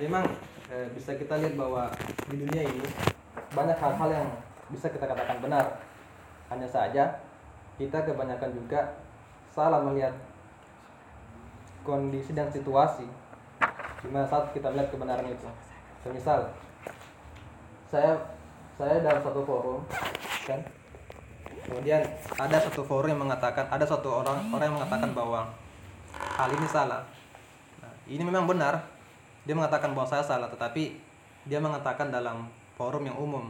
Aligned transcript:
memang 0.00 0.24
eh, 0.72 0.88
bisa 0.96 1.12
kita 1.20 1.36
lihat 1.36 1.54
bahwa 1.60 1.92
di 2.32 2.40
dunia 2.40 2.64
ini 2.64 2.86
banyak 3.52 3.76
hal-hal 3.76 4.08
yang 4.08 4.28
bisa 4.72 4.88
kita 4.88 5.04
katakan 5.04 5.44
benar. 5.44 5.76
Hanya 6.48 6.66
saja 6.66 7.20
kita 7.76 8.08
kebanyakan 8.08 8.50
juga 8.56 8.96
salah 9.52 9.84
melihat 9.84 10.16
kondisi 11.84 12.32
dan 12.32 12.48
situasi 12.48 13.04
di 14.00 14.08
mana 14.08 14.24
saat 14.24 14.50
kita 14.56 14.72
melihat 14.72 14.88
kebenaran 14.88 15.28
itu. 15.28 15.48
Semisal 16.00 16.48
saya 17.92 18.16
saya 18.80 19.04
dalam 19.04 19.20
satu 19.20 19.44
forum 19.44 19.84
kan? 20.48 20.60
Kemudian 21.60 22.02
ada 22.40 22.56
satu 22.56 22.82
forum 22.82 23.12
yang 23.12 23.20
mengatakan 23.20 23.68
ada 23.68 23.84
satu 23.84 24.24
orang 24.24 24.48
orang 24.48 24.66
yang 24.72 24.76
mengatakan 24.80 25.10
bahwa 25.12 25.40
hal 26.16 26.48
ini 26.50 26.66
salah. 26.66 27.04
Nah, 27.84 27.92
ini 28.08 28.22
memang 28.24 28.48
benar 28.48 28.80
dia 29.44 29.54
mengatakan 29.56 29.96
bahwa 29.96 30.08
saya 30.08 30.24
salah 30.24 30.48
tetapi 30.52 31.00
dia 31.48 31.58
mengatakan 31.60 32.12
dalam 32.12 32.48
forum 32.76 33.08
yang 33.08 33.16
umum. 33.16 33.48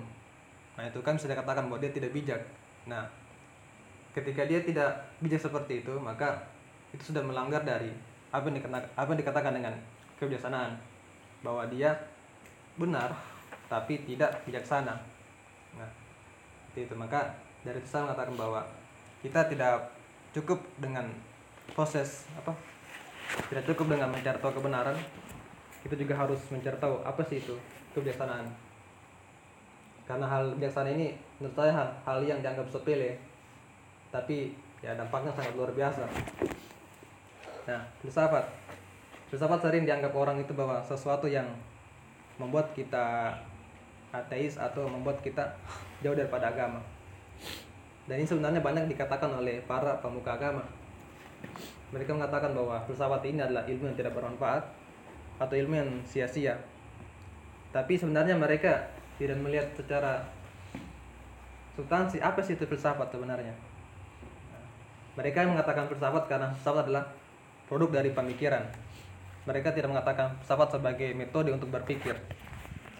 Nah 0.79 0.85
itu 0.87 1.03
kan 1.03 1.19
bisa 1.19 1.27
dikatakan 1.27 1.67
bahwa 1.67 1.83
dia 1.83 1.91
tidak 1.91 2.15
bijak. 2.15 2.41
Nah 2.87 3.07
ketika 4.15 4.47
dia 4.47 4.63
tidak 4.63 4.91
bijak 5.23 5.43
seperti 5.43 5.87
itu 5.87 5.95
maka 5.99 6.47
itu 6.91 7.15
sudah 7.15 7.23
melanggar 7.23 7.63
dari 7.63 7.95
apa 8.31 8.47
yang 8.47 8.59
dikatakan, 8.63 8.87
apa 8.95 9.09
yang 9.11 9.21
dikatakan 9.21 9.53
dengan 9.55 9.75
kebijaksanaan. 10.19 10.73
Bahwa 11.41 11.65
dia 11.73 11.97
benar 12.77 13.17
tapi 13.67 14.03
tidak 14.07 14.45
bijaksana. 14.47 14.95
Nah 15.75 15.91
itu. 16.75 16.95
Maka 16.95 17.35
dari 17.67 17.83
itu 17.83 17.89
saya 17.91 18.07
mengatakan 18.07 18.35
bahwa 18.39 18.61
kita 19.21 19.51
tidak 19.51 19.91
cukup 20.31 20.63
dengan 20.79 21.11
proses 21.75 22.27
apa 22.39 22.55
tidak 23.51 23.67
cukup 23.75 23.95
dengan 23.95 24.11
mencari 24.11 24.39
tahu 24.39 24.53
kebenaran 24.59 24.97
kita 25.87 25.95
juga 25.97 26.15
harus 26.17 26.41
mencari 26.53 26.77
tahu 26.77 27.01
apa 27.05 27.23
sih 27.25 27.41
itu 27.41 27.57
kebijaksanaan 27.97 28.47
karena 30.11 30.27
hal 30.27 30.59
bijaksana 30.59 30.91
ini 30.91 31.15
menurut 31.39 31.55
saya 31.55 31.71
hal, 31.71 31.89
hal 32.03 32.19
yang 32.27 32.43
dianggap 32.43 32.67
sepele 32.67 33.15
tapi 34.11 34.51
ya 34.83 34.99
dampaknya 34.99 35.31
sangat 35.31 35.55
luar 35.55 35.71
biasa. 35.71 36.03
Nah 37.71 37.81
filsafat. 38.03 38.43
Filsafat 39.31 39.63
sering 39.63 39.87
dianggap 39.87 40.11
orang 40.11 40.43
itu 40.43 40.51
bahwa 40.51 40.83
sesuatu 40.83 41.31
yang 41.31 41.47
membuat 42.43 42.75
kita 42.75 43.39
ateis 44.11 44.59
atau 44.59 44.91
membuat 44.91 45.23
kita 45.23 45.55
jauh 46.03 46.19
daripada 46.19 46.51
agama. 46.51 46.83
Dan 48.11 48.19
ini 48.19 48.27
sebenarnya 48.27 48.59
banyak 48.59 48.91
dikatakan 48.91 49.31
oleh 49.39 49.63
para 49.63 49.95
pemuka 50.03 50.35
agama. 50.35 50.67
Mereka 51.95 52.11
mengatakan 52.11 52.51
bahwa 52.51 52.83
filsafat 52.91 53.23
ini 53.31 53.39
adalah 53.47 53.63
ilmu 53.63 53.95
yang 53.95 53.95
tidak 53.95 54.19
bermanfaat 54.19 54.67
atau 55.41 55.55
ilmu 55.57 55.75
yang 55.75 55.91
sia-sia. 56.05 56.61
Tapi 57.73 57.97
sebenarnya 57.97 58.37
mereka 58.37 58.93
tidak 59.17 59.41
melihat 59.41 59.73
secara 59.73 60.29
substansi 61.81 62.21
apa 62.21 62.45
sih 62.45 62.61
itu 62.61 62.69
filsafat 62.69 63.09
sebenarnya. 63.09 63.57
Mereka 65.17 65.49
mengatakan 65.49 65.89
filsafat 65.89 66.29
karena 66.29 66.53
filsafat 66.53 66.85
adalah 66.87 67.05
produk 67.65 68.05
dari 68.05 68.13
pemikiran. 68.13 68.69
Mereka 69.49 69.73
tidak 69.73 69.97
mengatakan 69.97 70.37
filsafat 70.45 70.77
sebagai 70.77 71.17
metode 71.17 71.57
untuk 71.57 71.73
berpikir. 71.73 72.21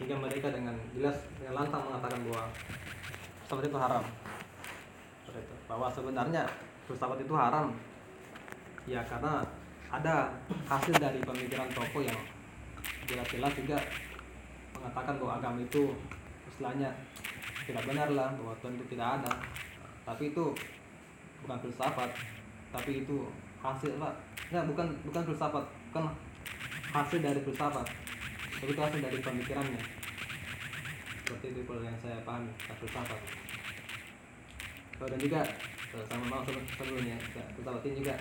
Sehingga 0.01 0.17
mereka 0.17 0.49
dengan 0.49 0.73
jelas 0.97 1.21
dengan 1.37 1.61
lantang 1.61 1.85
mengatakan 1.93 2.21
bahwa 2.25 2.45
filsafat 3.45 3.65
itu 3.69 3.79
haram. 3.79 4.05
Bahwa 5.69 5.87
sebenarnya 5.93 6.43
filsafat 6.89 7.19
itu 7.21 7.35
haram. 7.37 7.69
Ya 8.89 9.05
karena 9.05 9.45
ada 9.91 10.31
hasil 10.71 10.95
dari 10.95 11.19
pemikiran 11.19 11.67
tokoh 11.75 12.03
yang 12.03 12.19
jelas-jelas 13.11 13.51
juga 13.59 13.79
mengatakan 14.79 15.19
bahwa 15.19 15.33
agama 15.43 15.59
itu 15.59 15.91
istilahnya 16.47 16.91
tidak 17.67 17.83
benar 17.87 18.09
lah 18.15 18.31
bahwa 18.39 18.55
Tuhan 18.63 18.79
itu 18.79 18.87
tidak 18.95 19.09
ada 19.21 19.33
tapi 20.07 20.31
itu 20.31 20.45
bukan 21.43 21.59
filsafat 21.59 22.11
tapi 22.71 23.03
itu 23.03 23.27
hasil 23.61 23.99
pak 23.99 24.15
ya 24.55 24.63
bukan 24.65 24.87
bukan 25.05 25.23
filsafat 25.27 25.65
bukan 25.91 26.05
hasil 26.95 27.19
dari 27.19 27.41
filsafat 27.43 27.87
tapi 28.63 28.71
itu 28.71 28.81
hasil 28.81 29.01
dari 29.03 29.19
pemikirannya 29.19 29.83
seperti 31.27 31.47
itu 31.51 31.61
kalau 31.67 31.83
yang 31.83 31.99
saya 31.99 32.23
pahami 32.23 32.51
filsafat 32.59 33.21
Oh, 35.01 35.09
dan 35.09 35.17
juga 35.17 35.41
eh, 35.97 36.05
sama 36.05 36.29
mau 36.29 36.45
sebelumnya 36.45 37.17
ya, 37.17 37.45
filsafat 37.57 37.89
ini 37.89 38.05
juga 38.05 38.15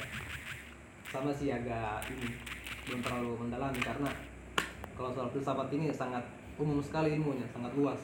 sama 1.10 1.34
sih 1.34 1.50
agak 1.50 2.06
ini 2.14 2.38
belum 2.86 3.02
terlalu 3.02 3.32
mendalami 3.46 3.82
karena 3.82 4.10
kalau 4.94 5.10
soal 5.10 5.30
filsafat 5.34 5.74
ini 5.74 5.90
sangat 5.90 6.22
umum 6.62 6.78
sekali 6.84 7.18
ilmunya 7.18 7.50
sangat 7.50 7.74
luas. 7.74 8.02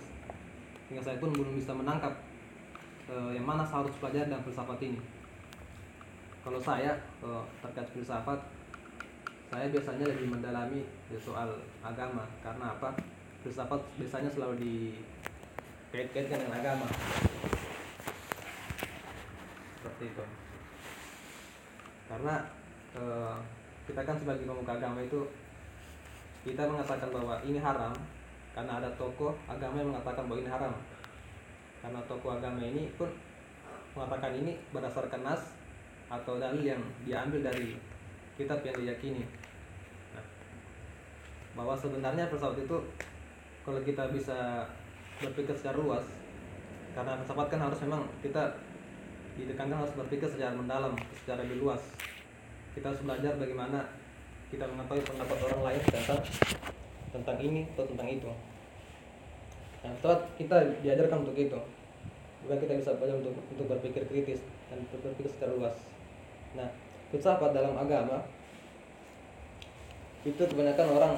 Hingga 0.90 1.02
saya 1.02 1.18
pun 1.22 1.34
belum 1.34 1.54
bisa 1.54 1.74
menangkap 1.74 2.14
eh, 3.10 3.32
yang 3.38 3.46
mana 3.46 3.62
saya 3.62 3.86
harus 3.86 3.98
pelajari 4.02 4.30
dalam 4.30 4.42
filsafat 4.42 4.80
ini. 4.82 5.00
Kalau 6.42 6.58
saya 6.58 6.98
eh, 7.22 7.44
terkait 7.62 7.90
filsafat 7.94 8.40
saya 9.54 9.70
biasanya 9.70 10.06
lebih 10.10 10.34
mendalami 10.34 10.82
di 11.06 11.18
soal 11.22 11.62
agama. 11.86 12.26
Karena 12.42 12.74
apa? 12.74 12.90
Filsafat 13.46 13.82
biasanya 14.02 14.30
selalu 14.34 14.58
dikait-kaitkan 14.66 16.42
dengan 16.42 16.58
agama. 16.58 16.88
Seperti 19.78 20.04
itu. 20.10 20.26
Karena 22.10 22.65
eh, 22.96 23.36
kita 23.86 24.02
kan 24.02 24.18
sebagai 24.18 24.48
pemuka 24.48 24.80
agama 24.80 25.04
itu 25.04 25.22
kita 26.46 26.66
mengatakan 26.66 27.10
bahwa 27.10 27.36
ini 27.46 27.60
haram 27.62 27.94
karena 28.56 28.80
ada 28.80 28.90
tokoh 28.96 29.36
agama 29.52 29.84
yang 29.84 29.92
mengatakan 29.92 30.32
bahwa 30.32 30.40
ini 30.40 30.48
haram. 30.50 30.74
Karena 31.84 32.00
tokoh 32.08 32.40
agama 32.40 32.64
ini 32.64 32.88
pun 32.96 33.12
mengatakan 33.94 34.32
ini 34.32 34.56
berdasarkan 34.72 35.22
nas 35.28 35.52
atau 36.08 36.40
dalil 36.40 36.64
yang 36.64 36.82
diambil 37.04 37.52
dari 37.52 37.76
kitab 38.40 38.64
yang 38.64 38.78
diyakini. 38.80 39.28
Nah, 40.16 40.26
bahwa 41.60 41.76
sebenarnya 41.76 42.32
filsafat 42.32 42.64
itu 42.64 42.78
kalau 43.68 43.82
kita 43.84 44.08
bisa 44.16 44.64
berpikir 45.20 45.56
secara 45.56 45.76
luas 45.80 46.06
karena 46.96 47.20
filsafat 47.20 47.48
kan 47.52 47.60
harus 47.60 47.80
memang 47.84 48.04
kita 48.24 48.56
ditekankan 49.36 49.84
harus 49.84 49.96
berpikir 50.00 50.28
secara 50.32 50.56
mendalam 50.56 50.96
secara 51.12 51.44
lebih 51.44 51.64
luas 51.64 51.84
kita 52.76 52.92
harus 52.92 53.02
belajar 53.08 53.34
bagaimana 53.40 53.80
kita 54.52 54.68
mengetahui 54.68 55.04
pendapat 55.08 55.38
orang 55.48 55.62
lain 55.72 55.82
tentang 55.88 56.20
tentang 57.16 57.38
ini 57.40 57.62
atau 57.72 57.88
tentang 57.88 58.08
itu. 58.12 58.30
Nah 59.82 59.92
setelah 59.96 60.20
kita 60.36 60.56
diajarkan 60.84 61.24
untuk 61.24 61.40
itu. 61.40 61.60
Bukan 62.46 62.58
kita 62.62 62.78
bisa 62.78 62.92
belajar 63.00 63.18
untuk 63.24 63.34
untuk 63.50 63.66
berpikir 63.72 64.06
kritis 64.12 64.44
dan 64.68 64.84
berpikir 64.92 65.32
secara 65.32 65.56
luas. 65.56 65.78
Nah 66.54 66.68
filsafat 67.10 67.56
dalam 67.56 67.80
agama 67.80 68.28
itu 70.28 70.42
kebanyakan 70.42 70.88
orang 71.00 71.14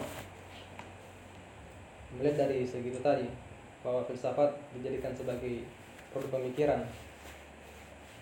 melihat 2.16 2.47
dari 2.47 2.63
segi 2.63 2.94
itu 2.94 3.01
tadi 3.01 3.28
bahwa 3.81 4.03
filsafat 4.06 4.56
dijadikan 4.78 5.16
sebagai 5.16 5.63
produk 6.12 6.39
pemikiran 6.39 6.84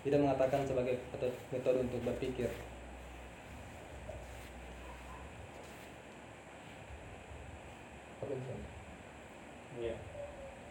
tidak 0.06 0.22
mengatakan 0.22 0.62
sebagai 0.62 1.02
metode 1.50 1.78
untuk 1.82 2.00
berpikir 2.06 2.46
Iya. 8.26 9.94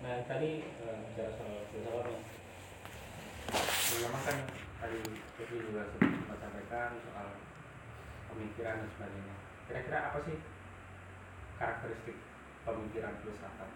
Nah 0.04 0.28
tadi 0.28 0.60
eh, 0.60 0.98
bicara 1.08 1.32
soal 1.40 1.64
filsafat 1.72 2.12
nih. 2.12 2.24
Memang 4.04 4.24
kan 4.28 4.38
tadi 4.84 5.00
Kevin 5.40 5.62
juga 5.72 5.88
sempat 5.96 6.38
sampaikan 6.44 7.00
soal 7.00 7.28
pemikiran 8.28 8.84
dan 8.84 8.90
sebagainya. 8.92 9.36
Kira-kira 9.72 10.00
apa 10.12 10.18
sih 10.28 10.38
karakteristik 11.56 12.18
pemikiran 12.68 13.24
filsafat? 13.24 13.70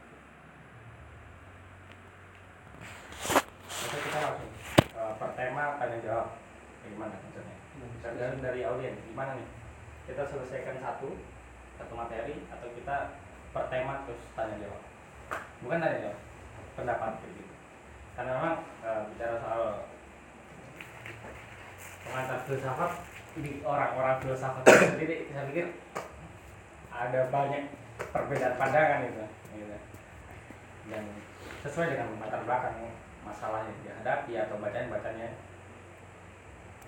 Oke 3.79 3.97
kita 4.03 4.19
langsung 4.19 4.51
eh, 4.91 5.13
per 5.15 5.31
tema 5.39 5.79
tanya 5.79 5.97
jawab. 6.03 6.27
Bagaimana 6.83 7.15
maksudnya? 7.15 7.55
Misalnya 7.79 8.43
dari 8.43 8.61
audiens, 8.67 8.99
gimana 9.07 9.39
nih? 9.39 9.47
Kita 10.03 10.27
selesaikan 10.27 10.83
satu 10.83 11.15
satu 11.79 11.93
materi 11.95 12.43
atau 12.51 12.67
kita 12.75 13.15
per 13.49 13.65
tema 13.73 14.05
terus 14.05 14.21
tanya 14.37 14.55
jawab. 14.61 14.81
Bukan 15.65 15.81
tanya 15.81 15.97
jawab 16.05 16.19
pendapat 16.77 17.11
gitu. 17.25 17.43
Karena 18.15 18.31
memang 18.35 18.55
e, 18.83 18.89
bicara 19.11 19.35
soal 19.41 19.63
pengantar 22.05 22.39
filsafat 22.47 22.91
di 23.39 23.51
orang-orang 23.61 24.17
filsafat 24.23 24.63
sendiri 24.65 25.29
saya 25.29 25.47
pikir 25.51 25.67
ada 26.89 27.29
banyak 27.29 27.63
perbedaan 28.11 28.57
pandangan 28.57 29.05
itu 29.05 29.25
gitu. 29.55 29.77
dan 30.89 31.03
sesuai 31.61 31.93
dengan 31.93 32.17
latar 32.17 32.41
belakang 32.43 32.91
masalah 33.21 33.67
yang 33.67 33.77
dihadapi 33.85 34.33
atau 34.41 34.57
bacaan 34.57 34.89
bacanya 34.89 35.27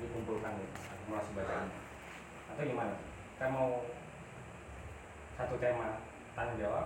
dikumpulkan 0.01 0.57
gitu, 0.57 0.77
akumulasi 0.89 1.31
bacaan. 1.37 1.69
Atau 2.49 2.63
gimana? 2.65 2.95
Kita 3.37 3.45
mau 3.53 3.85
satu 5.37 5.55
tema 5.61 6.01
tanya 6.35 6.53
jawab 6.59 6.85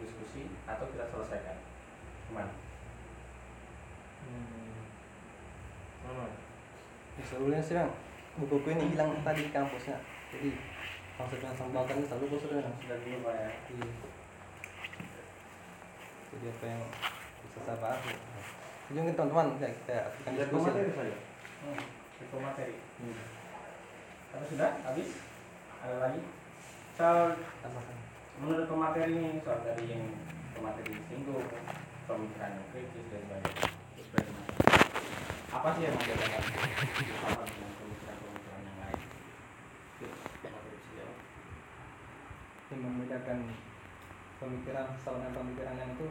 diskusi 0.00 0.48
atau 0.64 0.84
kita 0.92 1.04
selesaikan 1.12 1.56
gimana 2.28 2.52
Hmm. 4.20 4.84
Hmm. 6.04 6.30
Sebenarnya 7.24 7.64
sih 7.64 7.74
bang, 7.76 7.90
buku 8.36 8.68
ini 8.72 8.92
hilang 8.92 9.16
tadi 9.24 9.48
di 9.48 9.52
kampusnya. 9.52 9.96
Jadi 10.30 10.48
maksudnya 11.16 11.50
sambatan 11.56 12.00
itu 12.00 12.06
selalu 12.08 12.30
bos 12.32 12.40
sudah. 12.44 12.62
sudah 12.80 12.98
dulu 13.00 13.16
pak 13.24 13.34
ya 13.34 13.48
Iya. 13.48 13.88
Jadi 16.30 16.46
apa 16.46 16.64
yang 16.68 16.82
bisa 17.42 17.58
saya 17.66 17.76
bahas? 17.82 18.00
ya. 18.06 18.16
Jadi 18.92 18.98
mungkin 19.02 19.16
teman-teman 19.18 19.46
ya 19.58 19.68
kita 19.72 19.94
akan 20.20 20.32
diskusi. 20.36 20.68
materi 20.68 20.90
saja 20.94 21.16
hmm. 21.64 21.80
Info 22.20 22.36
materi 22.38 22.74
Hmm. 23.00 23.16
Apa 24.30 24.44
sudah 24.46 24.70
habis 24.84 25.08
ada 25.80 25.96
lagi 25.96 26.20
soal 26.94 27.34
Tambahkan. 27.64 27.96
Menurut 28.40 28.66
pemateri 28.72 29.12
ini 29.20 29.44
soal 29.44 29.60
dari 29.60 29.84
yang 29.84 30.04
pemateri 30.56 30.96
singgung 31.12 31.44
pemikiran 32.08 32.56
yang 32.56 32.66
kritis 32.72 33.04
dan 33.12 33.22
bagaimana? 33.28 33.68
apa 35.50 35.68
sih 35.76 35.82
yang 35.84 35.94
membedakan 36.00 36.42
filsafat 36.96 37.48
dengan 37.52 37.72
pemikiran-pemikiran 37.76 38.60
yang 38.64 38.78
lain. 38.80 39.00
Yang 42.70 42.80
membedakan 42.80 43.38
pemikiran 44.40 44.86
sama 45.04 45.28
pemikiran 45.36 45.76
lain 45.76 45.92
itu 46.00 46.06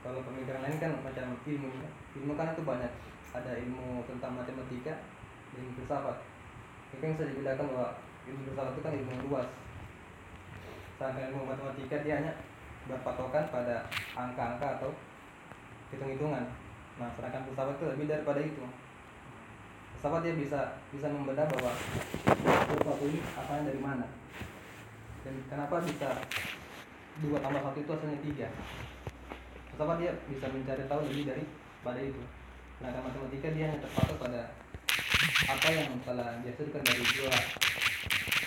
kalau 0.00 0.20
pemikiran 0.24 0.64
lain 0.64 0.76
kan 0.80 0.92
macam 1.04 1.26
ilmu 1.44 1.68
ya. 1.84 1.90
ilmu 2.16 2.32
kan 2.32 2.56
itu 2.56 2.62
banyak 2.64 2.92
ada 3.36 3.52
ilmu 3.60 4.08
tentang 4.08 4.40
matematika 4.40 5.04
ilmu 5.52 5.70
filsafat 5.76 6.16
itu 6.96 7.02
yang 7.04 7.12
bisa 7.20 7.28
dibedakan 7.28 7.66
bahwa 7.76 7.88
ilmu 8.24 8.40
filsafat 8.48 8.72
itu 8.72 8.80
kan 8.80 8.92
ilmu 8.96 9.10
yang 9.12 9.24
luas 9.28 9.48
sedangkan 10.94 11.34
ilmu 11.34 11.42
matematika 11.50 11.96
dia 12.06 12.22
hanya 12.22 12.32
berpatokan 12.86 13.50
pada 13.50 13.88
angka-angka 14.14 14.78
atau 14.78 14.90
hitung-hitungan. 15.90 16.44
Nah 17.00 17.08
sedangkan 17.18 17.42
filsafat 17.50 17.74
itu 17.80 17.84
lebih 17.90 18.06
daripada 18.06 18.40
itu. 18.40 18.62
Filsafat 19.98 20.20
dia 20.22 20.34
bisa 20.38 20.60
bisa 20.94 21.06
membedah 21.10 21.46
bahwa 21.50 21.72
sesuatu 22.70 23.04
ini 23.10 23.20
asalnya 23.34 23.74
dari 23.74 23.80
mana. 23.82 24.06
Dan 25.24 25.34
kenapa 25.48 25.80
bisa 25.82 26.08
dua 27.24 27.38
tambah 27.40 27.62
satu 27.62 27.78
itu 27.82 27.90
hasilnya 27.90 28.18
tiga? 28.22 28.48
Filsafat 29.74 29.96
dia 29.98 30.12
bisa 30.30 30.46
mencari 30.52 30.84
tahu 30.86 31.00
lebih 31.10 31.24
dari 31.26 31.44
pada 31.82 31.98
itu. 31.98 32.22
Sedangkan 32.78 33.02
matematika 33.10 33.48
dia 33.50 33.64
hanya 33.66 33.82
terpatok 33.82 34.18
pada 34.30 34.42
apa 35.44 35.68
yang 35.74 35.90
telah 36.06 36.38
dihasilkan 36.46 36.82
dari 36.86 37.04
dua 37.18 37.34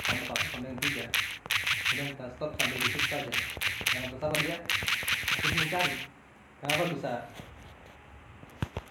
tambah 0.08 0.26
satu 0.32 0.46
sampai 0.56 0.72
tiga 0.88 1.06
kemudian 1.88 2.12
kita 2.20 2.26
stop 2.36 2.52
sampai 2.60 2.78
di 2.84 2.88
situ 2.92 3.00
saja 3.08 3.32
dengan 3.88 4.12
filsafat 4.12 4.40
dia 4.44 4.58
terus 5.40 5.54
mencari 5.56 5.96
kenapa 6.60 6.84
bisa? 6.92 7.14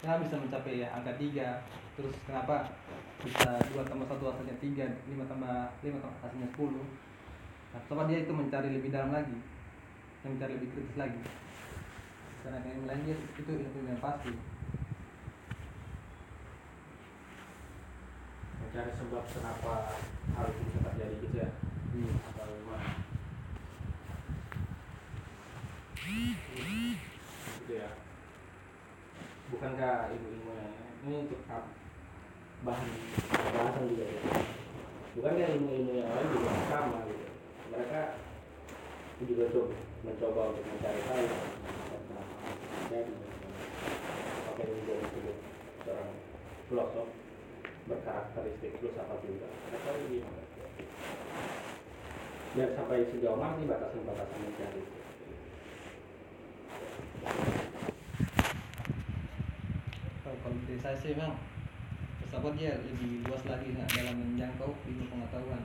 Kenapa 0.01 0.19
bisa 0.25 0.37
mencapai 0.41 0.81
ya 0.81 0.89
angka 0.97 1.13
tiga? 1.21 1.49
Terus 1.99 2.15
kenapa 2.25 2.73
bisa 3.21 3.59
dua 3.69 3.83
tambah 3.85 4.09
satu 4.09 4.25
hasilnya 4.33 4.57
tiga 4.65 4.87
lima 5.13 5.29
tambah 5.29 5.77
lima 5.85 5.99
tambah 6.01 6.21
hasilnya 6.25 6.49
sepuluh? 6.57 6.87
Nah 7.77 7.81
filsafat 7.85 8.07
dia 8.09 8.19
itu 8.25 8.33
mencari 8.33 8.69
lebih 8.73 8.89
dalam 8.89 9.13
lagi. 9.13 9.37
Yang 10.25 10.31
mencari 10.41 10.53
lebih 10.57 10.71
kritis 10.73 10.97
lagi. 10.97 11.21
Karena 12.41 12.65
yang 12.65 12.87
lain 12.89 13.03
dia 13.05 13.17
itu 13.19 13.51
ilmu 13.51 13.89
yang 13.93 14.01
pasti. 14.01 14.33
Mencari 18.57 18.91
sebab 18.97 19.25
kenapa 19.29 19.75
hal 20.33 20.47
itu 20.49 20.61
bisa 20.65 20.81
terjadi 20.81 21.15
gitu 21.21 21.37
ya? 21.45 21.51
Gimana 21.93 22.36
gitu 27.67 27.73
ya. 27.83 27.91
Bukankah 29.51 30.15
ibu-ibu 30.15 30.51
ini 31.07 31.15
untuk 31.27 31.43
apa? 31.51 31.87
bahan 32.65 32.89
bahasan 33.53 33.85
juga 33.93 34.05
ya. 34.11 34.21
Bukankah 35.17 35.49
ilmu-ilmu 35.55 35.93
yang 35.93 36.09
lain 36.09 36.29
juga 36.33 36.51
sama 36.73 36.99
gitu? 37.07 37.27
Mereka 37.73 38.01
juga 39.23 39.45
coba 39.53 39.77
mencoba 40.05 40.41
untuk 40.53 40.65
mencari 40.67 41.01
tahu 41.07 41.25
tentang 41.89 42.27
apa 42.27 42.49
terjadi 42.91 43.13
oke 44.53 44.63
ini 44.63 44.81
juga 44.85 44.95
disebut 45.03 45.37
seorang 45.85 46.11
filosof 46.69 47.09
berkarakteristik 47.87 48.73
filsafat 48.81 49.19
juga? 49.25 49.47
Mereka 49.47 49.91
gimana 50.11 50.43
dan 52.57 52.73
sampai 52.73 53.05
sejauh 53.13 53.37
mana 53.37 53.61
sih 53.61 53.69
batasan-batasan 53.69 54.41
mencari 54.41 54.81
itu 54.81 54.97
kalau 60.47 60.57
dari 60.65 60.79
saya 60.81 60.97
sih 60.97 61.13
memang 61.13 61.37
filsafat 62.23 62.55
dia 62.59 62.79
lebih 62.79 63.27
luas 63.27 63.43
lagi 63.49 63.75
nah, 63.75 63.87
dalam 63.91 64.17
menjangkau 64.19 64.71
ilmu 64.85 65.05
pengetahuan. 65.09 65.63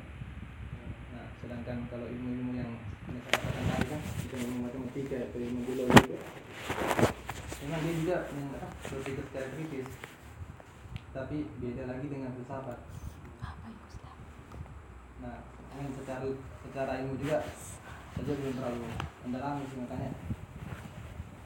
Nah 1.11 1.25
sedangkan 1.37 1.85
kalau 1.91 2.07
ilmu-ilmu 2.09 2.53
yang 2.57 2.71
saya 3.05 3.19
katakan 3.27 3.65
tadi 3.67 3.85
kan 3.91 4.01
itu 4.01 4.35
ilmu 4.41 4.57
matematika 4.65 5.17
atau 5.19 5.37
ilmu 5.37 5.59
biologi 5.67 6.15
memang 7.61 7.81
dia 7.85 7.93
juga 7.99 8.17
berpikir 8.89 9.23
secara 9.29 9.47
kritis. 9.53 9.89
Tapi 11.11 11.37
beda 11.59 11.83
lagi 11.91 12.05
dengan 12.09 12.31
filsafat? 12.33 12.79
Nah 15.21 15.50
yang 15.79 15.89
secara 15.95 16.27
secara 16.67 16.91
ilmu 17.03 17.15
juga 17.19 17.39
saja 18.17 18.31
belum 18.35 18.53
terlalu 18.59 18.87
mendalami 19.23 19.63
sih 19.71 19.77
makanya. 19.79 20.11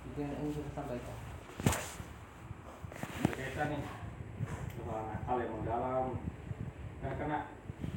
Itu 0.10 0.18
yang 0.22 0.34
ingin 0.42 0.52
saya 0.58 0.72
sampaikan. 0.74 1.18
Berkaitan 3.26 3.68
nih 3.70 3.82
soal 4.82 5.04
nakal 5.10 5.38
yang 5.42 5.54
mendalam. 5.54 6.08
Karena 7.02 7.16
karena 7.22 7.38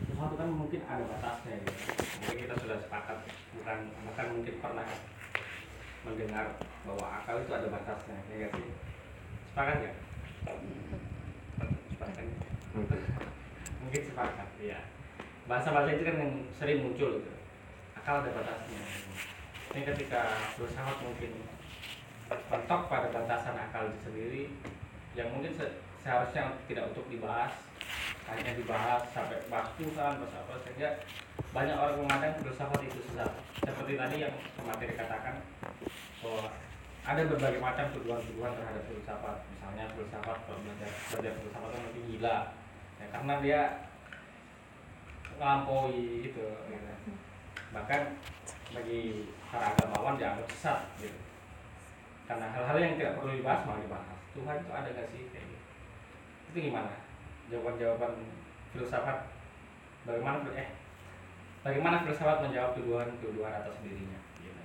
sesuatu 0.04 0.34
kan 0.36 0.48
mungkin 0.52 0.80
ada 0.84 1.04
batasnya 1.06 1.62
gitu. 1.64 1.72
mungkin 2.18 2.36
kita 2.44 2.54
sudah 2.58 2.76
sepakat 2.82 3.18
bukan 3.54 3.78
bukan 4.04 4.26
mungkin 4.34 4.54
pernah 4.58 4.88
mendengar 6.02 6.46
bahwa 6.82 7.06
akal 7.22 7.36
itu 7.40 7.52
ada 7.54 7.68
batasnya 7.72 8.16
ya 8.28 8.34
nggak 8.36 8.52
sih? 8.52 8.68
Sepakat 9.54 9.76
ya 9.80 9.92
sepakat. 11.94 12.24
Mungkin 13.80 14.02
sepakat 14.04 14.48
ya 14.60 14.78
bahasa-bahasa 15.48 15.96
itu 15.96 16.04
kan 16.04 16.16
yang 16.20 16.32
sering 16.52 16.84
muncul 16.84 17.18
gitu. 17.18 17.32
Akal 17.96 18.20
ada 18.20 18.30
batasnya. 18.36 18.80
Ini 19.72 19.80
ketika 19.84 20.22
filsafat 20.54 20.96
mungkin 21.00 21.32
mentok 22.28 22.82
pada 22.92 23.08
batasan 23.08 23.56
akal 23.56 23.88
itu 23.88 23.98
sendiri 24.04 24.42
yang 25.16 25.32
mungkin 25.32 25.56
se- 25.56 25.80
seharusnya 26.04 26.52
tidak 26.68 26.92
untuk 26.92 27.08
dibahas 27.08 27.52
hanya 28.28 28.52
dibahas 28.52 29.08
sampai 29.16 29.40
Tuhan 29.48 30.12
bahas 30.20 30.34
apa 30.36 30.54
sehingga 30.60 31.00
banyak 31.56 31.72
orang 31.72 31.96
memandang 32.04 32.36
filsafat 32.44 32.80
itu 32.84 33.00
sesat. 33.08 33.32
Seperti 33.64 33.96
tadi 33.96 34.16
yang 34.20 34.34
materi 34.68 34.92
katakan 34.92 35.40
bahwa 36.20 36.52
ada 37.08 37.24
berbagai 37.24 37.60
macam 37.64 37.88
tuduhan-tuduhan 37.96 38.52
terhadap 38.52 38.84
filsafat. 38.84 39.36
Misalnya 39.48 39.84
filsafat 39.96 40.38
belajar 40.44 40.90
belajar 41.08 41.32
filsafat 41.40 41.70
itu 41.72 41.80
mungkin 41.80 42.04
gila. 42.12 42.38
Ya, 43.00 43.06
karena 43.08 43.34
dia 43.40 43.60
ngelampaui 45.38 46.26
gitu, 46.26 46.44
gitu. 46.66 46.90
bahkan 47.70 48.18
bagi 48.74 49.30
para 49.48 49.72
agamawan 49.72 50.18
dianggap 50.18 50.46
sesat 50.50 50.78
gitu 50.98 51.16
karena 52.28 52.52
hal-hal 52.52 52.76
yang 52.76 52.94
tidak 53.00 53.16
perlu 53.16 53.38
dibahas 53.38 53.64
malah 53.64 53.80
dibahas 53.80 54.20
Tuhan 54.36 54.60
itu 54.60 54.70
ada 54.74 54.88
gak 54.92 55.08
sih 55.08 55.22
kayak 55.32 55.46
gitu 55.48 55.66
itu 56.52 56.58
gimana 56.68 56.92
jawaban-jawaban 57.48 58.12
filsafat 58.74 59.32
bagaimana 60.04 60.44
eh 60.52 60.68
bagaimana 61.64 62.04
filsafat 62.04 62.44
menjawab 62.44 62.76
tuduhan-tuduhan 62.76 63.52
atas 63.64 63.80
dirinya 63.80 64.20
gitu. 64.42 64.62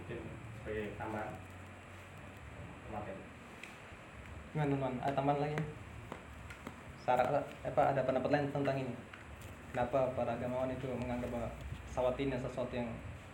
mungkin 0.00 0.18
sebagai 0.58 0.98
tambahan 0.98 1.30
materi 2.90 3.22
Gimana 4.52 4.68
teman? 4.68 4.92
Ada 5.00 5.16
tambahan 5.16 5.40
lagi? 5.48 5.56
Syarat 7.02 7.42
apa 7.66 7.82
ada 7.90 8.00
pendapat 8.06 8.30
lain 8.30 8.46
tentang 8.54 8.78
ini? 8.78 8.94
Kenapa 9.74 10.06
para 10.14 10.38
agamawan 10.38 10.70
itu 10.70 10.86
menganggap 10.86 11.34
bahwa 11.34 11.50
pesawat 11.90 12.14
ini 12.22 12.38
sesuatu 12.38 12.70
yang 12.70 12.86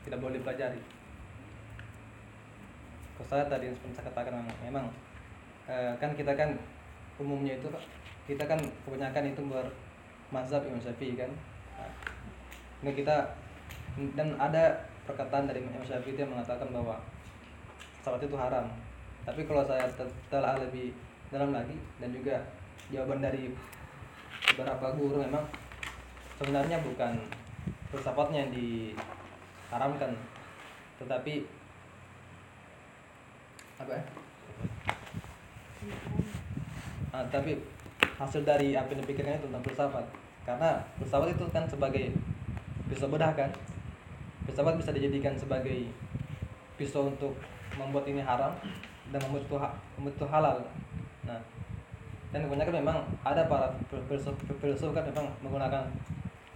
tidak 0.09 0.25
boleh 0.25 0.41
dipelajari? 0.41 0.81
Saya 3.29 3.45
tadi 3.45 3.69
seperti 3.69 3.93
saya 3.99 4.09
katakan 4.09 4.41
memang, 4.65 4.89
eh, 5.69 5.93
kan 6.01 6.17
kita 6.17 6.33
kan 6.33 6.57
umumnya 7.21 7.61
itu 7.61 7.69
kita 8.25 8.47
kan 8.47 8.57
kebanyakan 8.87 9.37
itu 9.37 9.43
bermazhab 9.45 10.65
Imam 10.65 10.81
Syafi'i 10.81 11.19
kan. 11.19 11.29
Nah, 12.81 12.95
kita 12.95 13.37
dan 14.15 14.39
ada 14.39 14.87
perkataan 15.05 15.51
dari 15.51 15.61
Imam 15.61 15.85
Syafi'i 15.85 16.17
yang 16.17 16.33
mengatakan 16.33 16.71
bahwa 16.73 16.97
pesawat 18.01 18.23
itu 18.23 18.37
haram. 18.39 18.71
Tapi 19.27 19.45
kalau 19.45 19.67
saya 19.67 19.85
tel- 19.93 20.17
telah 20.33 20.57
lebih 20.57 20.95
dalam 21.29 21.53
lagi 21.53 21.77
dan 22.01 22.09
juga 22.15 22.41
jawaban 22.89 23.21
dari 23.21 23.53
beberapa 24.53 24.97
guru 24.97 25.21
memang 25.21 25.45
sebenarnya 26.41 26.81
bukan 26.81 27.21
filsafatnya 27.93 28.49
yang 28.49 28.53
diharamkan. 28.53 30.13
Tetapi 30.99 31.35
apa 33.79 33.93
ya? 33.95 34.05
Ah, 37.15 37.25
tapi 37.31 37.57
hasil 38.19 38.43
dari 38.43 38.75
apa 38.75 38.91
yang 38.93 39.01
dipikirkan 39.05 39.39
itu 39.39 39.47
tentang 39.47 39.65
filsafat. 39.65 40.07
Karena 40.43 40.81
filsafat 40.99 41.37
itu 41.37 41.45
kan 41.53 41.65
sebagai 41.69 42.11
pisau 42.89 43.09
bedah 43.13 43.33
kan? 43.37 43.51
Filsafat 44.49 44.75
bisa 44.81 44.91
dijadikan 44.97 45.37
sebagai 45.37 45.87
pisau 46.81 47.13
untuk 47.13 47.37
membuat 47.77 48.09
ini 48.09 48.25
haram 48.25 48.55
dan 49.13 49.21
membuat 49.29 49.45
itu, 49.45 49.57
membuat 50.01 50.15
itu 50.17 50.27
halal. 50.27 50.57
Nah 51.29 51.39
dan 52.29 52.45
kebanyakan 52.45 52.85
memang 52.85 52.99
ada 53.25 53.49
para 53.49 53.73
filsuf 53.89 54.37
filsuf 54.61 54.93
kan 54.93 55.05
memang 55.09 55.33
menggunakan 55.41 55.89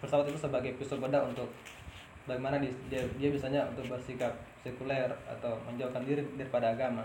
filsafat 0.02 0.28
itu 0.28 0.40
sebagai 0.44 0.70
pisau 0.76 1.00
bedah 1.00 1.24
untuk 1.24 1.48
bagaimana 2.28 2.60
dia, 2.60 3.02
dia, 3.18 3.28
bisanya 3.32 3.64
untuk 3.70 3.88
bersikap 3.88 4.30
sekuler 4.62 5.10
atau 5.26 5.58
menjauhkan 5.66 6.02
diri 6.06 6.22
daripada 6.38 6.70
agama. 6.70 7.02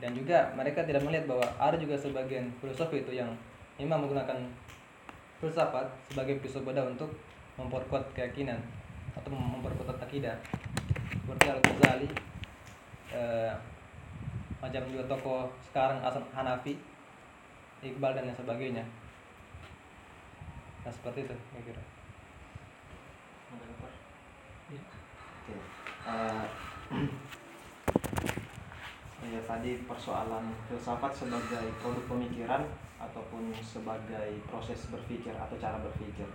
Dan 0.00 0.16
juga 0.16 0.50
mereka 0.56 0.82
tidak 0.82 1.04
melihat 1.04 1.30
bahwa 1.30 1.46
ada 1.60 1.76
juga 1.78 1.94
sebagian 1.94 2.48
filosofi 2.58 3.04
itu 3.04 3.12
yang 3.16 3.28
memang 3.76 4.04
menggunakan 4.04 4.38
filsafat 5.40 5.88
sebagai 6.10 6.38
pisau 6.40 6.62
bedah 6.62 6.86
untuk 6.86 7.10
memperkuat 7.58 8.02
keyakinan 8.14 8.58
atau 9.16 9.30
mem- 9.32 9.58
memperkuat 9.58 9.98
akidah. 10.00 10.36
Seperti 11.12 11.44
Al 11.48 11.60
Ghazali 11.60 12.08
eh, 13.14 13.52
macam 14.58 14.82
juga 14.90 15.04
tokoh 15.10 15.50
sekarang 15.70 15.98
Hasan 16.02 16.22
Hanafi 16.30 16.78
Iqbal 17.82 18.14
dan 18.14 18.30
lain 18.30 18.38
sebagainya 18.38 18.84
nah 20.82 20.90
seperti 20.90 21.26
itu 21.26 21.34
saya 21.34 21.62
kira 21.66 21.82
Oke. 25.42 25.58
Eh, 26.06 26.44
ya 29.32 29.40
tadi 29.42 29.82
persoalan 29.90 30.54
filsafat 30.70 31.10
sebagai 31.10 31.66
produk 31.82 32.04
pemikiran 32.06 32.62
ataupun 33.02 33.50
sebagai 33.58 34.38
proses 34.46 34.86
berpikir 34.86 35.34
atau 35.34 35.58
cara 35.58 35.82
berpikir. 35.82 36.30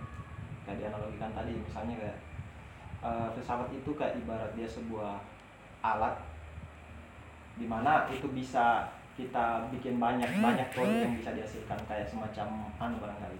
Kayak 0.68 0.92
dianalogikan 0.92 1.32
tadi 1.32 1.56
misalnya 1.56 1.96
kayak 1.96 2.18
eh, 3.00 3.28
filsafat 3.32 3.72
itu 3.72 3.96
kayak 3.96 4.20
ibarat 4.20 4.52
dia 4.52 4.68
sebuah 4.68 5.16
alat 5.80 6.20
di 7.58 7.66
mana 7.66 8.06
itu 8.12 8.28
bisa 8.30 8.86
kita 9.18 9.66
bikin 9.74 9.98
banyak 9.98 10.30
banyak 10.38 10.70
produk 10.70 11.10
yang 11.10 11.18
bisa 11.18 11.34
dihasilkan 11.34 11.78
kayak 11.90 12.06
semacam 12.06 12.70
anu 12.78 12.96
barangkali. 13.02 13.38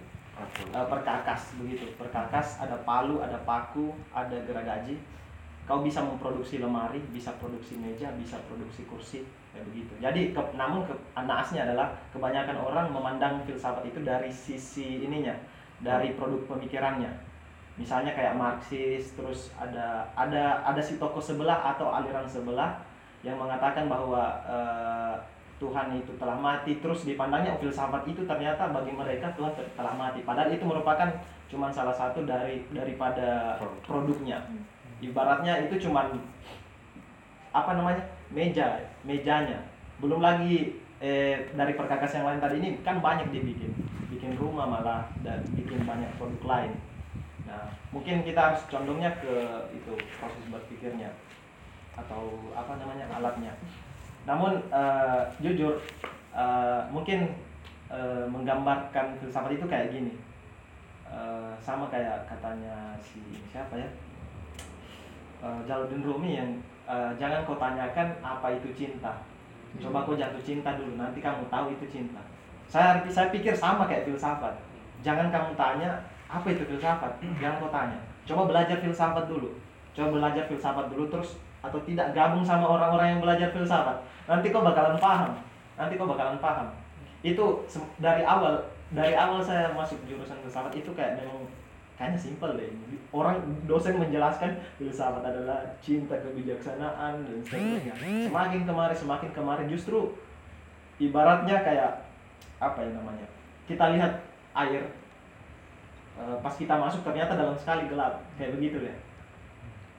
Eh, 0.75 0.85
perkakas 0.87 1.55
begitu. 1.59 1.95
Perkakas 1.95 2.59
ada 2.59 2.75
palu 2.83 3.23
ada 3.23 3.39
paku 3.47 3.95
ada 4.11 4.35
geragaji 4.43 4.99
kau 5.69 5.85
bisa 5.85 6.01
memproduksi 6.01 6.57
lemari 6.57 6.97
bisa 7.13 7.29
produksi 7.37 7.77
meja 7.77 8.09
bisa 8.17 8.41
produksi 8.49 8.89
kursi 8.89 9.21
kayak 9.53 9.69
begitu. 9.69 9.93
Jadi 10.01 10.33
ke, 10.33 10.41
namun 10.57 10.81
ke, 10.81 10.97
naasnya 11.13 11.69
adalah 11.69 11.93
kebanyakan 12.09 12.57
orang 12.57 12.89
memandang 12.89 13.45
filsafat 13.45 13.85
itu 13.85 14.01
dari 14.01 14.33
sisi 14.33 15.05
ininya 15.05 15.37
dari 15.77 16.17
produk 16.17 16.41
pemikirannya. 16.49 17.13
Misalnya 17.77 18.17
kayak 18.17 18.33
Marxis 18.33 19.13
terus 19.13 19.53
ada 19.55 20.09
ada 20.17 20.65
ada 20.65 20.81
si 20.81 20.97
tokoh 20.97 21.21
sebelah 21.21 21.77
atau 21.77 21.93
aliran 21.93 22.25
sebelah 22.25 22.81
yang 23.21 23.37
mengatakan 23.37 23.85
bahwa 23.85 24.41
eh, 24.49 25.15
Tuhan 25.59 25.91
itu 25.99 26.15
telah 26.15 26.39
mati 26.39 26.79
terus 26.79 27.03
dipandangnya 27.03 27.51
oh, 27.51 27.59
filsafat 27.59 28.07
itu 28.07 28.23
ternyata 28.23 28.71
bagi 28.71 28.95
mereka 28.95 29.27
Tuhan 29.35 29.51
te- 29.51 29.67
telah 29.75 29.91
mati. 29.91 30.23
Padahal 30.23 30.55
itu 30.55 30.63
merupakan 30.63 31.11
cuman 31.51 31.67
salah 31.67 31.91
satu 31.91 32.23
dari 32.23 32.63
daripada 32.71 33.59
produknya. 33.83 34.39
Ibaratnya 35.03 35.67
itu 35.67 35.87
cuman 35.87 36.15
apa 37.51 37.71
namanya 37.75 38.03
meja 38.31 38.79
mejanya. 39.03 39.59
Belum 39.99 40.23
lagi 40.23 40.79
eh, 41.03 41.51
dari 41.51 41.75
perkakas 41.75 42.15
yang 42.15 42.25
lain 42.31 42.39
tadi 42.39 42.55
ini 42.63 42.69
kan 42.79 43.03
banyak 43.03 43.27
dibikin. 43.27 43.75
Bikin 44.07 44.39
rumah 44.39 44.63
malah 44.63 45.11
dan 45.27 45.43
bikin 45.59 45.83
banyak 45.83 46.07
produk 46.15 46.43
lain. 46.47 46.71
Nah 47.43 47.67
mungkin 47.91 48.23
kita 48.23 48.39
harus 48.39 48.63
condongnya 48.71 49.11
ke 49.19 49.67
itu 49.75 49.91
proses 50.23 50.43
berpikirnya. 50.47 51.11
Atau 51.99 52.47
apa 52.55 52.79
namanya 52.79 53.11
alatnya 53.11 53.51
namun 54.27 54.59
eh, 54.71 55.21
jujur 55.39 55.79
eh, 56.35 56.81
mungkin 56.91 57.31
eh, 57.91 58.25
menggambarkan 58.27 59.15
filsafat 59.19 59.55
itu 59.55 59.65
kayak 59.67 59.91
gini. 59.93 60.13
Eh, 61.09 61.51
sama 61.57 61.89
kayak 61.89 62.27
katanya 62.29 62.93
si 63.01 63.19
siapa 63.49 63.75
ya? 63.75 63.89
Jalaluddin 65.39 66.03
Rumi 66.03 66.35
yang 66.35 66.49
eh, 66.83 67.11
jangan 67.15 67.47
kau 67.47 67.55
tanyakan 67.55 68.11
apa 68.19 68.59
itu 68.59 68.69
cinta. 68.75 69.23
Coba 69.79 70.03
kau 70.03 70.17
jatuh 70.17 70.41
cinta 70.41 70.75
dulu 70.75 70.97
nanti 70.97 71.21
kamu 71.21 71.47
tahu 71.47 71.71
itu 71.73 71.85
cinta. 71.89 72.19
Saya 72.69 73.01
saya 73.09 73.33
pikir 73.33 73.55
sama 73.55 73.89
kayak 73.89 74.05
filsafat. 74.05 74.53
Jangan 75.01 75.31
kamu 75.31 75.55
tanya 75.55 76.03
apa 76.29 76.45
itu 76.53 76.61
filsafat 76.67 77.17
jangan 77.39 77.57
kau 77.57 77.71
tanya. 77.73 77.97
Coba 78.27 78.45
belajar 78.51 78.77
filsafat 78.83 79.25
dulu. 79.25 79.57
Coba 79.97 80.21
belajar 80.21 80.45
filsafat 80.45 80.85
dulu 80.93 81.09
terus 81.09 81.41
atau 81.59 81.79
tidak 81.83 82.15
gabung 82.15 82.43
sama 82.43 82.63
orang-orang 82.63 83.17
yang 83.17 83.21
belajar 83.23 83.51
filsafat 83.51 83.99
nanti 84.29 84.53
kau 84.53 84.61
bakalan 84.61 84.95
paham. 85.01 85.31
Nanti 85.73 85.97
kau 85.97 86.05
bakalan 86.05 86.37
paham. 86.37 86.69
Itu 87.25 87.65
dari 87.97 88.21
awal 88.23 88.61
dari 88.93 89.17
awal 89.17 89.41
saya 89.41 89.73
masuk 89.73 89.97
jurusan 90.05 90.37
filsafat 90.45 90.71
itu 90.77 90.93
kayak 90.93 91.19
memang 91.19 91.49
kayaknya 91.97 92.19
simpel 92.21 92.53
deh. 92.55 92.69
Orang 93.09 93.41
dosen 93.65 93.97
menjelaskan 93.97 94.55
filsafat 94.77 95.25
adalah 95.25 95.65
cinta 95.81 96.15
kebijaksanaan 96.21 97.25
dan 97.25 97.37
seterusnya 97.41 97.95
semakin 98.29 98.61
kemarin 98.63 98.95
semakin 98.95 99.29
kemarin 99.33 99.67
justru 99.67 100.13
ibaratnya 101.01 101.59
kayak 101.65 102.05
apa 102.59 102.79
ya 102.83 102.91
namanya 102.91 103.27
kita 103.67 103.95
lihat 103.95 104.19
air 104.51 104.83
eh, 106.19 106.37
pas 106.43 106.53
kita 106.55 106.75
masuk 106.77 107.01
ternyata 107.03 107.35
dalam 107.35 107.57
sekali 107.57 107.89
gelap. 107.91 108.21
Kayak 108.37 108.55
begitu 108.55 108.79
ya 108.85 108.95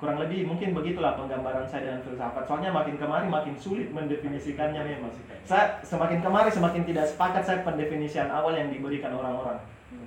kurang 0.01 0.17
lebih 0.17 0.49
mungkin 0.49 0.73
begitulah 0.73 1.13
penggambaran 1.13 1.69
saya 1.69 1.93
dengan 1.93 2.01
filsafat. 2.01 2.49
Soalnya 2.49 2.73
makin 2.73 2.97
kemari 2.97 3.29
makin 3.29 3.53
sulit 3.61 3.93
mendefinisikannya 3.93 4.81
memang. 4.81 5.13
Saya 5.45 5.77
semakin 5.85 6.25
kemari 6.25 6.49
semakin 6.49 6.89
tidak 6.89 7.05
sepakat 7.05 7.45
saya 7.45 7.61
pendefinisian 7.69 8.33
awal 8.33 8.57
yang 8.57 8.73
diberikan 8.73 9.13
orang-orang. 9.13 9.61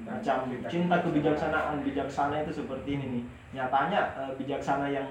Macam 0.03 0.49
cinta 0.65 0.97
kebijaksanaan 0.99 1.85
bijaksana 1.85 2.41
itu 2.41 2.65
seperti 2.65 2.97
ini 2.97 3.05
nih. 3.05 3.23
Nyatanya 3.61 4.01
eh, 4.17 4.31
bijaksana 4.41 4.89
yang 4.89 5.05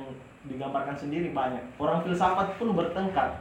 digambarkan 0.50 0.98
sendiri 0.98 1.30
banyak. 1.30 1.62
Orang 1.78 2.02
filsafat 2.02 2.58
pun 2.58 2.74
bertengkar. 2.74 3.38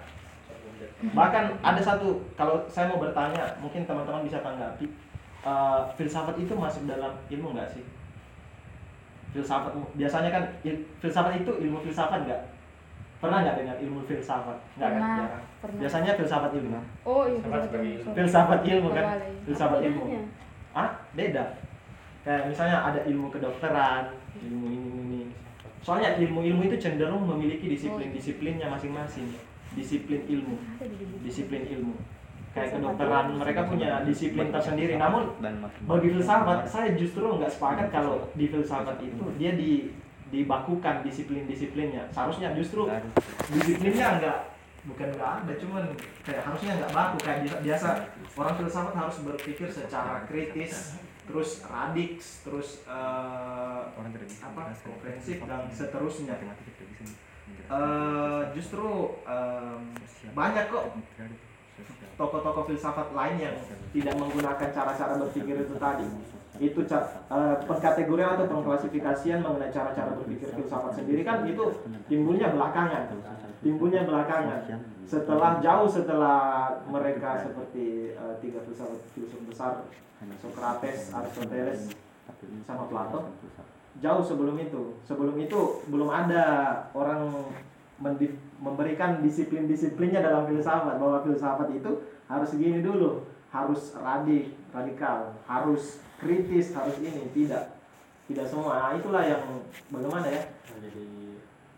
Bahkan 1.01 1.57
ada 1.65 1.81
satu 1.81 2.21
kalau 2.37 2.61
saya 2.69 2.93
mau 2.93 3.01
bertanya 3.01 3.57
mungkin 3.57 3.89
teman-teman 3.89 4.21
bisa 4.21 4.45
tanggapi 4.45 4.85
eh, 5.41 5.81
filsafat 5.97 6.37
itu 6.37 6.53
masuk 6.53 6.85
dalam 6.85 7.17
ilmu 7.33 7.57
nggak 7.57 7.73
sih 7.73 7.81
filsafat 9.31 9.71
biasanya 9.95 10.29
kan 10.29 10.43
il- 10.63 10.83
filsafat 10.99 11.39
itu 11.39 11.51
ilmu 11.51 11.79
filsafat 11.81 12.27
nggak? 12.27 12.41
Pernah 13.21 13.37
nggak 13.45 13.55
dengar 13.63 13.75
ilmu 13.79 13.99
filsafat? 14.03 14.57
Nggak 14.75 14.89
kan? 14.89 14.99
Pernah, 14.99 15.15
jarang. 15.17 15.43
pernah. 15.61 15.79
biasanya 15.79 16.11
filsafat 16.19 16.51
ilmu. 16.57 16.79
Oh 17.05 17.23
iya 17.29 17.39
sorry. 17.43 17.91
filsafat 18.17 18.59
ilmu. 18.67 18.89
kan? 18.91 19.05
Filsafat 19.47 19.79
Apa 19.79 19.87
ilmu. 19.87 20.03
bedanya? 20.03 20.23
ah 20.71 20.89
beda. 21.13 21.43
Kayak 22.21 22.43
misalnya 22.53 22.77
ada 22.85 22.99
ilmu 23.09 23.27
kedokteran 23.33 24.03
ilmu 24.45 24.65
ini 24.69 24.89
ini, 25.01 25.21
soalnya 25.81 26.13
ilmu-ilmu 26.15 26.61
itu 26.69 26.77
cenderung 26.77 27.25
memiliki 27.25 27.65
disiplin-disiplinnya 27.67 28.69
masing-masing. 28.69 29.27
Disiplin 29.73 30.21
ilmu. 30.29 30.55
Disiplin 31.25 31.65
ilmu 31.65 31.95
kayak 32.51 32.69
kedokteran 32.75 33.39
mereka 33.39 33.61
punya 33.67 34.03
disiplin 34.03 34.51
tersendiri. 34.51 34.99
namun 34.99 35.31
bagi 35.87 36.07
filsafat 36.11 36.67
saya 36.67 36.91
justru 36.99 37.23
nggak 37.23 37.51
sepakat 37.51 37.87
kalau 37.89 38.27
di 38.35 38.51
filsafat 38.51 38.99
itu 38.99 39.23
dia 39.39 39.55
di 39.55 39.95
dibakukan 40.31 41.03
disiplin-disiplinnya. 41.03 42.07
Seharusnya 42.15 42.55
justru 42.55 42.87
disiplinnya 43.51 44.19
nggak 44.19 44.39
bukan 44.81 45.07
nggak 45.13 45.31
ada 45.43 45.53
cuman 45.59 45.83
kayak 46.23 46.43
harusnya 46.47 46.71
nggak 46.79 46.91
baku. 46.95 47.17
Kayak 47.19 47.39
biasa, 47.43 47.57
biasa 47.63 47.89
orang 48.39 48.55
filsafat 48.59 48.93
harus 48.95 49.17
berpikir 49.27 49.67
secara 49.67 50.23
kritis 50.27 50.95
terus 51.27 51.63
radiks 51.63 52.43
terus 52.43 52.83
eh, 52.87 53.81
apa 54.43 54.61
komprehensif 54.83 55.37
dan 55.43 55.67
seterusnya. 55.71 56.35
Eh, 57.71 58.41
justru 58.55 59.15
em, 59.23 59.95
banyak 60.35 60.65
kok 60.71 60.85
tokoh-tokoh 62.19 62.63
filsafat 62.69 63.17
lain 63.17 63.35
yang 63.41 63.55
tidak 63.91 64.13
menggunakan 64.17 64.69
cara-cara 64.69 65.13
berpikir 65.17 65.55
itu 65.65 65.75
tadi. 65.81 66.07
Itu 66.61 66.85
eh, 66.85 67.55
pengkategorian 67.65 68.37
atau 68.37 68.45
pengklasifikasian 68.45 69.41
mengenai 69.41 69.73
cara-cara 69.73 70.13
berpikir 70.13 70.53
filsafat 70.53 71.01
sendiri. 71.01 71.25
Kan 71.25 71.47
itu 71.49 71.81
timbulnya 72.05 72.53
belakangan. 72.53 73.09
Timbulnya 73.65 74.05
belakangan. 74.05 74.59
Setelah 75.05 75.59
jauh 75.59 75.89
setelah 75.89 76.39
mereka 76.85 77.41
seperti 77.41 78.13
eh, 78.13 78.35
tiga 78.43 78.61
filsafat 78.63 79.01
filsuf 79.17 79.41
besar 79.49 79.89
Socrates, 80.37 81.09
Aristoteles, 81.09 81.97
sama 82.69 82.85
Plato 82.85 83.33
jauh 84.01 84.23
sebelum 84.25 84.55
itu. 84.57 84.97
Sebelum 85.05 85.35
itu 85.37 85.85
belum 85.87 86.09
ada 86.09 86.45
orang 86.97 87.51
memberikan 88.61 89.21
disiplin-disiplinnya 89.21 90.21
dalam 90.25 90.49
filsafat 90.49 90.97
bahwa 90.97 91.21
filsafat 91.21 91.69
itu 91.73 92.01
harus 92.25 92.47
segini 92.49 92.81
dulu 92.81 93.25
harus 93.51 93.93
radik 93.99 94.55
radikal 94.71 95.35
harus 95.45 95.99
kritis 96.17 96.71
harus 96.71 96.95
ini 97.01 97.29
tidak 97.35 97.77
tidak 98.31 98.47
semua 98.47 98.79
Nah, 98.79 98.91
itulah 98.95 99.23
yang 99.27 99.43
bagaimana 99.91 100.27
ya 100.31 100.41
menjadi 100.71 101.05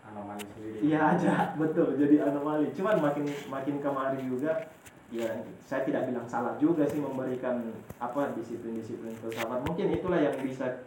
anomali 0.05 0.45
sendiri 0.53 0.77
Iya 0.85 0.99
aja, 1.17 1.33
betul. 1.61 1.97
Jadi 1.97 2.21
anomali. 2.21 2.69
Cuman 2.77 3.01
makin 3.01 3.25
makin 3.49 3.75
kemari 3.81 4.21
juga, 4.21 4.69
ya 5.09 5.41
saya 5.65 5.81
tidak 5.81 6.13
bilang 6.13 6.29
salah 6.29 6.53
juga 6.61 6.85
sih 6.85 7.01
memberikan 7.01 7.73
apa 7.97 8.37
disiplin-disiplin 8.37 9.17
filsafat. 9.17 9.65
Mungkin 9.65 9.97
itulah 9.97 10.21
yang 10.21 10.37
bisa 10.45 10.85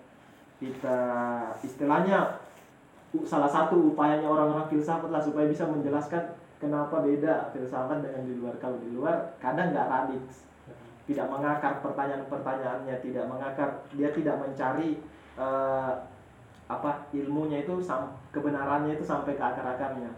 kita 0.62 1.00
istilahnya 1.66 2.45
salah 3.24 3.48
satu 3.48 3.94
upayanya 3.94 4.26
orang-orang 4.26 4.66
filsafat 4.68 5.08
lah 5.08 5.22
supaya 5.22 5.46
bisa 5.46 5.64
menjelaskan 5.64 6.36
kenapa 6.58 7.04
beda 7.04 7.52
filsafat 7.54 8.02
dengan 8.02 8.22
di 8.26 8.34
luar. 8.36 8.54
Kalau 8.58 8.76
di 8.82 8.90
luar 8.92 9.16
kadang 9.38 9.72
nggak 9.72 9.88
radik, 9.88 10.22
tidak 11.06 11.26
mengakar 11.30 11.78
pertanyaan-pertanyaannya, 11.80 12.96
tidak 12.98 13.24
mengakar, 13.30 13.68
dia 13.94 14.10
tidak 14.10 14.36
mencari 14.42 14.98
eh, 15.38 15.92
apa 16.66 16.90
ilmunya 17.14 17.62
itu 17.62 17.78
kebenarannya 18.34 18.98
itu 18.98 19.06
sampai 19.06 19.38
ke 19.38 19.44
akar-akarnya. 19.44 20.10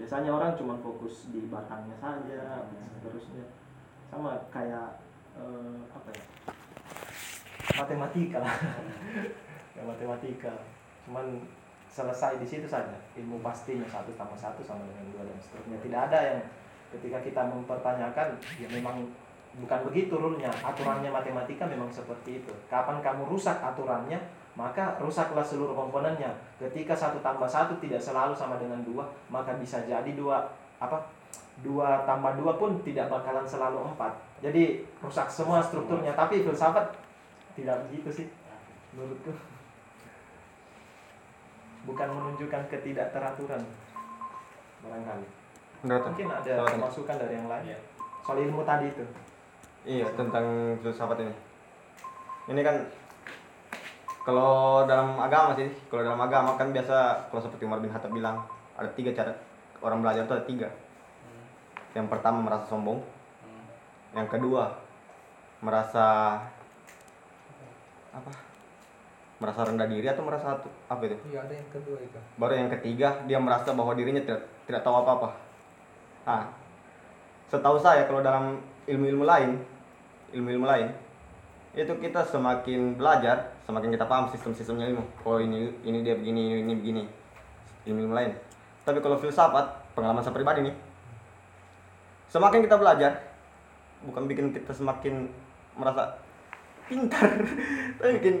Biasanya 0.00 0.32
orang 0.32 0.56
cuma 0.56 0.80
fokus 0.80 1.28
di 1.28 1.44
batangnya 1.52 1.92
saja 2.00 2.64
dan 2.72 2.88
seterusnya. 2.96 3.44
Sama 4.08 4.40
kayak 4.48 5.04
eh, 5.36 5.78
apa 5.92 6.08
ya? 6.08 6.24
Matematika 7.76 8.40
ya 9.76 9.82
matematika. 9.84 10.54
Cuman 11.04 11.44
selesai 11.90 12.38
di 12.38 12.46
situ 12.46 12.66
saja. 12.70 12.94
Ilmu 13.18 13.42
pastinya 13.42 13.84
satu 13.90 14.14
tambah 14.14 14.38
satu 14.38 14.62
sama 14.62 14.86
dengan 14.86 15.10
dua 15.10 15.22
dan 15.26 15.38
seterusnya. 15.42 15.78
Tidak 15.82 16.00
ada 16.10 16.18
yang 16.22 16.40
ketika 16.94 17.18
kita 17.22 17.42
mempertanyakan 17.50 18.38
ya 18.62 18.68
memang 18.70 19.02
bukan 19.58 19.80
begitu 19.90 20.14
rulenya. 20.14 20.50
Aturannya 20.62 21.10
matematika 21.10 21.66
memang 21.66 21.90
seperti 21.90 22.40
itu. 22.40 22.52
Kapan 22.70 23.02
kamu 23.02 23.26
rusak 23.26 23.58
aturannya 23.58 24.22
maka 24.54 24.94
rusaklah 25.02 25.42
seluruh 25.42 25.74
komponennya. 25.74 26.30
Ketika 26.62 26.94
satu 26.94 27.18
tambah 27.18 27.50
satu 27.50 27.74
tidak 27.82 27.98
selalu 27.98 28.38
sama 28.38 28.56
dengan 28.62 28.78
dua 28.86 29.10
maka 29.26 29.58
bisa 29.58 29.82
jadi 29.82 30.14
dua 30.14 30.46
apa 30.78 31.10
dua 31.60 32.06
tambah 32.08 32.38
dua 32.38 32.56
pun 32.56 32.78
tidak 32.86 33.10
bakalan 33.10 33.44
selalu 33.44 33.82
empat. 33.90 34.14
Jadi 34.38 34.86
rusak 35.02 35.26
semua 35.26 35.58
strukturnya. 35.58 36.14
Tapi 36.14 36.46
filsafat 36.46 36.94
tidak 37.58 37.82
begitu 37.90 38.22
sih 38.22 38.26
menurutku 38.94 39.34
bukan 41.90 42.08
menunjukkan 42.08 42.62
ketidakteraturan 42.70 43.62
barangkali 44.80 45.26
Menurut 45.80 46.02
mungkin 46.06 46.28
ada 46.30 46.52
ini. 46.62 46.78
masukan 46.78 47.16
dari 47.16 47.34
yang 47.34 47.48
lain 47.48 47.64
Iya. 47.66 47.78
soal 48.22 48.38
ilmu 48.40 48.62
tadi 48.62 48.86
itu 48.88 49.04
Iya 49.80 50.06
tentang 50.12 50.44
filsafat 50.78 51.24
ini. 51.24 51.32
Ini 52.46 52.60
kan 52.60 52.76
kalau 54.20 54.84
dalam 54.84 55.16
agama 55.16 55.56
sih, 55.56 55.72
kalau 55.88 56.04
dalam 56.04 56.20
agama 56.20 56.52
kan 56.54 56.68
biasa 56.68 56.96
kalau 57.26 57.40
seperti 57.40 57.64
Umar 57.64 57.80
bin 57.80 57.88
Khattab 57.88 58.12
bilang 58.12 58.44
ada 58.76 58.92
tiga 58.92 59.08
cara 59.10 59.32
orang 59.80 60.04
belajar 60.04 60.28
itu 60.28 60.34
ada 60.36 60.44
tiga. 60.44 60.68
Yang 61.90 62.06
pertama 62.06 62.44
merasa 62.44 62.68
sombong, 62.68 63.00
Hmm. 63.40 63.64
yang 64.12 64.28
kedua 64.28 64.68
merasa 65.60 66.36
apa? 68.12 68.30
Merasa 69.40 69.64
rendah 69.64 69.88
diri 69.88 70.04
atau 70.04 70.20
merasa 70.20 70.60
apa 70.60 71.02
itu? 71.08 71.16
Iya 71.32 71.48
ada 71.48 71.54
yang 71.56 71.68
kedua 71.72 71.96
itu. 71.96 72.18
Baru 72.36 72.52
yang 72.52 72.68
ketiga 72.68 73.24
dia 73.24 73.40
merasa 73.40 73.72
bahwa 73.72 73.96
dirinya 73.96 74.20
tidak 74.20 74.44
tidak 74.68 74.84
tahu 74.84 75.00
apa-apa. 75.00 75.32
Nah, 76.28 76.44
setahu 77.48 77.80
saya 77.80 78.04
kalau 78.04 78.20
dalam 78.20 78.60
ilmu-ilmu 78.84 79.24
lain, 79.24 79.56
ilmu-ilmu 80.36 80.68
lain 80.68 80.92
itu 81.72 81.94
kita 82.02 82.26
semakin 82.26 82.98
belajar, 82.98 83.54
semakin 83.64 83.94
kita 83.94 84.04
paham 84.04 84.28
sistem-sistemnya 84.28 84.92
ilmu. 84.92 85.04
Oh 85.24 85.40
ini 85.40 85.72
ini 85.88 86.04
dia 86.04 86.18
begini, 86.20 86.40
ini, 86.44 86.60
ini 86.66 86.74
begini. 86.76 87.02
Ilmu-ilmu 87.88 88.12
lain. 88.12 88.36
Tapi 88.84 88.98
kalau 89.00 89.16
filsafat, 89.16 89.94
pengalaman 89.96 90.20
saya 90.20 90.36
pribadi 90.36 90.68
nih, 90.68 90.74
semakin 92.28 92.60
kita 92.66 92.76
belajar, 92.76 93.12
bukan 94.04 94.26
bikin 94.26 94.52
kita 94.52 94.72
semakin 94.74 95.30
merasa 95.78 96.18
pintar, 96.90 97.28
tapi 98.02 98.10
bikin 98.18 98.36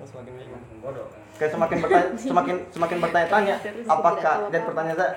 semakin 0.00 0.32
bingung. 0.34 0.62
Bodoh. 0.80 1.06
Kayak 1.36 1.52
semakin 1.52 1.76
bertanya 1.84 2.08
semakin 2.16 2.56
semakin 2.72 2.98
bertanya-tanya 3.00 3.54
apakah 3.86 4.34
dan 4.48 4.60
pertanyaan 4.64 4.98
saya 4.98 5.12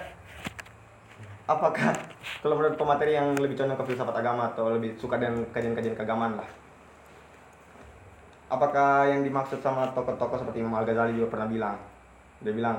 apakah 1.46 1.92
kalau 2.42 2.56
menurut 2.58 2.76
pemateri 2.76 3.14
yang 3.16 3.38
lebih 3.38 3.56
condong 3.56 3.78
ke 3.78 3.86
filsafat 3.94 4.16
agama 4.18 4.50
atau 4.52 4.74
lebih 4.74 4.98
suka 4.98 5.16
dengan 5.22 5.46
kajian-kajian 5.54 5.96
keagamaan 5.96 6.42
lah? 6.42 6.50
Apakah 8.46 9.10
yang 9.10 9.26
dimaksud 9.26 9.62
sama 9.62 9.90
tokoh-tokoh 9.94 10.38
seperti 10.38 10.62
Imam 10.62 10.78
Al 10.78 10.86
Ghazali 10.86 11.18
juga 11.18 11.34
pernah 11.34 11.50
bilang? 11.50 11.76
Dia 12.46 12.54
bilang 12.54 12.78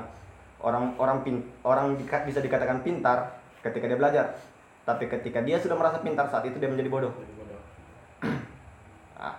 orang 0.63 0.95
orang 0.97 1.17
pin, 1.21 1.43
orang 1.61 1.99
dika- 1.99 2.25
bisa 2.25 2.39
dikatakan 2.41 2.81
pintar 2.81 3.37
ketika 3.61 3.85
dia 3.85 3.97
belajar 3.99 4.25
tapi 4.87 5.11
ketika 5.11 5.43
dia 5.43 5.59
sudah 5.59 5.75
merasa 5.75 5.99
pintar 5.99 6.31
saat 6.31 6.47
itu 6.47 6.55
dia 6.63 6.71
menjadi 6.71 6.87
bodoh 6.87 7.11
Jadi 7.11 7.33
bodoh 7.35 7.61
Nah, 9.17 9.35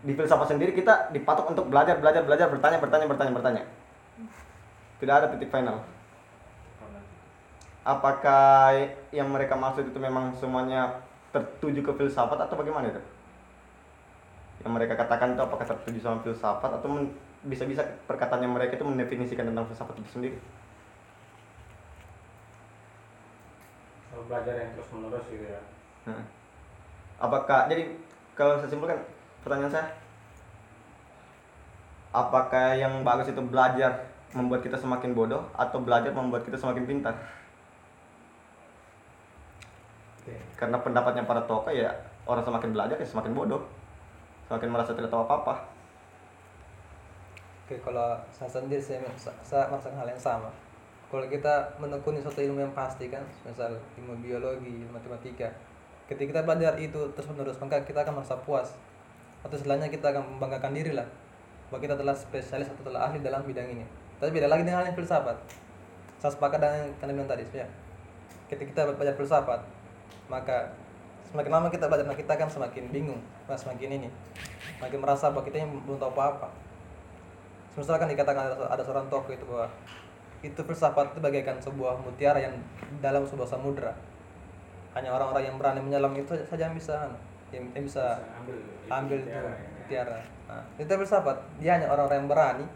di 0.00 0.12
filsafat 0.16 0.56
sendiri 0.56 0.72
kita 0.72 1.12
dipatok 1.12 1.52
untuk 1.52 1.68
belajar, 1.68 2.00
belajar, 2.00 2.24
belajar, 2.24 2.48
bertanya, 2.48 2.78
bertanya, 2.80 3.06
bertanya, 3.06 3.32
bertanya. 3.36 3.62
Tidak 4.96 5.14
ada 5.14 5.26
titik 5.32 5.52
final. 5.52 5.84
Apakah 7.84 8.76
yang 9.12 9.28
mereka 9.32 9.56
maksud 9.56 9.88
itu 9.88 9.98
memang 10.00 10.32
semuanya 10.36 11.00
tertuju 11.32 11.80
ke 11.80 11.92
filsafat 11.96 12.36
atau 12.48 12.56
bagaimana 12.56 12.92
itu? 12.92 13.02
Yang 14.60 14.72
mereka 14.76 14.94
katakan 15.00 15.36
itu 15.36 15.40
apakah 15.40 15.64
tertuju 15.64 15.98
sama 16.04 16.20
filsafat 16.20 16.70
atau 16.80 17.08
bisa-bisa 17.48 17.80
perkataannya 18.04 18.48
mereka 18.52 18.76
itu 18.76 18.84
mendefinisikan 18.84 19.48
tentang 19.48 19.64
filsafat 19.68 19.96
itu 19.96 20.10
sendiri? 20.12 20.36
Belajar 24.28 24.54
yang 24.54 24.70
terus 24.78 24.88
menerus 24.94 25.26
gitu 25.26 25.42
ya 25.42 25.58
Nah, 26.06 26.22
apakah 27.20 27.68
jadi 27.68 27.92
kalau 28.32 28.56
saya 28.56 28.72
simpulkan 28.72 29.00
pertanyaan 29.42 29.72
saya 29.72 29.86
apakah 32.10 32.74
yang 32.74 33.06
bagus 33.06 33.30
itu 33.30 33.42
belajar 33.44 34.06
membuat 34.34 34.62
kita 34.62 34.78
semakin 34.78 35.14
bodoh 35.14 35.42
atau 35.54 35.78
belajar 35.82 36.10
membuat 36.10 36.42
kita 36.46 36.58
semakin 36.58 36.86
pintar 36.86 37.14
karena 40.54 40.76
pendapatnya 40.78 41.24
para 41.24 41.40
tokoh 41.48 41.72
ya 41.72 41.88
orang 42.28 42.44
semakin 42.44 42.70
belajar 42.76 42.96
ya 43.00 43.06
semakin 43.08 43.32
bodoh 43.32 43.64
semakin 44.46 44.68
merasa 44.68 44.92
tidak 44.92 45.08
tahu 45.08 45.24
apa 45.24 45.34
apa 45.40 45.54
Oke, 47.70 47.78
kalau 47.86 48.18
saya 48.34 48.50
sendiri 48.50 48.82
saya, 48.82 48.98
saya 49.46 49.70
merasakan 49.70 50.02
hal 50.02 50.10
yang 50.10 50.18
sama. 50.18 50.50
Kalau 51.06 51.22
kita 51.30 51.70
menekuni 51.78 52.18
suatu 52.18 52.42
ilmu 52.42 52.58
yang 52.58 52.74
pasti 52.74 53.06
kan, 53.06 53.22
misal 53.46 53.78
ilmu 53.94 54.18
biologi, 54.18 54.74
ilmu 54.74 54.90
matematika, 54.90 55.46
ketika 56.10 56.34
kita 56.34 56.42
belajar 56.42 56.74
itu 56.82 56.98
terus 57.14 57.30
menerus, 57.30 57.62
maka 57.62 57.78
kita 57.86 58.02
akan 58.02 58.18
merasa 58.18 58.34
puas. 58.42 58.74
Atau 59.40 59.56
istilahnya 59.56 59.88
kita 59.88 60.12
akan 60.12 60.36
membanggakan 60.36 60.72
diri 60.76 60.92
lah, 60.92 61.08
bahwa 61.68 61.80
kita 61.80 61.94
telah 61.96 62.12
spesialis 62.12 62.68
atau 62.68 62.82
telah 62.84 63.08
ahli 63.08 63.22
dalam 63.24 63.40
bidang 63.46 63.68
ini. 63.70 63.84
Tapi 64.20 64.30
beda 64.36 64.50
lagi 64.50 64.68
dengan 64.68 64.84
yang 64.84 64.96
filsafat. 64.96 65.36
Saya 66.20 66.30
sepakat 66.36 66.60
dengan 66.60 66.76
yang 66.76 66.92
kalian 67.00 67.14
bilang 67.16 67.30
tadi, 67.30 67.42
sebenarnya. 67.48 67.68
Ketika 68.52 68.68
kita 68.68 68.80
belajar 68.92 69.14
filsafat, 69.16 69.60
maka 70.28 70.74
semakin 71.30 71.50
lama 71.54 71.68
kita 71.70 71.86
belajar, 71.86 72.10
kita 72.12 72.32
akan 72.36 72.48
semakin 72.50 72.84
bingung, 72.90 73.22
semakin 73.46 73.88
ini, 74.02 74.08
semakin 74.76 74.98
merasa 74.98 75.30
bahwa 75.30 75.46
kita 75.46 75.62
yang 75.62 75.70
belum 75.86 75.96
tahu 75.96 76.10
apa-apa. 76.12 76.50
Semisal 77.70 78.02
kan 78.02 78.10
dikatakan 78.10 78.50
ada, 78.50 78.66
ada 78.66 78.82
seorang 78.82 79.06
tokoh 79.06 79.30
itu 79.30 79.46
bahwa 79.46 79.70
itu 80.42 80.58
filsafat 80.58 81.14
itu 81.14 81.20
bagaikan 81.22 81.56
sebuah 81.62 82.02
mutiara 82.02 82.42
yang 82.42 82.58
dalam 82.98 83.22
sebuah 83.22 83.46
samudra. 83.46 83.94
Hanya 84.90 85.14
orang-orang 85.14 85.46
yang 85.46 85.56
berani 85.56 85.78
menyelam 85.78 86.10
itu 86.18 86.34
saja 86.50 86.66
yang 86.66 86.74
bisa 86.74 87.06
yang, 87.50 87.64
yang 87.74 87.84
bisa 87.84 88.18
Bisa 88.18 88.36
ambil 88.38 88.56
ambil 88.90 89.18
itu 89.18 89.28
mutiara, 89.30 89.50
ya. 89.50 89.68
mutiara. 89.78 90.18
Nah, 90.50 90.62
itu 90.78 90.90
filsafat. 90.90 91.36
Dia 91.62 91.70
hanya 91.78 91.86
orang-orang 91.90 92.18
yang 92.26 92.30
berani, 92.30 92.66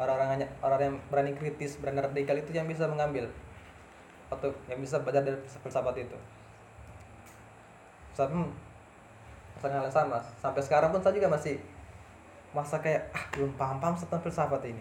orang-orang 0.00 0.28
hanya 0.32 0.46
orang 0.64 0.80
yang 0.80 0.96
berani 1.12 1.32
kritis, 1.36 1.76
berani 1.80 2.00
radikal 2.00 2.36
itu 2.36 2.50
yang 2.52 2.64
bisa 2.68 2.88
mengambil 2.88 3.28
atau 4.26 4.50
yang 4.66 4.80
bisa 4.82 4.98
belajar 5.00 5.22
dari 5.22 5.38
filsafat 5.38 5.94
itu. 6.02 6.18
Hmm, 8.16 8.48
sangat 9.60 9.76
hal 9.76 9.84
yang 9.88 9.92
sama. 9.92 10.18
Sampai 10.40 10.64
sekarang 10.64 10.88
pun 10.88 11.04
saya 11.04 11.12
juga 11.12 11.28
masih 11.28 11.60
masa 12.56 12.80
kayak 12.80 13.12
ah 13.12 13.24
belum 13.36 13.52
paham-paham 13.60 13.92
tentang 14.00 14.24
filsafat 14.24 14.64
ini. 14.64 14.80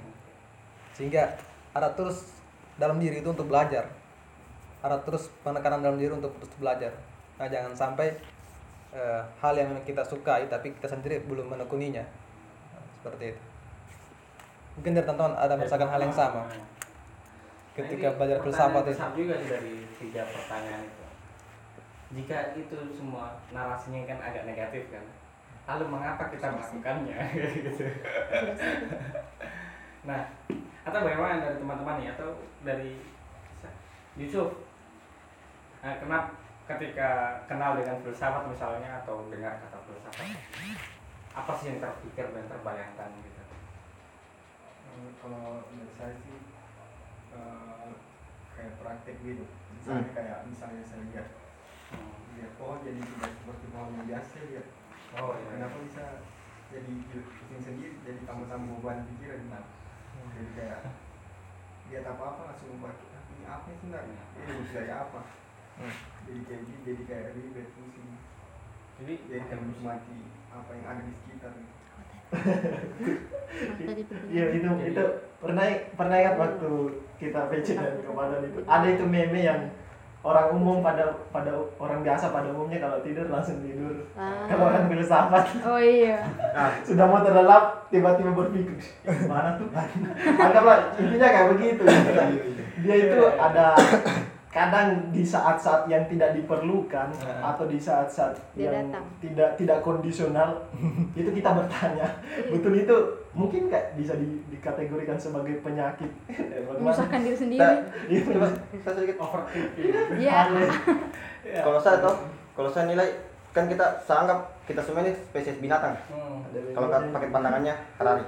Sehingga 0.95 1.36
ada 1.75 1.91
terus 1.91 2.39
dalam 2.80 2.95
diri 2.95 3.19
itu 3.19 3.28
untuk 3.28 3.51
belajar. 3.51 3.91
Ada 4.80 5.04
terus 5.04 5.28
penekanan 5.43 5.84
dalam 5.84 5.99
diri 5.99 6.15
untuk 6.15 6.32
terus 6.39 6.56
belajar. 6.56 6.95
Nah, 7.36 7.51
jangan 7.51 7.75
sampai 7.75 8.15
eh, 8.95 9.21
hal 9.43 9.53
yang 9.60 9.67
memang 9.75 9.84
kita 9.84 9.99
sukai 10.01 10.47
tapi 10.47 10.71
kita 10.79 10.88
sendiri 10.88 11.19
belum 11.27 11.51
menekuninya. 11.51 12.01
Nah, 12.71 12.84
seperti 13.03 13.36
itu. 13.36 13.43
mungkin 14.75 14.91
dari 14.91 15.08
teman-teman 15.08 15.39
ada 15.39 15.55
merasakan 15.55 15.88
hal 15.88 16.01
yang 16.03 16.12
sama? 16.12 16.43
Ketika 17.75 18.08
Nah, 18.12 18.15
belajar 18.19 18.38
filsafat 18.43 18.84
itu. 18.91 18.99
juga 19.15 19.34
sih 19.39 19.47
dari 19.47 19.73
tiga 19.99 20.21
pertanyaan 20.27 20.84
itu. 20.84 21.03
Jika 22.15 22.38
itu 22.60 22.77
semua 22.91 23.39
narasinya 23.55 24.03
kan 24.03 24.19
agak 24.19 24.43
negatif 24.47 24.91
kan 24.91 25.03
lalu 25.65 25.86
mengapa 25.89 26.29
kita 26.29 26.45
melakukannya? 26.53 27.17
Gitu 27.34 27.71
nah 30.08 30.21
atau 30.86 30.99
bagaimana 31.01 31.41
dari 31.41 31.58
teman-teman 31.58 31.97
ya 32.05 32.13
atau 32.13 32.38
dari 32.62 33.01
Yusuf? 34.13 34.53
Nah, 35.81 35.97
kenapa 35.97 36.29
ketika 36.65 37.10
kenal 37.45 37.78
dengan 37.78 38.01
filsafat 38.01 38.49
misalnya 38.49 39.01
atau 39.01 39.30
dengar 39.30 39.62
kata 39.62 39.78
filsafat 39.86 40.34
apa 41.36 41.51
sih 41.54 41.65
yang 41.69 41.80
terpikir 41.80 42.25
dan 42.32 42.45
terbayangkan 42.47 43.10
gitu? 43.21 43.41
Kalau 45.19 45.62
menurut 45.67 45.93
saya 45.93 46.15
sih 46.23 46.38
eh, 47.32 47.91
kayak 48.56 48.73
praktek 48.80 49.17
gitu. 49.19 49.45
Misalnya 49.75 50.10
kayak 50.12 50.38
misalnya 50.47 50.84
saya 50.84 51.04
lihat 51.12 51.28
Hmm. 51.86 52.17
lihat 52.34 52.49
pohon 52.58 52.82
jadi 52.82 52.97
tidak 52.97 53.30
seperti 53.38 53.65
pohon 53.69 53.93
yang 53.93 54.10
biasa 54.10 54.41
lihat 54.49 54.67
oh 55.21 55.38
iya 55.38 55.47
kenapa 55.54 55.78
bisa 55.86 56.06
jadi 56.73 56.91
pusing 57.13 57.62
sendiri 57.62 57.93
jadi 58.01 58.25
tambah-tambah 58.25 58.82
beban 58.82 59.06
pikiran 59.06 59.54
nah 59.54 59.62
jadi 60.34 60.49
kayak 60.58 60.80
lihat 61.93 62.06
apa-apa 62.10 62.41
langsung 62.49 62.73
membuat 62.73 62.97
"Ah, 63.13 63.21
ini 63.30 63.45
apa 63.45 63.65
sih 63.69 63.78
sebenarnya 63.78 64.17
ini 64.34 64.65
kayak 64.73 64.97
apa 64.97 65.19
Hmm. 65.75 65.95
jadi 66.25 66.39
kayak 66.47 66.61
gitu 66.63 66.79
jadi 66.85 67.01
kayak 67.03 67.25
ribet 67.35 67.67
pusing 67.75 68.09
jadi 68.95 69.13
jadi 69.27 69.43
kayak 69.45 69.61
menikmati 69.61 70.17
apa 70.55 70.69
yang 70.71 70.85
ada 70.88 71.01
di 71.03 71.13
sekitar. 71.13 71.51
Iya 74.31 74.45
itu 74.55 74.69
itu 74.88 75.03
pernah 75.39 75.65
pernah 75.95 76.15
ingat 76.19 76.35
waktu 76.35 76.71
kita 77.21 77.47
PC 77.47 77.67
dan 77.79 78.01
komandan 78.03 78.43
itu? 78.49 78.59
Ada 78.67 78.88
itu 78.91 79.03
meme 79.07 79.39
yang 79.39 79.59
orang 80.25 80.57
umum 80.57 80.81
pada 80.81 81.21
pada 81.29 81.53
orang 81.77 82.01
biasa 82.01 82.33
pada 82.33 82.49
umumnya 82.49 82.81
kalau 82.81 82.97
tidur 83.05 83.29
langsung 83.29 83.61
tidur. 83.61 84.09
Ah. 84.17 84.49
kalau 84.49 84.73
orang 84.73 84.89
filsafat 84.89 85.45
Oh 85.63 85.77
iya. 85.79 86.25
sudah 86.81 87.05
mau 87.05 87.21
terlelap 87.21 87.88
tiba-tiba 87.93 88.33
berpikir 88.33 88.75
"Ih, 89.05 89.19
mana 89.29 89.55
tuh? 89.61 89.69
Anggaplah 90.39 90.97
intinya 90.97 91.27
kayak 91.29 91.49
begitu. 91.55 91.83
Gitu 91.85 92.51
dia 92.83 92.95
itu 93.07 93.19
ada 93.39 93.71
kadang 94.55 95.11
di 95.11 95.19
saat-saat 95.19 95.83
yang 95.85 96.07
tidak 96.07 96.31
diperlukan 96.31 97.11
Ah. 97.19 97.51
atau 97.51 97.67
di 97.67 97.75
saat-saat 97.75 98.31
Dia 98.55 98.71
yang 98.71 98.87
datang. 98.87 99.03
tidak 99.19 99.49
tidak 99.59 99.83
kondisional 99.83 100.55
itu 101.19 101.27
kita 101.29 101.51
bertanya 101.51 102.07
betul 102.55 102.71
itu 102.71 102.95
mungkin 103.35 103.67
kayak 103.67 103.99
bisa 103.99 104.15
di- 104.15 104.39
dikategorikan 104.47 105.19
sebagai 105.19 105.59
penyakit? 105.59 106.07
Menyusahkan 106.71 107.19
diri 107.19 107.35
sendiri. 107.35 107.59
Nah, 107.59 107.83
Iya, 108.07 108.19
coba 108.25 108.47
saya 108.79 108.93
sedikit 108.95 109.17
overthinking 109.19 109.91
Iya. 110.15 110.33
aneh. 110.47 110.71
kalau 111.59 111.75
saya 111.75 111.99
toh 111.99 112.15
kalau 112.55 112.71
saya 112.71 112.87
nilai 112.87 113.11
kan 113.51 113.67
kita 113.67 113.83
saya 113.99 114.23
anggap 114.23 114.39
kita 114.63 114.79
semua 114.79 115.03
ini 115.03 115.11
spesies 115.11 115.59
binatang 115.59 115.91
hmm. 116.07 116.71
kalau 116.71 116.87
pakai 116.89 117.27
pandangannya 117.29 117.75
Harari 117.95 118.23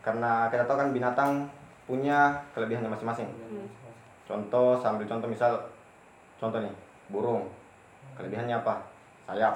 karena 0.00 0.50
kita 0.50 0.66
tahu 0.66 0.76
kan 0.76 0.90
binatang 0.90 1.30
punya 1.84 2.34
kelebihannya 2.50 2.90
masing-masing 2.90 3.30
contoh 4.24 4.80
saya 4.80 4.96
ambil 4.96 5.08
contoh 5.08 5.28
misal 5.28 5.52
contoh 6.40 6.60
nih 6.60 6.74
burung. 7.08 7.48
Kelebihannya 8.14 8.60
apa? 8.62 8.74
Sayap. 9.26 9.54